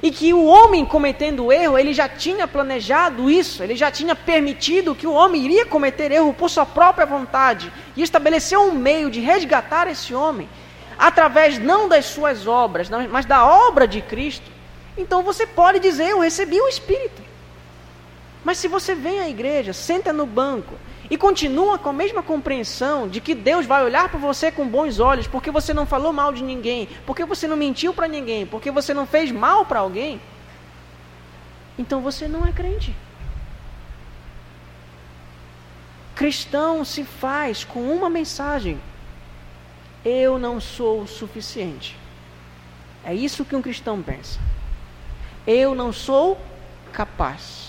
e 0.02 0.12
que 0.12 0.34
o 0.34 0.46
homem 0.46 0.86
cometendo 0.86 1.52
erro, 1.52 1.78
ele 1.78 1.94
já 1.94 2.10
tinha 2.10 2.48
planejado 2.48 3.30
isso, 3.30 3.64
ele 3.64 3.76
já 3.76 3.92
tinha 3.92 4.16
permitido 4.16 4.96
que 4.96 5.06
o 5.06 5.14
homem 5.14 5.44
iria 5.44 5.66
cometer 5.66 6.12
erro 6.12 6.34
por 6.34 6.50
sua 6.50 6.66
própria 6.66 7.06
vontade 7.06 7.72
e 7.96 8.02
estabeleceu 8.02 8.62
um 8.62 8.72
meio 8.72 9.12
de 9.12 9.20
resgatar 9.20 9.88
esse 9.88 10.14
homem 10.14 10.50
através 10.98 11.60
não 11.60 11.88
das 11.88 12.06
suas 12.06 12.48
obras, 12.48 12.90
mas 13.10 13.26
da 13.26 13.46
obra 13.46 13.88
de 13.88 14.02
Cristo. 14.02 14.50
Então 14.98 15.22
você 15.22 15.46
pode 15.46 15.80
dizer: 15.80 16.10
Eu 16.10 16.20
recebi 16.20 16.60
o 16.60 16.68
Espírito. 16.68 17.22
Mas 18.44 18.58
se 18.58 18.68
você 18.68 18.94
vem 18.94 19.20
à 19.20 19.30
igreja, 19.30 19.74
senta 19.74 20.12
no 20.12 20.26
banco 20.26 20.76
e 21.14 21.18
continua 21.18 21.78
com 21.78 21.90
a 21.90 21.94
mesma 21.94 22.24
compreensão 22.24 23.08
de 23.08 23.22
que 23.22 23.36
Deus 23.36 23.68
vai 23.68 23.84
olhar 23.86 24.10
para 24.10 24.18
você 24.18 24.52
com 24.52 24.68
bons 24.68 25.00
olhos, 25.00 25.28
porque 25.28 25.52
você 25.52 25.72
não 25.72 25.86
falou 25.86 26.12
mal 26.12 26.34
de 26.34 26.44
ninguém, 26.44 26.90
porque 27.06 27.24
você 27.24 27.48
não 27.48 27.56
mentiu 27.56 27.94
para 27.94 28.08
ninguém, 28.08 28.48
porque 28.48 28.72
você 28.72 28.96
não 28.96 29.06
fez 29.06 29.32
mal 29.32 29.64
para 29.64 29.82
alguém, 29.82 30.20
então 31.78 32.02
você 32.02 32.28
não 32.28 32.44
é 32.48 32.52
crente. 32.52 32.96
Cristão 36.16 36.84
se 36.84 37.04
faz 37.04 37.64
com 37.64 37.82
uma 37.96 38.10
mensagem: 38.10 38.82
eu 40.04 40.40
não 40.40 40.60
sou 40.60 41.02
o 41.02 41.08
suficiente. 41.08 41.96
É 43.04 43.14
isso 43.14 43.46
que 43.46 43.56
um 43.56 43.62
cristão 43.62 44.02
pensa. 44.02 44.40
Eu 45.46 45.76
não 45.76 45.94
sou 45.94 46.42
capaz. 46.92 47.63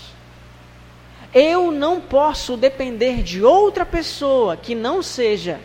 Eu 1.35 1.69
não 1.69 1.99
posso 1.99 2.55
depender 2.55 3.21
de 3.21 3.43
outra 3.43 3.85
pessoa 3.85 4.55
que 4.55 4.73
não 4.73 5.03
seja 5.03 5.59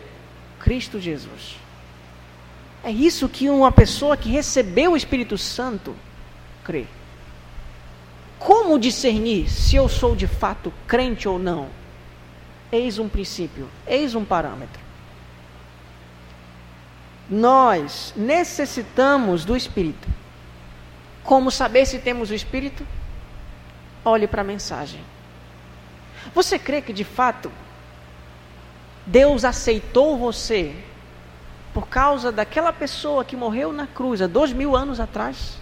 Cristo 0.59 0.99
Jesus. 0.99 1.55
É 2.83 2.91
isso 2.91 3.29
que 3.29 3.49
uma 3.49 3.71
pessoa 3.71 4.17
que 4.17 4.29
recebeu 4.29 4.91
o 4.91 4.97
Espírito 4.97 5.37
Santo 5.37 5.95
crê. 6.61 6.85
Como 8.37 8.77
discernir 8.77 9.49
se 9.49 9.77
eu 9.77 9.87
sou 9.87 10.13
de 10.13 10.27
fato 10.27 10.73
crente 10.85 11.25
ou 11.25 11.39
não? 11.39 11.69
Eis 12.69 12.99
um 12.99 13.07
princípio, 13.07 13.69
eis 13.87 14.13
um 14.13 14.25
parâmetro. 14.25 14.81
Nós 17.29 18.13
necessitamos 18.17 19.45
do 19.45 19.55
Espírito. 19.55 20.09
Como 21.23 21.49
saber 21.49 21.85
se 21.85 21.99
temos 21.99 22.29
o 22.29 22.33
Espírito? 22.33 22.85
Olhe 24.03 24.27
para 24.27 24.41
a 24.41 24.43
mensagem. 24.45 24.99
Você 26.33 26.57
crê 26.59 26.81
que 26.81 26.93
de 26.93 27.03
fato 27.03 27.51
Deus 29.05 29.43
aceitou 29.43 30.17
você 30.17 30.75
por 31.73 31.87
causa 31.87 32.31
daquela 32.31 32.71
pessoa 32.71 33.25
que 33.25 33.35
morreu 33.35 33.71
na 33.71 33.87
cruz 33.87 34.21
há 34.21 34.27
dois 34.27 34.53
mil 34.53 34.75
anos 34.75 34.99
atrás? 34.99 35.57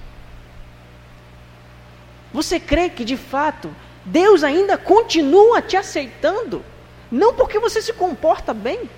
Você 2.34 2.60
crê 2.60 2.90
que 2.90 3.04
de 3.04 3.18
fato 3.18 3.74
Deus 4.06 4.44
ainda 4.44 4.78
continua 4.78 5.62
te 5.62 5.78
aceitando? 5.78 6.64
Não 7.12 7.34
porque 7.34 7.58
você 7.58 7.82
se 7.82 7.94
comporta 7.94 8.54
bem, 8.54 8.90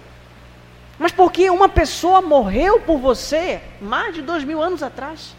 mas 1.00 1.12
porque 1.12 1.50
uma 1.50 1.70
pessoa 1.70 2.22
morreu 2.22 2.82
por 2.82 2.98
você 2.98 3.62
mais 3.80 4.14
de 4.14 4.22
dois 4.22 4.44
mil 4.44 4.62
anos 4.62 4.84
atrás. 4.84 5.36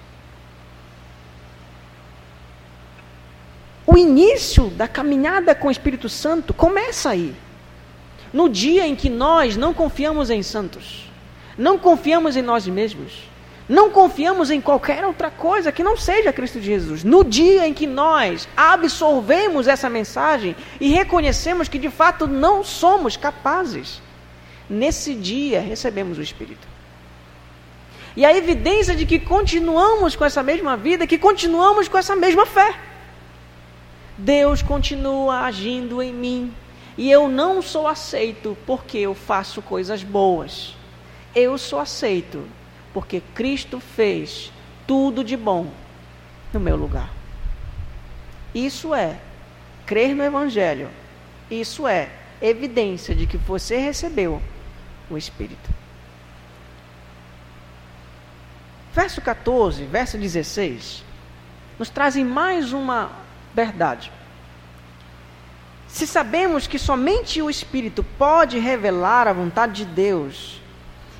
O 3.86 3.96
início 3.96 4.68
da 4.70 4.86
caminhada 4.86 5.54
com 5.54 5.68
o 5.68 5.70
Espírito 5.70 6.08
Santo 6.08 6.54
começa 6.54 7.10
aí. 7.10 7.34
No 8.32 8.48
dia 8.48 8.86
em 8.86 8.94
que 8.94 9.10
nós 9.10 9.56
não 9.56 9.74
confiamos 9.74 10.30
em 10.30 10.42
santos, 10.42 11.10
não 11.58 11.78
confiamos 11.78 12.36
em 12.36 12.42
nós 12.42 12.66
mesmos, 12.66 13.28
não 13.68 13.90
confiamos 13.90 14.50
em 14.50 14.60
qualquer 14.60 15.04
outra 15.04 15.30
coisa 15.30 15.70
que 15.70 15.82
não 15.82 15.96
seja 15.96 16.32
Cristo 16.32 16.60
Jesus. 16.60 17.04
No 17.04 17.24
dia 17.24 17.66
em 17.66 17.74
que 17.74 17.86
nós 17.86 18.48
absorvemos 18.56 19.68
essa 19.68 19.90
mensagem 19.90 20.56
e 20.80 20.88
reconhecemos 20.88 21.68
que 21.68 21.78
de 21.78 21.90
fato 21.90 22.26
não 22.26 22.64
somos 22.64 23.16
capazes, 23.16 24.00
nesse 24.68 25.14
dia 25.14 25.60
recebemos 25.60 26.18
o 26.18 26.22
Espírito. 26.22 26.66
E 28.16 28.24
a 28.24 28.36
evidência 28.36 28.94
de 28.94 29.06
que 29.06 29.18
continuamos 29.18 30.14
com 30.14 30.24
essa 30.24 30.42
mesma 30.42 30.76
vida, 30.76 31.06
que 31.06 31.18
continuamos 31.18 31.88
com 31.88 31.98
essa 31.98 32.14
mesma 32.14 32.46
fé. 32.46 32.74
Deus 34.16 34.62
continua 34.62 35.40
agindo 35.40 36.02
em 36.02 36.12
mim 36.12 36.54
e 36.96 37.10
eu 37.10 37.28
não 37.28 37.62
sou 37.62 37.88
aceito 37.88 38.56
porque 38.66 38.98
eu 38.98 39.14
faço 39.14 39.62
coisas 39.62 40.02
boas. 40.02 40.76
Eu 41.34 41.56
sou 41.56 41.78
aceito 41.78 42.46
porque 42.92 43.22
Cristo 43.34 43.80
fez 43.80 44.52
tudo 44.86 45.24
de 45.24 45.36
bom 45.36 45.72
no 46.52 46.60
meu 46.60 46.76
lugar. 46.76 47.10
Isso 48.54 48.94
é 48.94 49.18
crer 49.86 50.14
no 50.14 50.22
Evangelho. 50.22 50.90
Isso 51.50 51.86
é 51.86 52.10
evidência 52.40 53.14
de 53.14 53.26
que 53.26 53.38
você 53.38 53.78
recebeu 53.78 54.42
o 55.08 55.16
Espírito. 55.16 55.70
Verso 58.92 59.22
14, 59.22 59.84
verso 59.86 60.18
16, 60.18 61.02
nos 61.78 61.88
trazem 61.88 62.24
mais 62.24 62.74
uma 62.74 63.21
verdade. 63.54 64.12
Se 65.86 66.06
sabemos 66.06 66.66
que 66.66 66.78
somente 66.78 67.42
o 67.42 67.50
Espírito 67.50 68.02
pode 68.02 68.58
revelar 68.58 69.28
a 69.28 69.32
vontade 69.32 69.84
de 69.84 69.86
Deus, 69.86 70.62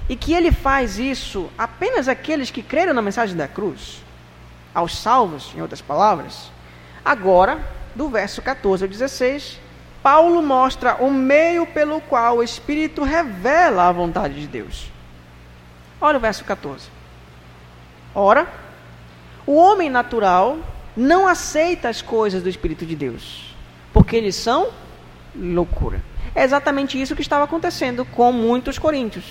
e 0.08 0.16
que 0.16 0.32
ele 0.32 0.50
faz 0.50 0.98
isso 0.98 1.50
apenas 1.56 2.08
àqueles 2.08 2.50
que 2.50 2.62
creram 2.62 2.92
na 2.92 3.02
mensagem 3.02 3.36
da 3.36 3.46
cruz, 3.46 4.02
aos 4.74 4.96
salvos, 4.96 5.52
em 5.56 5.60
outras 5.60 5.80
palavras, 5.80 6.50
agora, 7.04 7.60
do 7.94 8.08
verso 8.08 8.40
14 8.40 8.84
ao 8.84 8.88
16, 8.88 9.60
Paulo 10.02 10.42
mostra 10.42 10.96
o 10.96 11.10
meio 11.10 11.66
pelo 11.66 12.00
qual 12.00 12.38
o 12.38 12.42
Espírito 12.42 13.04
revela 13.04 13.88
a 13.88 13.92
vontade 13.92 14.40
de 14.40 14.46
Deus. 14.46 14.90
Olha 16.00 16.16
o 16.16 16.20
verso 16.20 16.44
14. 16.44 16.88
Ora, 18.14 18.46
o 19.46 19.54
homem 19.54 19.88
natural 19.88 20.58
não 20.96 21.26
aceita 21.26 21.88
as 21.88 22.02
coisas 22.02 22.42
do 22.42 22.48
Espírito 22.48 22.84
de 22.84 22.94
Deus, 22.94 23.54
porque 23.92 24.16
eles 24.16 24.36
são 24.36 24.68
loucura. 25.34 26.02
É 26.34 26.44
exatamente 26.44 27.00
isso 27.00 27.14
que 27.14 27.22
estava 27.22 27.44
acontecendo 27.44 28.04
com 28.04 28.32
muitos 28.32 28.78
coríntios. 28.78 29.24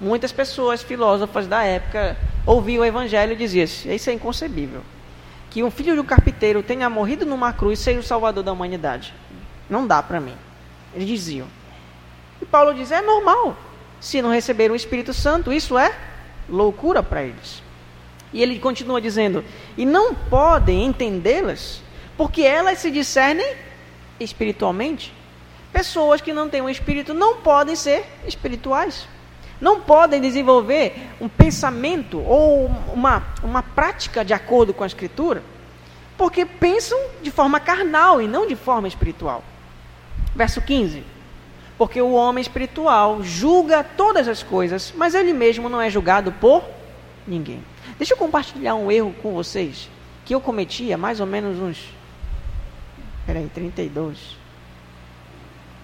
Muitas 0.00 0.30
pessoas, 0.30 0.82
filósofas 0.82 1.46
da 1.46 1.62
época, 1.62 2.16
ouviam 2.44 2.82
o 2.82 2.84
evangelho 2.84 3.32
e 3.32 3.36
diziam: 3.36 3.64
Isso 3.64 4.10
é 4.10 4.12
inconcebível. 4.12 4.82
Que 5.50 5.62
um 5.62 5.70
filho 5.70 5.94
de 5.94 6.00
um 6.00 6.04
carpinteiro 6.04 6.62
tenha 6.62 6.90
morrido 6.90 7.24
numa 7.24 7.52
cruz 7.52 7.78
seja 7.78 8.00
o 8.00 8.02
salvador 8.02 8.44
da 8.44 8.52
humanidade. 8.52 9.14
Não 9.70 9.86
dá 9.86 10.02
para 10.02 10.20
mim. 10.20 10.34
Eles 10.94 11.08
diziam. 11.08 11.46
E 12.40 12.44
Paulo 12.44 12.74
diz: 12.74 12.90
É 12.90 13.00
normal. 13.00 13.56
Se 14.00 14.20
não 14.20 14.30
receberam 14.30 14.74
o 14.74 14.76
Espírito 14.76 15.14
Santo, 15.14 15.52
isso 15.52 15.78
é 15.78 15.94
loucura 16.48 17.02
para 17.02 17.22
eles. 17.22 17.62
E 18.32 18.42
ele 18.42 18.58
continua 18.58 19.00
dizendo: 19.00 19.44
E 19.76 19.84
não 19.84 20.14
podem 20.14 20.84
entendê-las, 20.84 21.82
porque 22.16 22.42
elas 22.42 22.78
se 22.78 22.90
discernem 22.90 23.54
espiritualmente. 24.18 25.12
Pessoas 25.72 26.20
que 26.20 26.32
não 26.32 26.48
têm 26.48 26.62
um 26.62 26.68
Espírito 26.68 27.12
não 27.12 27.36
podem 27.38 27.76
ser 27.76 28.04
espirituais 28.26 29.06
não 29.60 29.80
podem 29.80 30.20
desenvolver 30.20 31.08
um 31.20 31.28
pensamento 31.28 32.20
ou 32.20 32.66
uma, 32.92 33.22
uma 33.42 33.62
prática 33.62 34.24
de 34.24 34.34
acordo 34.34 34.74
com 34.74 34.84
a 34.84 34.86
Escritura, 34.86 35.42
porque 36.16 36.44
pensam 36.44 36.98
de 37.22 37.30
forma 37.30 37.60
carnal 37.60 38.20
e 38.20 38.28
não 38.28 38.46
de 38.46 38.56
forma 38.56 38.88
espiritual. 38.88 39.42
Verso 40.34 40.60
15: 40.60 41.02
Porque 41.78 42.00
o 42.00 42.12
homem 42.12 42.42
espiritual 42.42 43.22
julga 43.22 43.82
todas 43.82 44.28
as 44.28 44.42
coisas, 44.42 44.92
mas 44.96 45.14
ele 45.14 45.32
mesmo 45.32 45.68
não 45.68 45.80
é 45.80 45.88
julgado 45.88 46.32
por 46.32 46.62
ninguém. 47.26 47.62
Deixa 47.98 48.14
eu 48.14 48.18
compartilhar 48.18 48.74
um 48.74 48.90
erro 48.90 49.14
com 49.22 49.32
vocês 49.32 49.88
que 50.24 50.34
eu 50.34 50.40
cometi 50.40 50.92
há 50.92 50.98
mais 50.98 51.20
ou 51.20 51.26
menos 51.26 51.58
uns. 51.58 51.88
Peraí, 53.24 53.48
32. 53.52 54.36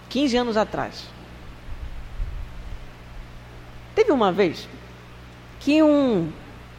15 0.09 0.37
anos 0.37 0.57
atrás. 0.57 1.09
Teve 3.95 4.13
uma 4.13 4.33
vez 4.33 4.69
que 5.61 5.83
um, 5.83 6.31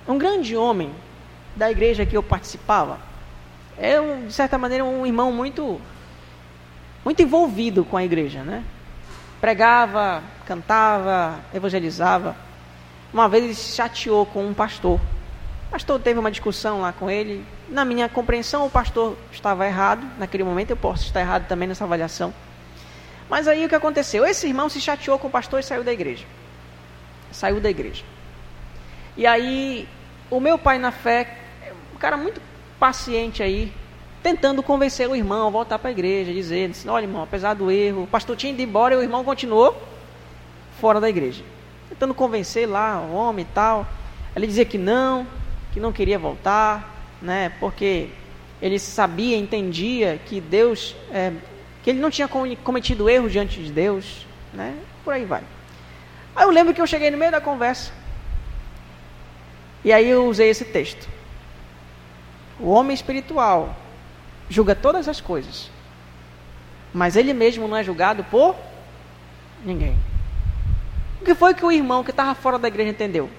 um 0.07 0.17
grande 0.17 0.55
homem 0.55 0.91
da 1.55 1.71
igreja 1.71 2.05
que 2.05 2.17
eu 2.17 2.23
participava, 2.23 2.99
é 3.77 3.99
um, 3.99 4.27
de 4.27 4.33
certa 4.33 4.57
maneira 4.57 4.83
um 4.83 5.05
irmão 5.05 5.31
muito 5.31 5.79
muito 7.03 7.21
envolvido 7.21 7.83
com 7.83 7.97
a 7.97 8.03
igreja, 8.03 8.43
né? 8.43 8.63
Pregava, 9.41 10.23
cantava, 10.45 11.39
evangelizava. 11.53 12.35
Uma 13.13 13.29
vez 13.29 13.43
ele 13.43 13.53
se 13.53 13.75
chateou 13.75 14.25
com 14.25 14.45
um 14.45 14.53
pastor. 14.53 14.99
O 15.67 15.71
pastor 15.71 15.99
teve 15.99 16.19
uma 16.19 16.31
discussão 16.31 16.81
lá 16.81 16.91
com 16.91 17.09
ele. 17.09 17.45
Na 17.69 17.85
minha 17.85 18.09
compreensão, 18.09 18.65
o 18.65 18.69
pastor 18.69 19.15
estava 19.31 19.65
errado. 19.65 20.05
Naquele 20.17 20.43
momento, 20.43 20.71
eu 20.71 20.77
posso 20.77 21.03
estar 21.03 21.21
errado 21.21 21.47
também 21.47 21.67
nessa 21.67 21.83
avaliação. 21.83 22.33
Mas 23.29 23.47
aí 23.47 23.65
o 23.65 23.69
que 23.69 23.75
aconteceu? 23.75 24.25
Esse 24.25 24.47
irmão 24.47 24.67
se 24.69 24.81
chateou 24.81 25.19
com 25.19 25.27
o 25.27 25.31
pastor 25.31 25.59
e 25.59 25.63
saiu 25.63 25.83
da 25.83 25.93
igreja 25.93 26.25
saiu 27.33 27.59
da 27.59 27.69
igreja. 27.69 28.03
E 29.17 29.27
aí, 29.27 29.87
o 30.29 30.39
meu 30.39 30.57
pai 30.57 30.77
na 30.77 30.91
fé, 30.91 31.37
um 31.93 31.97
cara 31.97 32.15
muito 32.15 32.41
paciente 32.79 33.43
aí, 33.43 33.71
tentando 34.21 34.63
convencer 34.63 35.09
o 35.09 35.15
irmão 35.15 35.47
a 35.47 35.49
voltar 35.49 35.77
para 35.79 35.89
a 35.89 35.91
igreja, 35.91 36.31
dizendo 36.31 36.75
olha 36.87 37.03
irmão, 37.03 37.23
apesar 37.23 37.53
do 37.53 37.69
erro, 37.69 38.03
o 38.03 38.07
pastor 38.07 38.37
tinha 38.37 38.53
ido 38.53 38.61
embora 38.61 38.95
e 38.95 38.97
o 38.97 39.01
irmão 39.01 39.23
continuou 39.23 39.75
fora 40.79 41.01
da 41.01 41.09
igreja. 41.09 41.43
Tentando 41.93 42.15
convencer 42.15 42.67
lá 42.67 42.99
o 42.99 43.13
homem 43.13 43.45
e 43.45 43.53
tal. 43.53 43.87
Ele 44.35 44.47
dizia 44.47 44.65
que 44.65 44.79
não, 44.79 45.27
que 45.71 45.79
não 45.79 45.91
queria 45.91 46.17
voltar, 46.17 47.07
né, 47.21 47.51
porque 47.59 48.09
ele 48.59 48.79
sabia, 48.79 49.37
entendia 49.37 50.19
que 50.25 50.41
Deus, 50.41 50.95
é, 51.11 51.31
que 51.83 51.91
ele 51.91 51.99
não 51.99 52.09
tinha 52.09 52.27
cometido 52.27 53.07
erro 53.07 53.29
diante 53.29 53.61
de 53.61 53.71
Deus, 53.71 54.25
né, 54.51 54.75
por 55.05 55.13
aí 55.13 55.23
vai. 55.23 55.43
Aí 56.35 56.45
eu 56.45 56.49
lembro 56.49 56.73
que 56.73 56.81
eu 56.81 56.87
cheguei 56.87 57.11
no 57.11 57.17
meio 57.17 57.31
da 57.31 57.39
conversa. 57.39 57.91
E 59.83 59.93
aí 59.93 60.09
eu 60.09 60.25
usei 60.25 60.49
esse 60.49 60.65
texto. 60.65 61.07
O 62.59 62.69
homem 62.71 62.95
espiritual 62.95 63.75
julga 64.49 64.73
todas 64.73 65.07
as 65.07 65.21
coisas. 65.21 65.69
Mas 66.91 67.15
ele 67.15 67.33
mesmo 67.33 67.67
não 67.67 67.77
é 67.77 67.83
julgado 67.83 68.23
por 68.23 68.55
ninguém. 69.63 69.95
O 71.23 71.25
que 71.25 71.33
foi 71.33 71.53
que 71.53 71.63
o 71.63 71.71
irmão 71.71 72.03
que 72.03 72.11
estava 72.11 72.35
fora 72.35 72.59
da 72.59 72.67
igreja 72.67 72.89
entendeu? 72.89 73.29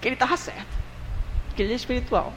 Que 0.00 0.08
ele 0.08 0.16
estava 0.16 0.36
certo. 0.36 0.66
Que 1.54 1.62
ele 1.62 1.72
é 1.72 1.76
espiritual. 1.76 2.32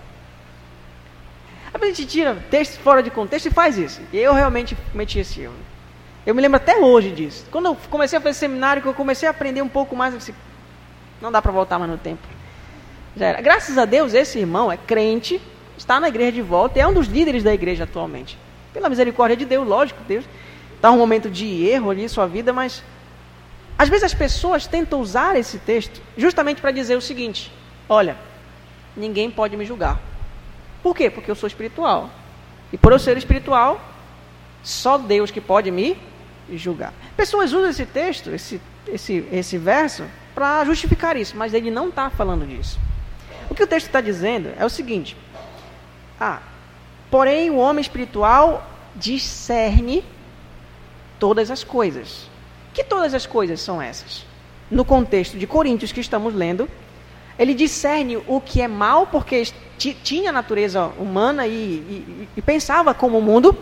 A 1.73 1.83
gente 1.83 2.05
tira 2.05 2.35
texto 2.51 2.79
fora 2.81 3.01
de 3.01 3.09
contexto 3.09 3.47
e 3.47 3.49
faz 3.49 3.75
isso. 3.75 3.99
E 4.13 4.19
eu 4.19 4.35
realmente 4.35 4.77
cometi 4.91 5.17
esse 5.17 5.41
erro. 5.41 5.55
Eu 6.27 6.35
me 6.35 6.43
lembro 6.43 6.57
até 6.57 6.77
hoje 6.77 7.09
disso. 7.09 7.43
Quando 7.49 7.65
eu 7.65 7.77
comecei 7.89 8.19
a 8.19 8.21
fazer 8.21 8.37
seminário, 8.37 8.83
que 8.83 8.87
eu 8.87 8.93
comecei 8.93 9.27
a 9.27 9.31
aprender 9.31 9.63
um 9.63 9.67
pouco 9.67 9.95
mais, 9.95 10.13
eu 10.13 10.19
disse, 10.19 10.35
não 11.19 11.31
dá 11.31 11.41
para 11.41 11.51
voltar 11.51 11.79
mais 11.79 11.89
no 11.89 11.97
tempo. 11.97 12.21
Graças 13.15 13.79
a 13.79 13.85
Deus, 13.85 14.13
esse 14.13 14.37
irmão 14.37 14.71
é 14.71 14.77
crente, 14.77 15.41
está 15.75 15.99
na 15.99 16.07
igreja 16.07 16.33
de 16.33 16.43
volta, 16.43 16.79
é 16.79 16.85
um 16.85 16.93
dos 16.93 17.07
líderes 17.07 17.41
da 17.41 17.51
igreja 17.51 17.85
atualmente. 17.85 18.37
Pela 18.71 18.89
misericórdia 18.89 19.35
de 19.35 19.45
Deus, 19.45 19.67
lógico, 19.67 20.03
Deus 20.07 20.23
está 20.75 20.91
um 20.91 20.97
momento 20.97 21.31
de 21.31 21.65
erro 21.65 21.89
ali 21.89 22.03
em 22.03 22.07
sua 22.07 22.27
vida, 22.27 22.53
mas 22.53 22.83
às 23.81 23.89
vezes 23.89 24.03
as 24.03 24.13
pessoas 24.13 24.67
tentam 24.67 25.01
usar 25.01 25.39
esse 25.39 25.57
texto 25.57 26.03
justamente 26.15 26.61
para 26.61 26.69
dizer 26.69 26.95
o 26.95 27.01
seguinte: 27.01 27.51
olha, 27.89 28.15
ninguém 28.95 29.31
pode 29.31 29.57
me 29.57 29.65
julgar. 29.65 29.99
Por 30.83 30.95
quê? 30.95 31.09
Porque 31.09 31.31
eu 31.31 31.33
sou 31.33 31.47
espiritual. 31.47 32.07
E 32.71 32.77
por 32.77 32.91
eu 32.91 32.99
ser 32.99 33.17
espiritual, 33.17 33.81
só 34.61 34.99
Deus 34.99 35.31
que 35.31 35.41
pode 35.41 35.71
me 35.71 35.97
julgar. 36.53 36.93
Pessoas 37.17 37.53
usam 37.53 37.71
esse 37.71 37.87
texto, 37.87 38.29
esse, 38.29 38.61
esse, 38.87 39.27
esse 39.31 39.57
verso, 39.57 40.05
para 40.35 40.63
justificar 40.63 41.17
isso, 41.17 41.35
mas 41.35 41.51
ele 41.51 41.71
não 41.71 41.89
está 41.89 42.11
falando 42.11 42.45
disso. 42.45 42.79
O 43.49 43.55
que 43.55 43.63
o 43.63 43.67
texto 43.67 43.87
está 43.87 43.99
dizendo 43.99 44.53
é 44.59 44.63
o 44.63 44.69
seguinte: 44.69 45.17
ah, 46.19 46.39
porém 47.09 47.49
o 47.49 47.57
homem 47.57 47.81
espiritual 47.81 48.63
discerne 48.95 50.05
todas 51.17 51.49
as 51.49 51.63
coisas. 51.63 52.29
Que 52.73 52.83
todas 52.83 53.13
as 53.13 53.25
coisas 53.25 53.59
são 53.59 53.81
essas? 53.81 54.25
No 54.69 54.85
contexto 54.85 55.37
de 55.37 55.45
Coríntios 55.45 55.91
que 55.91 55.99
estamos 55.99 56.33
lendo, 56.33 56.69
ele 57.37 57.53
discerne 57.53 58.17
o 58.27 58.39
que 58.39 58.61
é 58.61 58.67
mal, 58.67 59.07
porque 59.07 59.47
tinha 59.77 60.31
natureza 60.31 60.91
humana 60.97 61.47
e, 61.47 61.51
e, 61.51 62.29
e 62.37 62.41
pensava 62.41 62.93
como 62.93 63.17
o 63.17 63.21
mundo, 63.21 63.57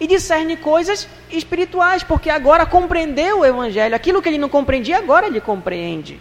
e 0.00 0.06
discerne 0.06 0.56
coisas 0.56 1.08
espirituais, 1.30 2.02
porque 2.04 2.30
agora 2.30 2.64
compreendeu 2.64 3.40
o 3.40 3.44
Evangelho. 3.44 3.94
Aquilo 3.94 4.22
que 4.22 4.28
ele 4.28 4.38
não 4.38 4.48
compreendia, 4.48 4.98
agora 4.98 5.26
ele 5.26 5.40
compreende. 5.40 6.20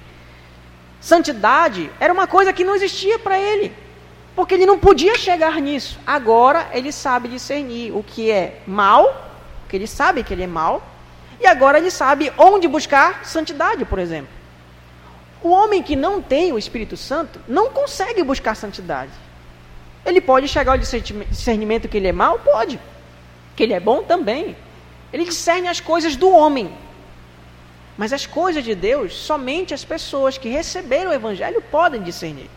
Santidade 1.00 1.92
era 2.00 2.12
uma 2.12 2.26
coisa 2.26 2.52
que 2.52 2.64
não 2.64 2.76
existia 2.76 3.20
para 3.20 3.40
ele, 3.40 3.72
porque 4.36 4.56
ele 4.56 4.66
não 4.66 4.80
podia 4.80 5.16
chegar 5.18 5.62
nisso. 5.62 6.00
Agora 6.08 6.70
ele 6.74 6.92
sabe 6.92 7.30
discernir 7.30 7.92
o 7.92 8.02
que 8.02 8.32
é 8.32 8.62
mal, 8.66 9.30
porque 9.62 9.76
ele 9.76 9.88
sabe 9.88 10.24
que 10.24 10.34
ele 10.34 10.44
é 10.44 10.48
mal, 10.48 10.82
e 11.40 11.46
agora 11.46 11.78
ele 11.78 11.92
sabe 11.92 12.32
onde 12.38 12.68
buscar 12.68 13.26
santidade, 13.26 13.86
por 13.86 14.00
exemplo. 14.00 14.30
O 15.44 15.50
homem 15.50 15.84
que 15.84 15.96
não 15.96 16.22
tem 16.22 16.52
o 16.52 16.58
Espírito 16.58 16.98
Santo 16.98 17.40
não 17.48 17.70
consegue 17.70 18.24
buscar 18.24 18.56
santidade. 18.56 19.12
Ele 20.06 20.20
pode 20.20 20.48
chegar 20.48 20.72
ao 20.74 20.78
discernimento 20.78 21.88
que 21.88 21.98
ele 21.98 22.08
é 22.08 22.12
mal? 22.12 22.40
Pode 22.40 22.80
que 23.58 23.64
ele 23.64 23.74
é 23.74 23.80
bom 23.80 24.04
também. 24.04 24.56
Ele 25.12 25.26
discerne 25.26 25.68
as 25.68 25.82
coisas 25.82 26.16
do 26.16 26.30
homem. 26.30 26.72
Mas 27.98 28.14
as 28.14 28.28
coisas 28.28 28.64
de 28.64 28.76
Deus, 28.76 29.16
somente 29.16 29.74
as 29.74 29.84
pessoas 29.84 30.38
que 30.38 30.48
receberam 30.48 31.10
o 31.10 31.14
Evangelho 31.14 31.62
podem 31.72 32.04
discernir. 32.04 32.50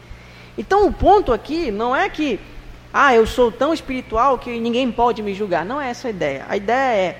Então 0.58 0.86
o 0.86 0.92
ponto 0.92 1.32
aqui 1.32 1.70
não 1.70 1.96
é 1.96 2.08
que, 2.10 2.38
ah, 2.92 3.14
eu 3.14 3.26
sou 3.26 3.50
tão 3.50 3.72
espiritual 3.72 4.38
que 4.38 4.60
ninguém 4.60 4.92
pode 4.92 5.22
me 5.22 5.32
julgar. 5.32 5.64
Não 5.64 5.80
é 5.80 5.88
essa 5.88 6.08
a 6.08 6.10
ideia. 6.10 6.44
A 6.46 6.56
ideia 6.56 6.96
é 6.96 7.18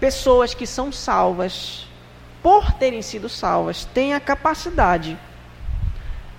pessoas 0.00 0.54
que 0.54 0.66
são 0.66 0.90
salvas, 0.90 1.86
por 2.42 2.72
terem 2.72 3.02
sido 3.02 3.28
salvas, 3.28 3.84
têm 3.84 4.14
a 4.14 4.20
capacidade 4.20 5.16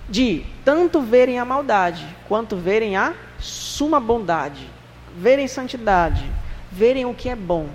de 0.08 0.44
tanto 0.64 1.00
verem 1.00 1.38
a 1.38 1.44
maldade 1.44 2.04
quanto 2.28 2.56
verem 2.56 2.96
a 2.96 3.14
suma 3.38 4.00
bondade, 4.00 4.68
verem 5.16 5.46
santidade, 5.46 6.28
verem 6.70 7.06
o 7.06 7.14
que 7.14 7.28
é 7.28 7.36
bom. 7.36 7.68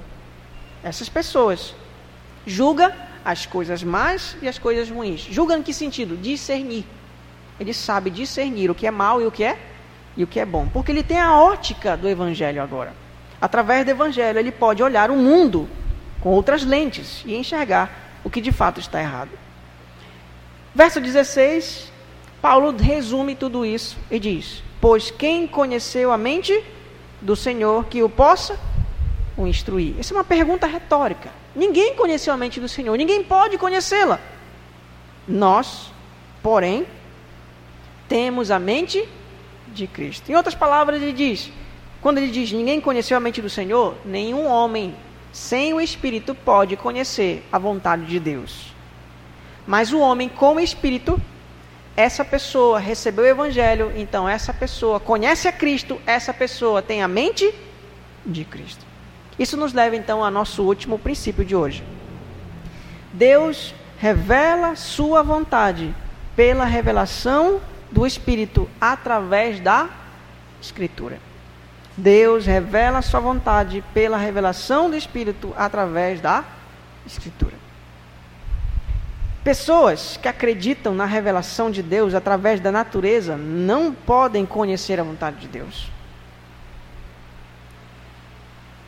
Essas 0.84 1.08
pessoas 1.10 1.74
julga 2.46 2.96
as 3.24 3.46
coisas 3.46 3.82
más 3.82 4.38
e 4.42 4.48
as 4.48 4.60
coisas 4.60 4.90
ruins. 4.90 5.22
Julga 5.22 5.58
em 5.58 5.64
que 5.64 5.74
sentido? 5.74 6.18
Discernir. 6.18 6.86
Ele 7.60 7.74
sabe 7.74 8.10
discernir 8.10 8.70
o 8.70 8.76
que 8.76 8.86
é 8.86 8.92
mal 8.92 9.22
e 9.22 9.26
o 9.26 9.32
que 9.32 9.44
é 9.44 9.58
e 10.16 10.24
o 10.24 10.28
que 10.28 10.40
é 10.40 10.46
bom, 10.46 10.68
porque 10.68 10.92
ele 10.92 11.04
tem 11.04 11.20
a 11.20 11.40
ótica 11.40 11.96
do 11.96 12.10
evangelho 12.10 12.62
agora. 12.62 12.94
Através 13.42 13.86
do 13.86 13.92
evangelho 13.92 14.40
ele 14.40 14.52
pode 14.52 14.82
olhar 14.82 15.12
o 15.12 15.16
mundo 15.16 15.70
com 16.22 16.30
outras 16.30 16.64
lentes 16.64 17.24
e 17.26 17.36
enxergar 17.36 18.20
o 18.24 18.30
que 18.30 18.42
de 18.42 18.52
fato 18.52 18.80
está 18.80 19.00
errado. 19.00 19.30
Verso 20.74 21.00
16, 21.00 21.92
Paulo 22.42 22.76
resume 22.76 23.36
tudo 23.36 23.66
isso 23.66 23.98
e 24.10 24.20
diz: 24.20 24.64
Pois 24.82 25.12
quem 25.12 25.48
conheceu 25.48 26.12
a 26.12 26.18
mente 26.18 26.64
do 27.22 27.36
Senhor 27.36 27.86
que 27.86 28.04
o 28.04 28.10
possa 28.10 28.60
o 29.36 29.48
instruir? 29.48 29.96
Essa 30.00 30.14
é 30.14 30.18
uma 30.18 30.24
pergunta 30.24 30.68
retórica. 30.68 31.30
Ninguém 31.56 31.96
conheceu 31.96 32.34
a 32.34 32.38
mente 32.38 32.60
do 32.60 32.70
Senhor, 32.70 32.96
ninguém 32.96 33.24
pode 33.24 33.58
conhecê-la. 33.58 34.20
Nós, 35.28 35.92
porém, 36.42 36.86
temos 38.08 38.52
a 38.52 38.60
mente 38.60 39.08
de 39.68 39.88
Cristo. 39.88 40.32
Em 40.32 40.36
outras 40.36 40.56
palavras, 40.56 41.02
ele 41.02 41.14
diz: 41.14 41.52
quando 42.02 42.18
ele 42.20 42.32
diz 42.32 42.52
ninguém 42.52 42.80
conheceu 42.80 43.18
a 43.18 43.20
mente 43.20 43.42
do 43.42 43.50
Senhor, 43.50 43.96
nenhum 44.06 44.46
homem 44.48 44.96
sem 45.32 45.74
o 45.74 45.82
Espírito 45.82 46.34
pode 46.34 46.76
conhecer 46.76 47.46
a 47.52 47.58
vontade 47.58 48.06
de 48.06 48.20
Deus. 48.20 48.74
Mas 49.66 49.92
o 49.92 50.00
homem 50.00 50.30
com 50.30 50.56
o 50.56 50.60
Espírito 50.60 51.22
essa 51.98 52.24
pessoa 52.24 52.78
recebeu 52.78 53.26
o 53.26 53.28
Evangelho, 53.28 53.92
então 53.96 54.30
essa 54.30 54.54
pessoa 54.54 55.00
conhece 55.00 55.48
a 55.48 55.52
Cristo, 55.52 56.00
essa 56.06 56.32
pessoa 56.32 56.80
tem 56.80 57.02
a 57.02 57.08
mente 57.08 57.52
de 58.24 58.46
Cristo. 58.46 58.86
Isso 59.40 59.58
nos 59.58 59.74
leva 59.74 59.96
então 59.96 60.24
ao 60.24 60.30
nosso 60.30 60.62
último 60.62 61.00
princípio 61.00 61.44
de 61.44 61.56
hoje. 61.56 61.84
Deus 63.12 63.74
revela 63.98 64.76
Sua 64.76 65.24
vontade 65.24 65.92
pela 66.36 66.66
revelação 66.66 67.60
do 67.92 68.06
Espírito 68.06 68.70
através 68.80 69.60
da 69.60 69.90
Escritura. 70.62 71.27
Deus 71.98 72.46
revela 72.46 73.02
Sua 73.02 73.20
vontade 73.20 73.84
pela 73.92 74.18
revelação 74.18 74.90
do 74.90 74.96
Espírito 74.96 75.52
através 75.58 76.22
da 76.22 76.46
Escritura. 77.06 77.56
Pessoas 79.44 80.18
que 80.22 80.28
acreditam 80.28 80.94
na 80.94 81.06
revelação 81.06 81.72
de 81.72 81.82
Deus 81.82 82.14
através 82.14 82.60
da 82.60 82.72
natureza 82.72 83.36
não 83.36 83.94
podem 83.94 84.46
conhecer 84.46 85.00
a 85.00 85.04
vontade 85.04 85.38
de 85.38 85.48
Deus. 85.48 85.90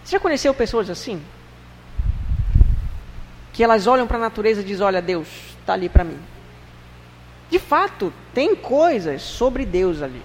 Você 0.03 0.11
já 0.11 0.19
conheceu 0.19 0.53
pessoas 0.53 0.89
assim? 0.89 1.23
Que 3.53 3.63
elas 3.63 3.87
olham 3.87 4.05
para 4.05 4.17
a 4.17 4.21
natureza 4.21 4.61
e 4.61 4.63
dizem: 4.63 4.85
Olha, 4.85 5.01
Deus 5.01 5.27
está 5.59 5.73
ali 5.73 5.87
para 5.87 6.03
mim. 6.03 6.19
De 7.49 7.57
fato, 7.57 8.13
tem 8.33 8.55
coisas 8.55 9.21
sobre 9.21 9.65
Deus 9.65 10.01
ali. 10.01 10.21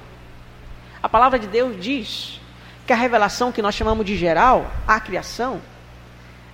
A 1.02 1.08
palavra 1.08 1.38
de 1.38 1.46
Deus 1.46 1.80
diz 1.80 2.40
que 2.86 2.92
a 2.92 2.96
revelação 2.96 3.50
que 3.50 3.62
nós 3.62 3.74
chamamos 3.74 4.04
de 4.04 4.16
geral, 4.16 4.70
a 4.86 5.00
criação, 5.00 5.60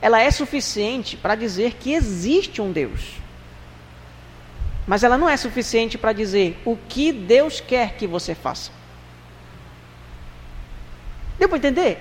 ela 0.01 0.21
é 0.21 0.31
suficiente 0.31 1.17
para 1.17 1.35
dizer 1.35 1.75
que 1.75 1.93
existe 1.93 2.63
um 2.63 2.73
Deus. 2.73 3.17
Mas 4.87 5.03
ela 5.05 5.19
não 5.19 5.29
é 5.29 5.37
suficiente 5.37 5.99
para 5.99 6.13
dizer 6.13 6.61
o 6.65 6.77
que 6.77 7.13
Deus 7.13 7.61
quer 7.61 7.95
que 7.95 8.07
você 8.07 8.35
faça. 8.35 8.71
Deu 11.39 11.49
para 11.49 11.59
entender? 11.59 11.99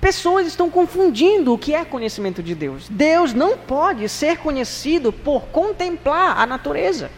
Pessoas 0.00 0.46
estão 0.46 0.70
confundindo 0.70 1.52
o 1.52 1.58
que 1.58 1.74
é 1.74 1.84
conhecimento 1.84 2.42
de 2.42 2.54
Deus. 2.54 2.88
Deus 2.88 3.34
não 3.34 3.58
pode 3.58 4.08
ser 4.08 4.38
conhecido 4.38 5.12
por 5.12 5.46
contemplar 5.46 6.38
a 6.38 6.46
natureza. 6.46 7.10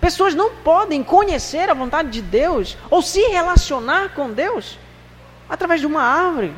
Pessoas 0.00 0.34
não 0.34 0.50
podem 0.56 1.04
conhecer 1.04 1.70
a 1.70 1.74
vontade 1.74 2.10
de 2.10 2.20
Deus 2.20 2.76
ou 2.90 3.02
se 3.02 3.20
relacionar 3.28 4.14
com 4.14 4.30
Deus 4.30 4.78
através 5.52 5.82
de 5.82 5.86
uma 5.86 6.00
árvore, 6.00 6.50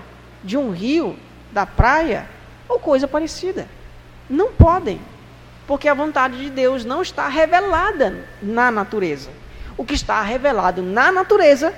de 0.44 0.56
um 0.56 0.70
rio, 0.70 1.18
da 1.50 1.66
praia 1.66 2.28
ou 2.68 2.78
coisa 2.78 3.08
parecida. 3.08 3.66
Não 4.30 4.52
podem 4.52 5.00
porque 5.66 5.88
a 5.88 5.94
vontade 5.94 6.38
de 6.38 6.48
Deus 6.48 6.84
não 6.84 7.02
está 7.02 7.26
revelada 7.26 8.24
na 8.40 8.70
natureza. 8.70 9.30
O 9.76 9.84
que 9.84 9.94
está 9.94 10.22
revelado 10.22 10.80
na 10.80 11.10
natureza 11.10 11.74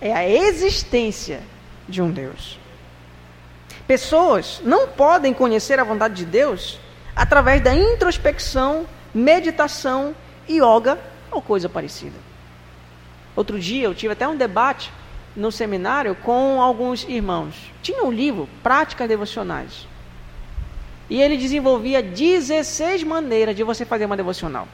é 0.00 0.12
a 0.12 0.28
existência 0.28 1.40
de 1.88 2.02
um 2.02 2.10
Deus. 2.10 2.58
Pessoas 3.86 4.60
não 4.64 4.88
podem 4.88 5.32
conhecer 5.32 5.78
a 5.78 5.84
vontade 5.84 6.14
de 6.14 6.24
Deus 6.24 6.80
através 7.14 7.62
da 7.62 7.72
introspecção, 7.72 8.88
meditação, 9.14 10.16
yoga 10.48 10.98
ou 11.30 11.40
coisa 11.40 11.68
parecida. 11.68 12.18
Outro 13.36 13.56
dia 13.56 13.84
eu 13.84 13.94
tive 13.94 14.14
até 14.14 14.26
um 14.26 14.36
debate 14.36 14.90
no 15.34 15.52
seminário 15.52 16.14
com 16.14 16.60
alguns 16.60 17.04
irmãos. 17.04 17.54
Tinha 17.82 18.04
um 18.04 18.10
livro, 18.10 18.48
Práticas 18.62 19.08
Devocionais. 19.08 19.86
E 21.08 21.20
ele 21.20 21.36
desenvolvia 21.36 22.02
16 22.02 23.02
maneiras 23.02 23.56
de 23.56 23.64
você 23.64 23.84
fazer 23.84 24.06
uma 24.06 24.16
devocional. 24.16 24.68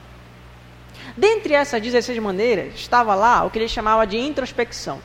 Dentre 1.16 1.54
essas 1.54 1.80
16 1.80 2.18
maneiras, 2.18 2.74
estava 2.74 3.14
lá 3.14 3.44
o 3.44 3.50
que 3.50 3.58
ele 3.58 3.68
chamava 3.68 4.06
de 4.06 4.18
introspecção. 4.18 5.00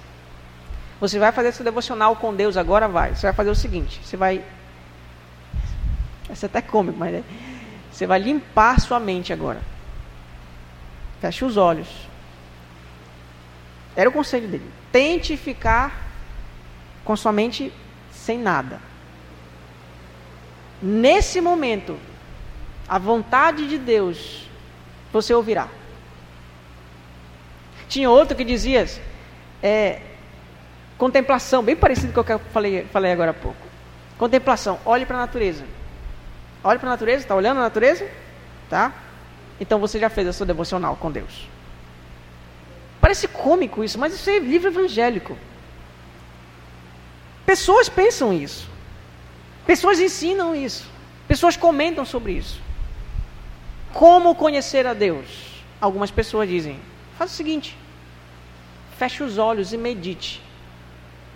Você 1.00 1.18
vai 1.18 1.32
fazer 1.32 1.54
seu 1.54 1.64
devocional 1.64 2.16
com 2.18 2.36
Deus 2.36 2.58
agora, 2.58 2.88
vai. 2.88 3.16
Você 3.16 3.28
vai 3.28 3.34
fazer 3.34 3.50
o 3.50 3.56
seguinte: 3.56 4.02
você 4.04 4.18
vai. 4.18 4.44
Essa 6.30 6.46
é 6.46 6.48
até 6.48 6.62
cômico, 6.62 6.98
mas 6.98 7.14
é... 7.14 7.24
você 7.92 8.06
vai 8.06 8.20
limpar 8.20 8.80
sua 8.80 9.00
mente 9.00 9.32
agora. 9.32 9.62
Feche 11.22 11.46
os 11.46 11.56
olhos. 11.56 11.88
Era 13.96 14.10
o 14.10 14.14
conselho 14.14 14.48
dele. 14.48 14.81
Tente 14.92 15.38
ficar 15.38 16.12
com 17.04 17.16
sua 17.16 17.32
mente 17.32 17.72
sem 18.12 18.38
nada. 18.38 18.80
Nesse 20.82 21.40
momento, 21.40 21.98
a 22.88 22.98
vontade 22.98 23.68
de 23.68 23.78
Deus 23.78 24.48
você 25.14 25.34
ouvirá. 25.34 25.68
Tinha 27.88 28.10
outro 28.10 28.36
que 28.36 28.44
dizia 28.44 28.88
é, 29.62 30.02
contemplação, 30.98 31.62
bem 31.62 31.76
parecido 31.76 32.14
com 32.14 32.22
o 32.22 32.24
que 32.24 32.32
eu 32.32 32.40
falei, 32.40 32.86
falei 32.86 33.12
agora 33.12 33.32
há 33.32 33.34
pouco. 33.34 33.60
Contemplação, 34.18 34.80
olhe 34.86 35.06
para 35.06 35.18
a 35.18 35.22
natureza. 35.22 35.66
Olhe 36.64 36.80
para 36.80 36.90
a 36.90 36.92
natureza, 36.92 37.24
está 37.24 37.36
olhando 37.36 37.58
a 37.58 37.64
natureza? 37.64 38.08
Tá? 38.70 38.94
Então 39.60 39.80
você 39.80 40.00
já 40.00 40.10
fez 40.10 40.28
a 40.28 40.34
sua 40.34 40.46
devocional 40.46 40.96
com 40.96 41.12
Deus. 41.12 41.51
Parece 43.02 43.28
cômico 43.28 43.84
isso, 43.84 43.98
mas 43.98 44.14
isso 44.14 44.30
é 44.30 44.38
livro 44.38 44.70
evangélico. 44.70 45.36
Pessoas 47.46 47.90
pensam 47.90 48.32
isso. 48.32 48.70
Pessoas 49.66 50.00
ensinam 50.00 50.56
isso. 50.56 50.88
Pessoas 51.28 51.58
comentam 51.58 52.06
sobre 52.06 52.34
isso. 52.34 52.62
Como 53.92 54.36
conhecer 54.36 54.86
a 54.86 54.94
Deus? 54.94 55.26
Algumas 55.82 56.12
pessoas 56.12 56.48
dizem: 56.48 56.80
faz 57.18 57.32
o 57.32 57.36
seguinte, 57.36 57.76
feche 58.98 59.24
os 59.24 59.38
olhos 59.38 59.74
e 59.74 59.78
medite. 59.78 60.42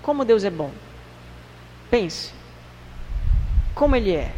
Como 0.03 0.23
Deus 0.23 0.43
é 0.43 0.51
bom. 0.51 0.71
Pense. 1.89 2.31
Como 3.73 3.95
Ele 3.95 4.15
é. 4.15 4.31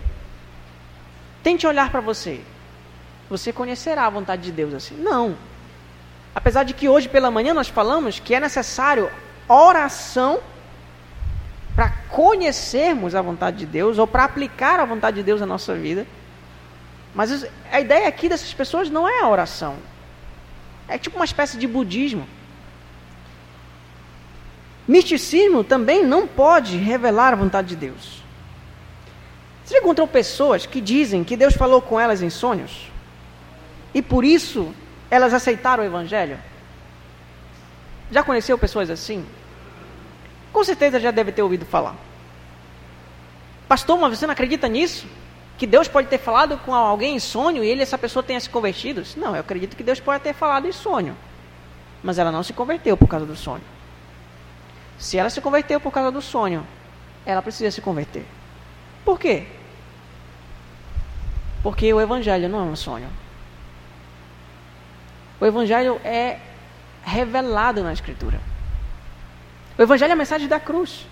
Tente 1.44 1.68
olhar 1.68 1.92
para 1.92 2.00
você. 2.00 2.42
Você 3.30 3.52
conhecerá 3.52 4.06
a 4.06 4.10
vontade 4.10 4.44
de 4.44 4.52
Deus 4.52 4.74
assim. 4.74 4.96
Não. 4.96 5.36
Apesar 6.34 6.64
de 6.64 6.74
que 6.74 6.88
hoje 6.88 7.10
pela 7.10 7.32
manhã 7.32 7.54
nós 7.54 7.68
falamos 7.68 8.20
que 8.20 8.34
é 8.34 8.40
necessário 8.40 9.10
oração 9.48 10.40
para 11.76 11.90
conhecermos 12.10 13.14
a 13.14 13.22
vontade 13.22 13.58
de 13.58 13.66
Deus 13.66 13.98
ou 13.98 14.08
para 14.08 14.24
aplicar 14.24 14.80
a 14.80 14.86
vontade 14.86 15.18
de 15.18 15.24
Deus 15.24 15.40
na 15.40 15.46
nossa 15.46 15.76
vida. 15.76 16.08
Mas 17.14 17.48
a 17.72 17.80
ideia 17.80 18.08
aqui 18.08 18.28
dessas 18.28 18.54
pessoas 18.54 18.90
não 18.90 19.08
é 19.08 19.22
a 19.22 19.30
oração. 19.30 19.76
É 20.88 20.98
tipo 20.98 21.18
uma 21.18 21.26
espécie 21.26 21.58
de 21.58 21.68
budismo. 21.68 22.28
Misticismo 24.88 25.64
também 25.64 26.04
não 26.04 26.26
pode 26.26 26.78
revelar 26.78 27.34
a 27.34 27.36
vontade 27.36 27.70
de 27.70 27.76
Deus. 27.76 28.24
Você 29.66 29.80
encontrou 29.80 30.08
pessoas 30.08 30.66
que 30.66 30.80
dizem 30.80 31.26
que 31.26 31.36
Deus 31.36 31.54
falou 31.54 31.82
com 31.82 32.00
elas 32.00 32.22
em 32.22 32.30
sonhos? 32.30 32.90
E 33.94 34.02
por 34.02 34.24
isso 34.24 34.74
elas 35.10 35.34
aceitaram 35.34 35.84
o 35.84 35.86
Evangelho? 35.86 36.40
Já 38.12 38.24
conheceu 38.24 38.58
pessoas 38.58 38.90
assim? 38.90 39.26
Com 40.52 40.64
certeza 40.64 41.00
já 41.00 41.12
deve 41.12 41.32
ter 41.32 41.42
ouvido 41.42 41.66
falar. 41.66 41.96
Pastor, 43.68 43.98
mas 44.00 44.18
você 44.18 44.26
não 44.26 44.34
acredita 44.34 44.68
nisso? 44.68 45.08
Que 45.58 45.68
Deus 45.68 45.88
pode 45.88 46.08
ter 46.08 46.18
falado 46.18 46.58
com 46.60 46.74
alguém 46.74 47.16
em 47.16 47.20
sonho 47.20 47.64
e 47.64 47.68
ele, 47.68 47.82
essa 47.82 47.98
pessoa 47.98 48.24
tenha 48.24 48.40
se 48.40 48.50
convertido? 48.50 49.04
Não, 49.18 49.36
eu 49.36 49.42
acredito 49.42 49.76
que 49.76 49.84
Deus 49.84 50.00
pode 50.00 50.24
ter 50.24 50.34
falado 50.34 50.68
em 50.68 50.72
sonho. 50.72 51.18
Mas 52.04 52.18
ela 52.18 52.32
não 52.32 52.44
se 52.44 52.54
converteu 52.54 52.96
por 52.96 53.08
causa 53.08 53.26
do 53.26 53.36
sonho. 53.36 53.64
Se 54.98 55.18
ela 55.18 55.30
se 55.30 55.42
converteu 55.42 55.80
por 55.80 55.92
causa 55.92 56.12
do 56.12 56.22
sonho, 56.22 56.66
ela 57.26 57.42
precisa 57.42 57.72
se 57.72 57.82
converter. 57.82 58.26
Por 59.04 59.20
quê? 59.20 59.48
Porque 61.62 61.94
o 61.94 62.00
Evangelho 62.00 62.48
não 62.48 62.60
é 62.60 62.64
um 62.64 62.76
sonho. 62.76 63.10
O 65.40 65.46
Evangelho 65.46 66.00
é 66.04 66.40
revelado 67.04 67.84
na 67.84 67.94
Escritura. 67.94 68.40
O 69.78 69.82
Evangelho 69.82 70.12
é 70.12 70.14
a 70.14 70.18
mensagem 70.18 70.48
da 70.48 70.60
cruz. 70.60 71.06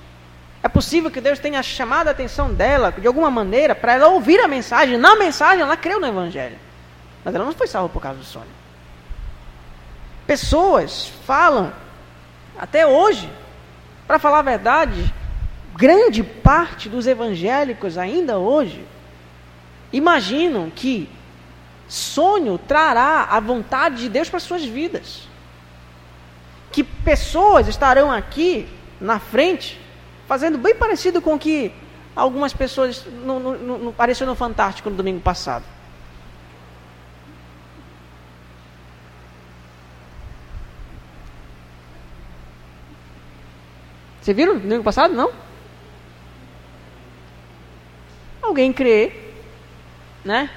É 0.64 0.68
possível 0.68 1.12
que 1.12 1.22
Deus 1.22 1.38
tenha 1.38 1.62
chamado 1.62 2.08
a 2.08 2.12
atenção 2.12 2.52
dela, 2.54 2.92
de 2.92 3.06
alguma 3.06 3.30
maneira, 3.30 3.76
para 3.76 3.94
ela 3.94 4.08
ouvir 4.08 4.40
a 4.40 4.48
mensagem. 4.48 4.98
Na 4.98 5.16
mensagem, 5.16 5.62
ela 5.62 5.78
creu 5.78 6.00
no 6.00 6.08
Evangelho. 6.08 6.58
Mas 7.24 7.36
ela 7.36 7.46
não 7.46 7.54
foi 7.54 7.68
salva 7.68 7.90
por 7.90 8.02
causa 8.02 8.18
do 8.18 8.26
sonho. 8.26 8.46
Pessoas 10.26 11.12
falam, 11.26 11.72
até 12.58 12.88
hoje, 12.88 13.30
para 14.08 14.18
falar 14.18 14.40
a 14.40 14.44
verdade, 14.44 15.14
grande 15.76 16.24
parte 16.24 16.90
dos 16.90 17.06
evangélicos 17.06 17.98
ainda 17.98 18.40
hoje 18.40 18.86
imaginam 19.94 20.70
que 20.70 21.10
sonho 21.88 22.58
trará 22.58 23.28
a 23.30 23.40
vontade 23.40 23.98
de 23.98 24.10
Deus 24.10 24.30
para 24.30 24.40
suas 24.40 24.64
vidas. 24.64 25.28
Que 26.72 26.84
pessoas 26.84 27.68
estarão 27.68 28.12
aqui 28.12 28.68
na 29.00 29.20
frente 29.20 29.80
fazendo 30.28 30.58
bem 30.58 30.76
parecido 30.76 31.22
com 31.22 31.36
o 31.36 31.40
que 31.40 31.72
algumas 32.16 32.54
pessoas 32.54 33.06
no, 33.06 33.40
no, 33.40 33.78
no, 33.78 33.90
apareceu 33.90 34.26
no 34.26 34.36
Fantástico 34.36 34.90
no 34.90 34.96
domingo 34.96 35.20
passado. 35.20 35.64
Você 44.22 44.34
viram 44.34 44.56
no 44.56 44.60
domingo 44.60 44.84
passado? 44.84 45.14
Não? 45.14 45.32
Alguém 48.42 48.74
crê, 48.74 49.12
né? 50.24 50.50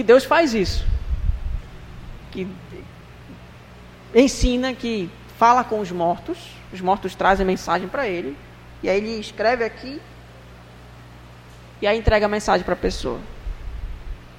Que 0.00 0.04
Deus 0.04 0.24
faz 0.24 0.54
isso. 0.54 0.82
Que 2.30 2.48
ensina 4.14 4.72
que 4.72 5.10
fala 5.36 5.62
com 5.62 5.78
os 5.78 5.92
mortos, 5.92 6.38
os 6.72 6.80
mortos 6.80 7.14
trazem 7.14 7.44
mensagem 7.44 7.86
para 7.86 8.08
ele, 8.08 8.34
e 8.82 8.88
aí 8.88 8.96
ele 8.96 9.20
escreve 9.20 9.62
aqui 9.62 10.00
e 11.82 11.86
aí 11.86 11.98
entrega 11.98 12.24
a 12.24 12.30
mensagem 12.30 12.64
para 12.64 12.72
a 12.72 12.78
pessoa. 12.78 13.20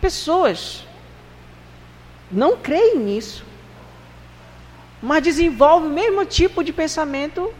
Pessoas 0.01 0.83
não 2.31 2.57
creem 2.57 2.97
nisso, 2.97 3.45
mas 4.99 5.21
desenvolvem 5.21 5.91
o 5.91 5.93
mesmo 5.93 6.25
tipo 6.25 6.63
de 6.63 6.73
pensamento 6.73 7.53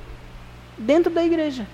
dentro 0.76 1.14
da 1.14 1.24
igreja. 1.24 1.68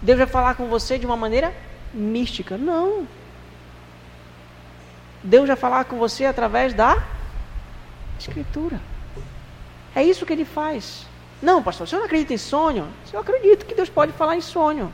Deus 0.00 0.18
vai 0.18 0.26
falar 0.26 0.56
com 0.56 0.66
você 0.66 0.98
de 0.98 1.06
uma 1.06 1.16
maneira 1.16 1.54
mística. 1.94 2.58
Não. 2.58 3.06
Deus 5.22 5.46
vai 5.46 5.56
falar 5.56 5.84
com 5.84 5.96
você 5.96 6.24
através 6.24 6.74
da 6.74 7.02
Escritura. 8.18 8.80
É 9.94 10.02
isso 10.02 10.24
que 10.24 10.32
ele 10.32 10.44
faz. 10.44 11.06
Não, 11.40 11.62
pastor, 11.62 11.88
você 11.88 11.96
não 11.96 12.04
acredita 12.04 12.32
em 12.32 12.38
sonho? 12.38 12.88
Eu 13.12 13.20
acredito 13.20 13.66
que 13.66 13.74
Deus 13.74 13.88
pode 13.88 14.12
falar 14.12 14.36
em 14.36 14.40
sonho. 14.40 14.92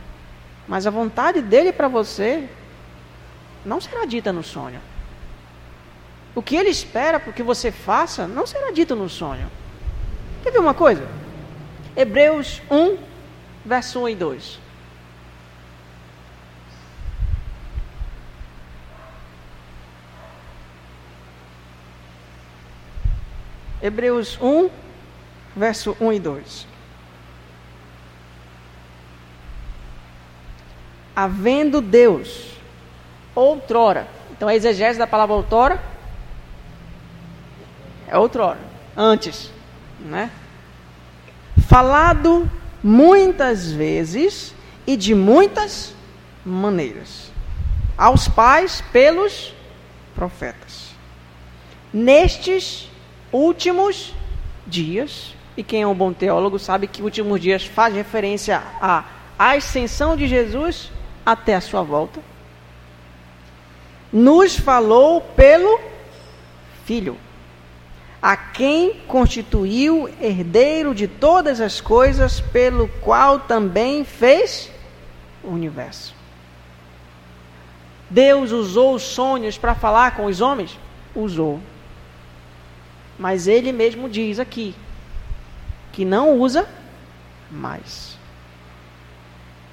Mas 0.66 0.86
a 0.86 0.90
vontade 0.90 1.40
dele 1.40 1.72
para 1.72 1.88
você 1.88 2.48
não 3.64 3.80
será 3.80 4.04
dita 4.04 4.32
no 4.32 4.42
sonho. 4.42 4.80
O 6.34 6.42
que 6.42 6.56
ele 6.56 6.70
espera 6.70 7.20
que 7.20 7.42
você 7.42 7.70
faça 7.70 8.26
não 8.26 8.46
será 8.46 8.70
dito 8.70 8.94
no 8.94 9.08
sonho. 9.08 9.50
Quer 10.42 10.52
ver 10.52 10.58
uma 10.58 10.74
coisa? 10.74 11.06
Hebreus 11.96 12.62
1, 12.70 12.96
verso 13.64 14.00
1 14.00 14.08
e 14.10 14.14
2. 14.14 14.60
Hebreus 23.82 24.38
1, 24.40 24.70
verso 25.56 25.96
1 26.00 26.12
e 26.12 26.20
2. 26.20 26.66
Havendo 31.14 31.80
Deus 31.80 32.52
outrora, 33.34 34.08
então 34.30 34.48
a 34.48 34.54
exegese 34.54 34.98
da 34.98 35.06
palavra 35.06 35.34
outrora 35.34 35.82
é 38.06 38.16
outrora, 38.16 38.58
antes, 38.96 39.50
né? 40.00 40.30
Falado 41.68 42.50
muitas 42.82 43.70
vezes 43.70 44.54
e 44.86 44.96
de 44.96 45.14
muitas 45.14 45.94
maneiras 46.44 47.30
aos 47.98 48.28
pais 48.28 48.80
pelos 48.92 49.52
profetas. 50.14 50.90
Nestes 51.92 52.87
últimos 53.32 54.14
dias, 54.66 55.34
e 55.56 55.62
quem 55.62 55.82
é 55.82 55.86
um 55.86 55.94
bom 55.94 56.12
teólogo 56.12 56.58
sabe 56.58 56.86
que 56.86 57.02
últimos 57.02 57.40
dias 57.40 57.64
faz 57.64 57.94
referência 57.94 58.62
à 58.80 59.04
ascensão 59.38 60.16
de 60.16 60.26
Jesus 60.26 60.90
até 61.24 61.54
a 61.54 61.60
sua 61.60 61.82
volta. 61.82 62.20
Nos 64.12 64.56
falou 64.56 65.20
pelo 65.20 65.80
Filho, 66.84 67.18
a 68.22 68.36
quem 68.36 68.94
constituiu 69.06 70.08
herdeiro 70.20 70.94
de 70.94 71.06
todas 71.06 71.60
as 71.60 71.80
coisas, 71.80 72.40
pelo 72.40 72.88
qual 73.00 73.40
também 73.40 74.04
fez 74.04 74.70
o 75.44 75.50
universo. 75.50 76.14
Deus 78.08 78.52
usou 78.52 78.94
os 78.94 79.02
sonhos 79.02 79.58
para 79.58 79.74
falar 79.74 80.16
com 80.16 80.24
os 80.24 80.40
homens? 80.40 80.78
Usou. 81.14 81.60
Mas 83.18 83.48
ele 83.48 83.72
mesmo 83.72 84.08
diz 84.08 84.38
aqui: 84.38 84.74
que 85.92 86.04
não 86.04 86.38
usa 86.38 86.68
mais. 87.50 88.16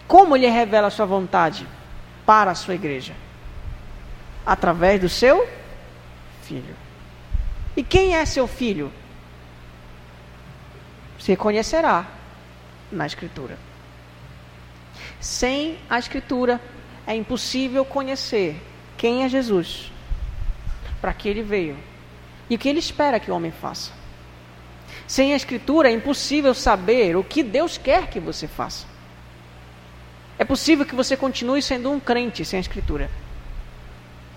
Como 0.08 0.36
ele 0.36 0.48
revela 0.48 0.88
a 0.88 0.92
sua 0.92 1.06
vontade 1.06 1.68
para 2.26 2.52
a 2.52 2.56
sua 2.56 2.76
igreja? 2.76 3.14
Através 4.46 5.00
do 5.00 5.10
seu 5.10 5.48
filho. 6.42 6.76
E 7.78 7.84
quem 7.84 8.16
é 8.16 8.26
seu 8.26 8.48
filho? 8.48 8.92
Você 11.20 11.36
conhecerá 11.36 12.08
na 12.92 13.06
Escritura. 13.06 13.58
Sem 15.20 15.78
a 15.90 16.00
Escritura 16.00 16.62
é 17.06 17.16
impossível 17.16 17.84
conhecer 17.84 18.62
quem 18.98 19.24
é 19.24 19.30
Jesus, 19.30 19.92
para 21.02 21.14
que 21.14 21.28
ele 21.28 21.42
veio 21.42 21.78
e 22.50 22.56
o 22.56 22.60
que 22.60 22.70
ele 22.70 22.80
espera 22.80 23.20
que 23.20 23.32
o 23.32 23.36
homem 23.36 23.52
faça. 23.52 23.92
Sem 25.08 25.34
a 25.34 25.36
Escritura 25.36 25.90
é 25.90 25.94
impossível 25.94 26.54
saber 26.54 27.16
o 27.16 27.24
que 27.24 27.44
Deus 27.44 27.78
quer 27.78 28.08
que 28.08 28.20
você 28.20 28.48
faça. 28.48 28.86
É 30.38 30.44
possível 30.44 30.86
que 30.86 30.96
você 30.96 31.16
continue 31.16 31.62
sendo 31.62 31.92
um 31.92 32.00
crente 32.00 32.44
sem 32.44 32.58
a 32.58 32.62
Escritura. 32.62 33.10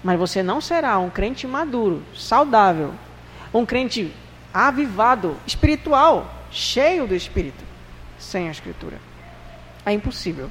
Mas 0.02 0.18
você 0.18 0.42
não 0.42 0.60
será 0.60 0.98
um 0.98 1.10
crente 1.10 1.46
maduro, 1.46 2.02
saudável, 2.14 2.94
um 3.52 3.66
crente 3.66 4.12
avivado, 4.52 5.36
espiritual, 5.46 6.32
cheio 6.50 7.06
do 7.06 7.14
Espírito, 7.14 7.64
sem 8.18 8.48
a 8.48 8.52
Escritura. 8.52 8.98
É 9.84 9.92
impossível. 9.92 10.50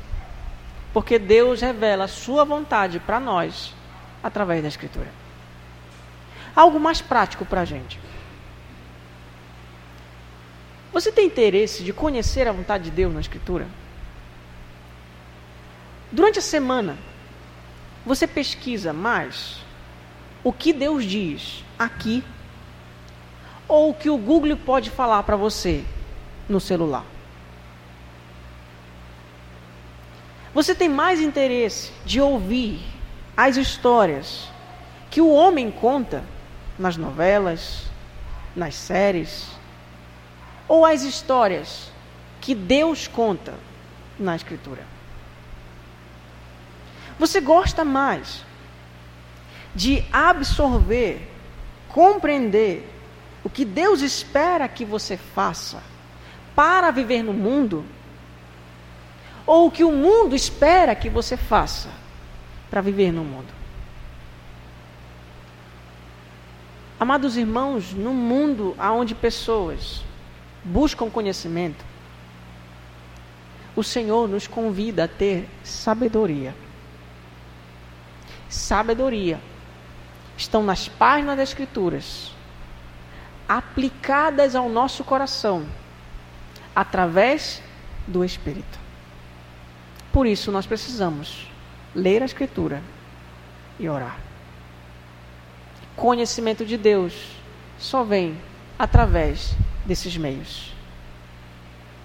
Porque 0.93 1.19
Deus 1.19 1.61
revela 1.61 2.05
a 2.05 2.09
sua 2.09 2.43
vontade 2.43 2.99
para 2.99 3.19
nós 3.19 3.73
através 4.21 4.61
da 4.61 4.67
Escritura. 4.67 5.26
Algo 6.57 6.79
mais 6.79 6.99
prático 6.99 7.45
para 7.45 7.61
a 7.61 7.65
gente. 7.65 7.99
Você 10.91 11.11
tem 11.11 11.27
interesse 11.27 11.83
de 11.83 11.93
conhecer 11.93 12.47
a 12.47 12.51
vontade 12.51 12.85
de 12.85 12.89
Deus 12.89 13.13
na 13.13 13.21
Escritura? 13.21 13.67
Durante 16.11 16.39
a 16.39 16.41
semana, 16.41 16.97
você 18.03 18.25
pesquisa 18.25 18.91
mais 18.91 19.59
o 20.43 20.51
que 20.51 20.73
Deus 20.73 21.05
diz 21.05 21.63
aqui 21.77 22.23
ou 23.67 23.91
o 23.91 23.93
que 23.93 24.09
o 24.09 24.17
Google 24.17 24.57
pode 24.57 24.89
falar 24.89 25.21
para 25.21 25.35
você 25.35 25.83
no 26.49 26.59
celular? 26.59 27.05
Você 30.55 30.73
tem 30.73 30.89
mais 30.89 31.21
interesse 31.21 31.91
de 32.03 32.19
ouvir 32.19 32.81
as 33.35 33.57
histórias 33.57 34.49
que 35.11 35.21
o 35.21 35.31
homem 35.31 35.69
conta 35.69 36.23
nas 36.77 36.97
novelas, 36.97 37.83
nas 38.55 38.75
séries, 38.75 39.47
ou 40.67 40.85
as 40.85 41.03
histórias 41.03 41.91
que 42.41 42.53
Deus 42.53 43.07
conta 43.07 43.53
na 44.19 44.35
Escritura? 44.35 44.83
Você 47.19 47.41
gosta 47.41 47.83
mais 47.83 48.45
de 49.73 50.03
absorver, 50.11 51.27
compreender 51.89 52.87
o 53.43 53.49
que 53.49 53.63
Deus 53.63 54.01
espera 54.01 54.67
que 54.67 54.83
você 54.83 55.17
faça 55.17 55.81
para 56.55 56.91
viver 56.91 57.23
no 57.23 57.33
mundo, 57.33 57.85
ou 59.45 59.67
o 59.67 59.71
que 59.71 59.83
o 59.83 59.91
mundo 59.91 60.35
espera 60.35 60.95
que 60.95 61.09
você 61.09 61.37
faça 61.37 61.89
para 62.69 62.81
viver 62.81 63.11
no 63.11 63.23
mundo? 63.23 63.56
Amados 66.99 67.37
irmãos, 67.37 67.93
no 67.93 68.11
mundo 68.11 68.75
onde 68.79 69.13
pessoas 69.13 70.03
buscam 70.63 71.11
conhecimento, 71.11 71.85
o 73.75 73.83
Senhor 73.83 74.27
nos 74.27 74.47
convida 74.47 75.03
a 75.03 75.07
ter 75.07 75.47
sabedoria. 75.63 76.55
Sabedoria 78.49 79.39
estão 80.35 80.63
nas 80.63 80.87
páginas 80.87 81.37
das 81.37 81.49
Escrituras, 81.49 82.31
aplicadas 83.47 84.55
ao 84.55 84.67
nosso 84.67 85.03
coração, 85.03 85.67
através 86.75 87.61
do 88.07 88.25
Espírito. 88.25 88.79
Por 90.11 90.25
isso, 90.25 90.51
nós 90.51 90.65
precisamos 90.65 91.47
ler 91.93 92.23
a 92.23 92.25
Escritura 92.25 92.81
e 93.79 93.87
orar. 93.87 94.26
Conhecimento 95.97 96.63
de 96.63 96.77
Deus 96.77 97.13
só 97.79 98.03
vem 98.03 98.37
através 98.77 99.55
desses 99.83 100.15
meios. 100.15 100.71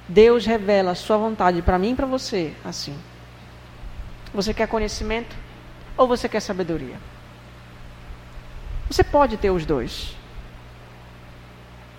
Deus 0.09 0.47
revela 0.47 0.93
a 0.93 0.95
sua 0.95 1.19
vontade 1.19 1.61
para 1.61 1.79
mim 1.79 1.91
e 1.91 1.95
para 1.95 2.07
você 2.07 2.55
assim. 2.65 2.97
Você 4.33 4.55
quer 4.55 4.67
conhecimento 4.67 5.37
ou 5.95 6.09
você 6.09 6.27
quer 6.27 6.41
sabedoria? 6.41 6.97
Você 8.91 9.05
pode 9.05 9.37
ter 9.37 9.51
os 9.51 9.67
dois. 9.67 10.17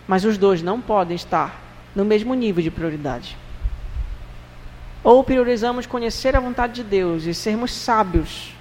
Mas 0.08 0.26
os 0.26 0.36
dois 0.36 0.64
não 0.64 0.82
podem 0.82 1.16
estar 1.16 1.62
no 1.96 2.04
mesmo 2.04 2.34
nível 2.34 2.64
de 2.64 2.72
prioridade. 2.72 3.38
Ou 5.04 5.24
priorizamos 5.24 5.86
conhecer 5.86 6.36
a 6.36 6.40
vontade 6.40 6.74
de 6.74 6.84
Deus 6.84 7.26
e 7.26 7.36
sermos 7.36 7.72
sábios 7.72 8.52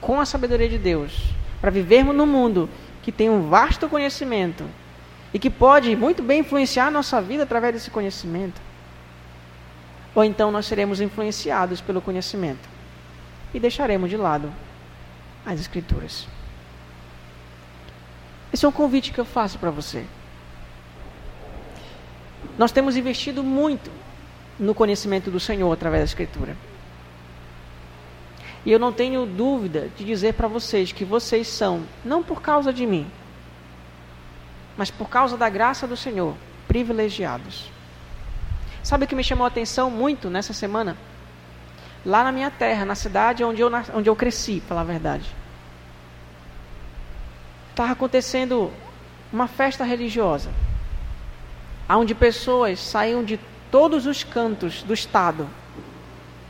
com 0.00 0.20
a 0.20 0.26
sabedoria 0.26 0.68
de 0.68 0.78
Deus, 0.78 1.32
para 1.60 1.70
vivermos 1.70 2.14
no 2.14 2.26
mundo 2.26 2.68
que 3.02 3.12
tem 3.12 3.28
um 3.28 3.48
vasto 3.48 3.88
conhecimento 3.88 4.64
e 5.32 5.38
que 5.38 5.50
pode 5.50 5.94
muito 5.94 6.22
bem 6.22 6.40
influenciar 6.40 6.86
a 6.86 6.90
nossa 6.90 7.20
vida 7.20 7.42
através 7.42 7.74
desse 7.74 7.90
conhecimento. 7.90 8.60
Ou 10.14 10.24
então 10.24 10.50
nós 10.50 10.66
seremos 10.66 11.00
influenciados 11.00 11.80
pelo 11.80 12.00
conhecimento 12.00 12.68
e 13.54 13.60
deixaremos 13.60 14.10
de 14.10 14.16
lado 14.16 14.52
as 15.44 15.60
Escrituras. 15.60 16.26
Esse 18.52 18.64
é 18.64 18.68
um 18.68 18.72
convite 18.72 19.12
que 19.12 19.20
eu 19.20 19.24
faço 19.24 19.58
para 19.58 19.70
você. 19.70 20.04
Nós 22.58 22.72
temos 22.72 22.96
investido 22.96 23.42
muito 23.42 23.90
no 24.58 24.74
conhecimento 24.74 25.30
do 25.30 25.38
Senhor 25.38 25.72
através 25.72 26.02
da 26.02 26.06
Escritura. 26.06 26.56
E 28.64 28.72
eu 28.72 28.78
não 28.78 28.92
tenho 28.92 29.24
dúvida 29.24 29.88
de 29.96 30.04
dizer 30.04 30.34
para 30.34 30.48
vocês 30.48 30.92
que 30.92 31.04
vocês 31.04 31.48
são, 31.48 31.82
não 32.04 32.22
por 32.22 32.42
causa 32.42 32.72
de 32.72 32.86
mim, 32.86 33.10
mas 34.76 34.90
por 34.90 35.08
causa 35.08 35.36
da 35.36 35.48
graça 35.48 35.86
do 35.86 35.96
Senhor, 35.96 36.34
privilegiados. 36.68 37.70
Sabe 38.82 39.04
o 39.04 39.08
que 39.08 39.14
me 39.14 39.24
chamou 39.24 39.44
a 39.44 39.48
atenção 39.48 39.90
muito 39.90 40.28
nessa 40.28 40.52
semana? 40.52 40.96
Lá 42.04 42.24
na 42.24 42.32
minha 42.32 42.50
terra, 42.50 42.84
na 42.84 42.94
cidade 42.94 43.44
onde 43.44 43.60
eu, 43.60 43.70
onde 43.94 44.08
eu 44.08 44.16
cresci, 44.16 44.62
falar 44.66 44.82
a 44.82 44.84
verdade. 44.84 45.34
Estava 47.70 47.92
acontecendo 47.92 48.70
uma 49.32 49.46
festa 49.46 49.84
religiosa, 49.84 50.50
onde 51.88 52.14
pessoas 52.14 52.80
saíam 52.80 53.24
de 53.24 53.38
todos 53.70 54.06
os 54.06 54.24
cantos 54.24 54.82
do 54.82 54.92
estado 54.92 55.48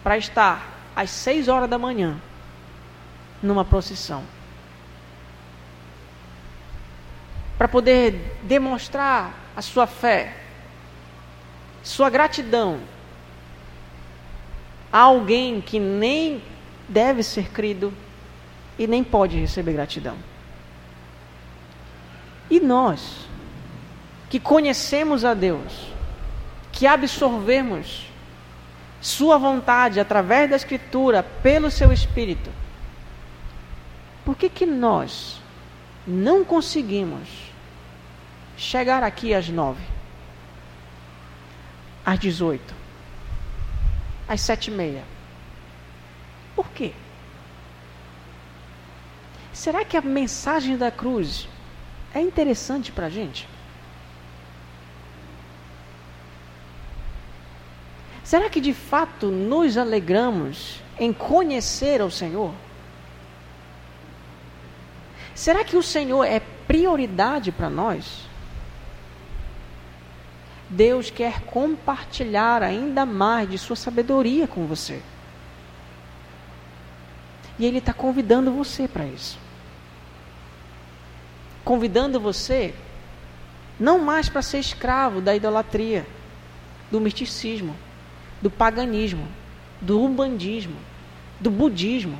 para 0.02 0.16
estar 0.16 0.69
às 1.00 1.08
seis 1.08 1.48
horas 1.48 1.70
da 1.70 1.78
manhã 1.78 2.20
numa 3.42 3.64
procissão. 3.64 4.22
Para 7.56 7.66
poder 7.66 8.38
demonstrar 8.42 9.32
a 9.56 9.62
sua 9.62 9.86
fé, 9.86 10.36
sua 11.82 12.10
gratidão 12.10 12.80
a 14.92 14.98
alguém 14.98 15.62
que 15.62 15.80
nem 15.80 16.42
deve 16.86 17.22
ser 17.22 17.48
crido 17.48 17.94
e 18.78 18.86
nem 18.86 19.02
pode 19.02 19.38
receber 19.38 19.72
gratidão. 19.72 20.18
E 22.50 22.60
nós, 22.60 23.26
que 24.28 24.38
conhecemos 24.38 25.24
a 25.24 25.32
Deus, 25.32 25.86
que 26.70 26.86
absorvemos 26.86 28.09
Sua 29.00 29.38
vontade 29.38 29.98
através 29.98 30.50
da 30.50 30.56
Escritura, 30.56 31.22
pelo 31.22 31.70
Seu 31.70 31.92
Espírito, 31.92 32.50
por 34.24 34.36
que, 34.36 34.48
que 34.48 34.66
nós 34.66 35.40
não 36.06 36.44
conseguimos 36.44 37.28
chegar 38.56 39.02
aqui 39.02 39.32
às 39.32 39.48
nove, 39.48 39.82
às 42.04 42.18
dezoito, 42.18 42.74
às 44.28 44.40
sete 44.42 44.68
e 44.68 44.70
meia? 44.70 45.02
Por 46.54 46.68
quê? 46.70 46.92
Será 49.52 49.84
que 49.84 49.96
a 49.96 50.02
mensagem 50.02 50.76
da 50.76 50.90
cruz 50.90 51.48
é 52.14 52.20
interessante 52.20 52.92
para 52.92 53.06
a 53.06 53.10
gente? 53.10 53.48
Será 58.30 58.48
que 58.48 58.60
de 58.60 58.72
fato 58.72 59.26
nos 59.26 59.76
alegramos 59.76 60.80
em 60.96 61.12
conhecer 61.12 62.00
o 62.00 62.08
Senhor? 62.08 62.54
Será 65.34 65.64
que 65.64 65.76
o 65.76 65.82
Senhor 65.82 66.22
é 66.22 66.38
prioridade 66.38 67.50
para 67.50 67.68
nós? 67.68 68.28
Deus 70.68 71.10
quer 71.10 71.40
compartilhar 71.40 72.62
ainda 72.62 73.04
mais 73.04 73.50
de 73.50 73.58
Sua 73.58 73.74
sabedoria 73.74 74.46
com 74.46 74.64
você. 74.64 75.02
E 77.58 77.66
Ele 77.66 77.78
está 77.78 77.92
convidando 77.92 78.52
você 78.52 78.86
para 78.86 79.06
isso 79.06 79.36
convidando 81.64 82.18
você 82.18 82.74
não 83.78 83.98
mais 83.98 84.28
para 84.28 84.42
ser 84.42 84.58
escravo 84.58 85.20
da 85.20 85.34
idolatria, 85.34 86.06
do 86.90 87.00
misticismo, 87.00 87.76
do 88.40 88.50
paganismo, 88.50 89.26
do 89.80 90.02
umbandismo, 90.02 90.76
do 91.38 91.50
budismo, 91.50 92.18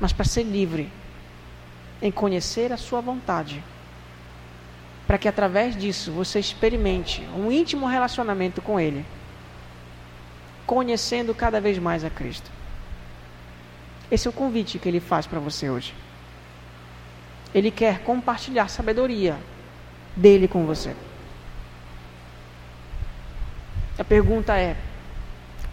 mas 0.00 0.12
para 0.12 0.24
ser 0.24 0.44
livre 0.44 0.90
em 2.00 2.10
conhecer 2.10 2.72
a 2.72 2.76
sua 2.76 3.00
vontade, 3.00 3.62
para 5.06 5.18
que 5.18 5.28
através 5.28 5.76
disso 5.76 6.12
você 6.12 6.38
experimente 6.38 7.22
um 7.36 7.50
íntimo 7.50 7.86
relacionamento 7.86 8.62
com 8.62 8.78
Ele, 8.78 9.04
conhecendo 10.66 11.34
cada 11.34 11.60
vez 11.60 11.78
mais 11.78 12.04
a 12.04 12.10
Cristo. 12.10 12.50
Esse 14.10 14.26
é 14.26 14.30
o 14.30 14.34
convite 14.34 14.78
que 14.78 14.88
Ele 14.88 15.00
faz 15.00 15.26
para 15.26 15.40
você 15.40 15.68
hoje. 15.68 15.94
Ele 17.54 17.70
quer 17.70 18.00
compartilhar 18.00 18.68
sabedoria 18.68 19.36
dele 20.14 20.46
com 20.46 20.64
você. 20.66 20.94
A 23.98 24.04
pergunta 24.04 24.56
é: 24.56 24.76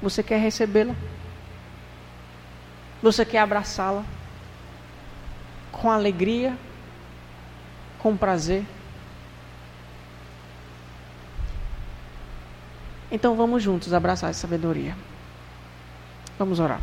você 0.01 0.23
quer 0.23 0.39
recebê-la? 0.39 0.95
Você 3.01 3.23
quer 3.23 3.39
abraçá-la? 3.39 4.03
Com 5.71 5.91
alegria? 5.91 6.57
Com 7.99 8.17
prazer? 8.17 8.65
Então 13.11 13.35
vamos 13.35 13.61
juntos 13.61 13.93
abraçar 13.93 14.31
essa 14.31 14.41
sabedoria. 14.41 14.95
Vamos 16.37 16.59
orar. 16.59 16.81